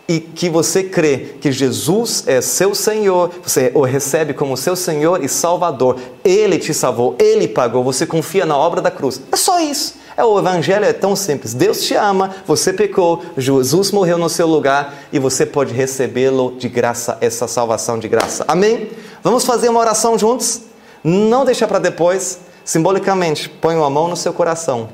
e 0.06 0.20
que 0.20 0.50
você 0.50 0.82
crê 0.82 1.34
que 1.40 1.50
Jesus 1.50 2.24
é 2.26 2.40
seu 2.40 2.74
Senhor, 2.74 3.30
você 3.42 3.70
o 3.74 3.82
recebe 3.82 4.34
como 4.34 4.56
seu 4.56 4.76
Senhor 4.76 5.24
e 5.24 5.28
Salvador, 5.28 5.96
Ele 6.22 6.58
te 6.58 6.74
salvou, 6.74 7.16
Ele 7.18 7.48
pagou, 7.48 7.82
você 7.82 8.06
confia 8.06 8.44
na 8.44 8.56
obra 8.56 8.82
da 8.82 8.90
cruz. 8.90 9.20
É 9.32 9.36
só 9.36 9.60
isso. 9.60 9.94
É, 10.16 10.22
o 10.22 10.38
Evangelho 10.38 10.84
é 10.84 10.92
tão 10.92 11.16
simples. 11.16 11.54
Deus 11.54 11.82
te 11.82 11.94
ama, 11.94 12.34
você 12.46 12.72
pecou, 12.72 13.24
Jesus 13.36 13.90
morreu 13.90 14.18
no 14.18 14.28
seu 14.28 14.46
lugar 14.46 14.94
e 15.12 15.18
você 15.18 15.44
pode 15.44 15.72
recebê-lo 15.72 16.54
de 16.56 16.68
graça, 16.68 17.18
essa 17.20 17.48
salvação 17.48 17.98
de 17.98 18.06
graça. 18.06 18.44
Amém? 18.46 18.90
Vamos 19.22 19.44
fazer 19.44 19.68
uma 19.70 19.80
oração 19.80 20.18
juntos? 20.18 20.60
Não 21.02 21.44
deixa 21.44 21.66
para 21.66 21.78
depois. 21.78 22.38
Simbolicamente, 22.64 23.48
põe 23.48 23.74
uma 23.76 23.90
mão 23.90 24.08
no 24.08 24.16
seu 24.16 24.32
coração 24.32 24.88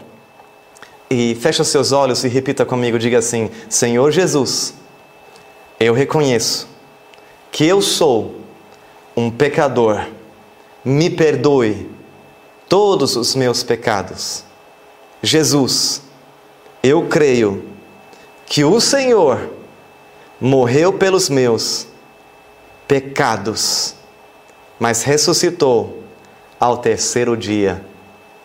e 1.08 1.36
fecha 1.40 1.62
seus 1.62 1.92
olhos 1.92 2.24
e 2.24 2.28
repita 2.28 2.64
comigo. 2.64 2.98
Diga 2.98 3.18
assim: 3.18 3.50
Senhor 3.68 4.10
Jesus 4.10 4.79
eu 5.80 5.94
reconheço 5.94 6.68
que 7.50 7.66
eu 7.66 7.80
sou 7.80 8.36
um 9.16 9.30
pecador, 9.30 10.06
me 10.84 11.08
perdoe 11.08 11.90
todos 12.68 13.16
os 13.16 13.34
meus 13.34 13.62
pecados. 13.62 14.44
Jesus, 15.22 16.02
eu 16.82 17.08
creio 17.08 17.64
que 18.44 18.62
o 18.62 18.78
Senhor 18.78 19.50
morreu 20.38 20.92
pelos 20.92 21.30
meus 21.30 21.86
pecados, 22.86 23.94
mas 24.78 25.02
ressuscitou 25.02 26.02
ao 26.58 26.78
terceiro 26.78 27.36
dia 27.36 27.84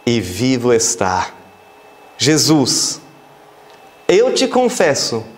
e 0.05 0.21
vivo 0.21 0.73
está. 0.73 1.33
Jesus, 2.17 3.01
eu 4.07 4.33
te 4.33 4.47
confesso 4.47 5.34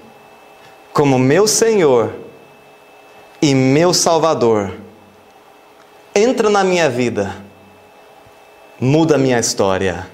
como 0.97 1.19
meu 1.19 1.47
Senhor 1.47 2.11
e 3.39 3.53
meu 3.53 3.93
Salvador. 3.93 4.73
Entra 6.15 6.49
na 6.49 6.63
minha 6.63 6.89
vida, 6.89 7.35
muda 8.79 9.13
a 9.13 9.17
minha 9.19 9.37
história. 9.37 10.07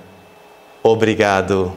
Obrigado. 0.83 1.71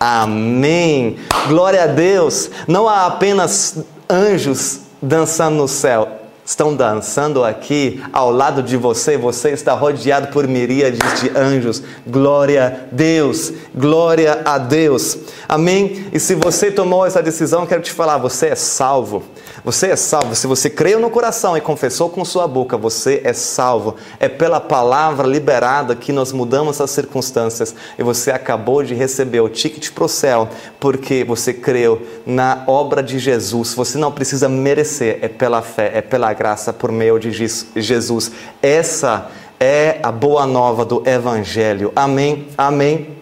Amém. 0.00 1.18
Glória 1.48 1.82
a 1.82 1.86
Deus. 1.86 2.50
Não 2.66 2.88
há 2.88 3.04
apenas 3.04 3.84
anjos 4.08 4.80
dançando 5.02 5.56
no 5.56 5.68
céu 5.68 6.19
estão 6.50 6.74
dançando 6.74 7.44
aqui 7.44 8.02
ao 8.12 8.32
lado 8.32 8.60
de 8.60 8.76
você, 8.76 9.16
você 9.16 9.50
está 9.50 9.72
rodeado 9.72 10.32
por 10.32 10.48
miríades 10.48 10.98
de 11.20 11.30
anjos. 11.38 11.80
Glória 12.04 12.66
a 12.66 12.94
Deus, 12.94 13.52
glória 13.72 14.42
a 14.44 14.58
Deus. 14.58 15.16
Amém? 15.48 16.06
E 16.12 16.18
se 16.18 16.34
você 16.34 16.72
tomou 16.72 17.06
essa 17.06 17.22
decisão, 17.22 17.66
quero 17.66 17.82
te 17.82 17.92
falar, 17.92 18.18
você 18.18 18.48
é 18.48 18.56
salvo. 18.56 19.22
Você 19.64 19.88
é 19.88 19.96
salvo. 19.96 20.34
Se 20.34 20.46
você 20.46 20.70
creu 20.70 20.98
no 20.98 21.10
coração 21.10 21.56
e 21.56 21.60
confessou 21.60 22.08
com 22.08 22.24
sua 22.24 22.48
boca, 22.48 22.76
você 22.76 23.20
é 23.24 23.32
salvo. 23.32 23.96
É 24.18 24.28
pela 24.28 24.60
palavra 24.60 25.26
liberada 25.26 25.94
que 25.94 26.12
nós 26.12 26.32
mudamos 26.32 26.80
as 26.80 26.90
circunstâncias 26.90 27.74
e 27.98 28.02
você 28.02 28.30
acabou 28.30 28.82
de 28.82 28.94
receber 28.94 29.40
o 29.40 29.48
ticket 29.48 29.90
para 29.90 30.04
o 30.04 30.08
céu 30.08 30.48
porque 30.78 31.24
você 31.24 31.52
creu 31.52 32.06
na 32.24 32.64
obra 32.66 33.02
de 33.02 33.18
Jesus. 33.18 33.74
Você 33.74 33.98
não 33.98 34.10
precisa 34.10 34.48
merecer, 34.48 35.18
é 35.20 35.28
pela 35.28 35.62
fé, 35.62 35.92
é 35.94 36.00
pela 36.00 36.32
graça 36.32 36.72
por 36.72 36.90
meio 36.90 37.18
de 37.18 37.30
Jesus. 37.76 38.30
Essa 38.62 39.30
é 39.58 39.98
a 40.02 40.10
boa 40.10 40.46
nova 40.46 40.84
do 40.84 41.06
Evangelho. 41.06 41.92
Amém? 41.94 42.48
Amém? 42.56 43.18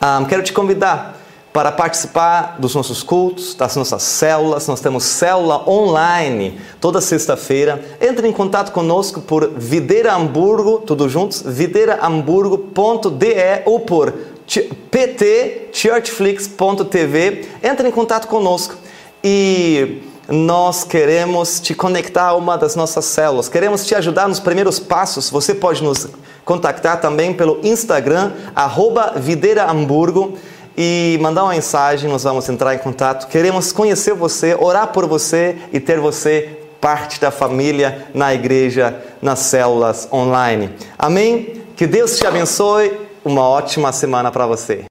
Um, 0.00 0.24
quero 0.24 0.42
te 0.42 0.52
convidar 0.52 1.17
para 1.58 1.72
participar 1.72 2.54
dos 2.60 2.76
nossos 2.76 3.02
cultos, 3.02 3.52
das 3.52 3.74
nossas 3.74 4.04
células. 4.04 4.68
Nós 4.68 4.80
temos 4.80 5.02
célula 5.02 5.68
online 5.68 6.60
toda 6.80 7.00
sexta-feira. 7.00 7.82
Entre 8.00 8.28
em 8.28 8.32
contato 8.32 8.70
conosco 8.70 9.20
por 9.20 9.50
Videira 9.56 10.12
Hamburgo, 10.12 10.80
tudo 10.86 11.08
juntos, 11.08 11.42
videirahamburgo.de 11.44 13.62
ou 13.66 13.80
por 13.80 14.14
pt.churchflix.tv. 14.88 17.48
Entre 17.60 17.88
em 17.88 17.90
contato 17.90 18.28
conosco 18.28 18.76
e 19.24 20.00
nós 20.28 20.84
queremos 20.84 21.58
te 21.58 21.74
conectar 21.74 22.28
a 22.28 22.36
uma 22.36 22.56
das 22.56 22.76
nossas 22.76 23.04
células, 23.04 23.48
queremos 23.48 23.84
te 23.84 23.96
ajudar 23.96 24.28
nos 24.28 24.38
primeiros 24.38 24.78
passos. 24.78 25.28
Você 25.28 25.56
pode 25.56 25.82
nos 25.82 26.06
contactar 26.44 27.00
também 27.00 27.34
pelo 27.34 27.58
Instagram, 27.64 28.30
arroba 28.54 29.14
e 30.80 31.18
mandar 31.20 31.42
uma 31.42 31.54
mensagem, 31.54 32.08
nós 32.08 32.22
vamos 32.22 32.48
entrar 32.48 32.72
em 32.72 32.78
contato. 32.78 33.26
Queremos 33.26 33.72
conhecer 33.72 34.14
você, 34.14 34.54
orar 34.54 34.86
por 34.92 35.06
você 35.06 35.56
e 35.72 35.80
ter 35.80 35.98
você 35.98 36.56
parte 36.80 37.20
da 37.20 37.32
família 37.32 38.06
na 38.14 38.32
igreja, 38.32 38.96
nas 39.20 39.40
células 39.40 40.08
online. 40.12 40.70
Amém? 40.96 41.64
Que 41.74 41.84
Deus 41.84 42.16
te 42.16 42.24
abençoe. 42.24 42.92
Uma 43.24 43.42
ótima 43.42 43.90
semana 43.90 44.30
para 44.30 44.46
você. 44.46 44.87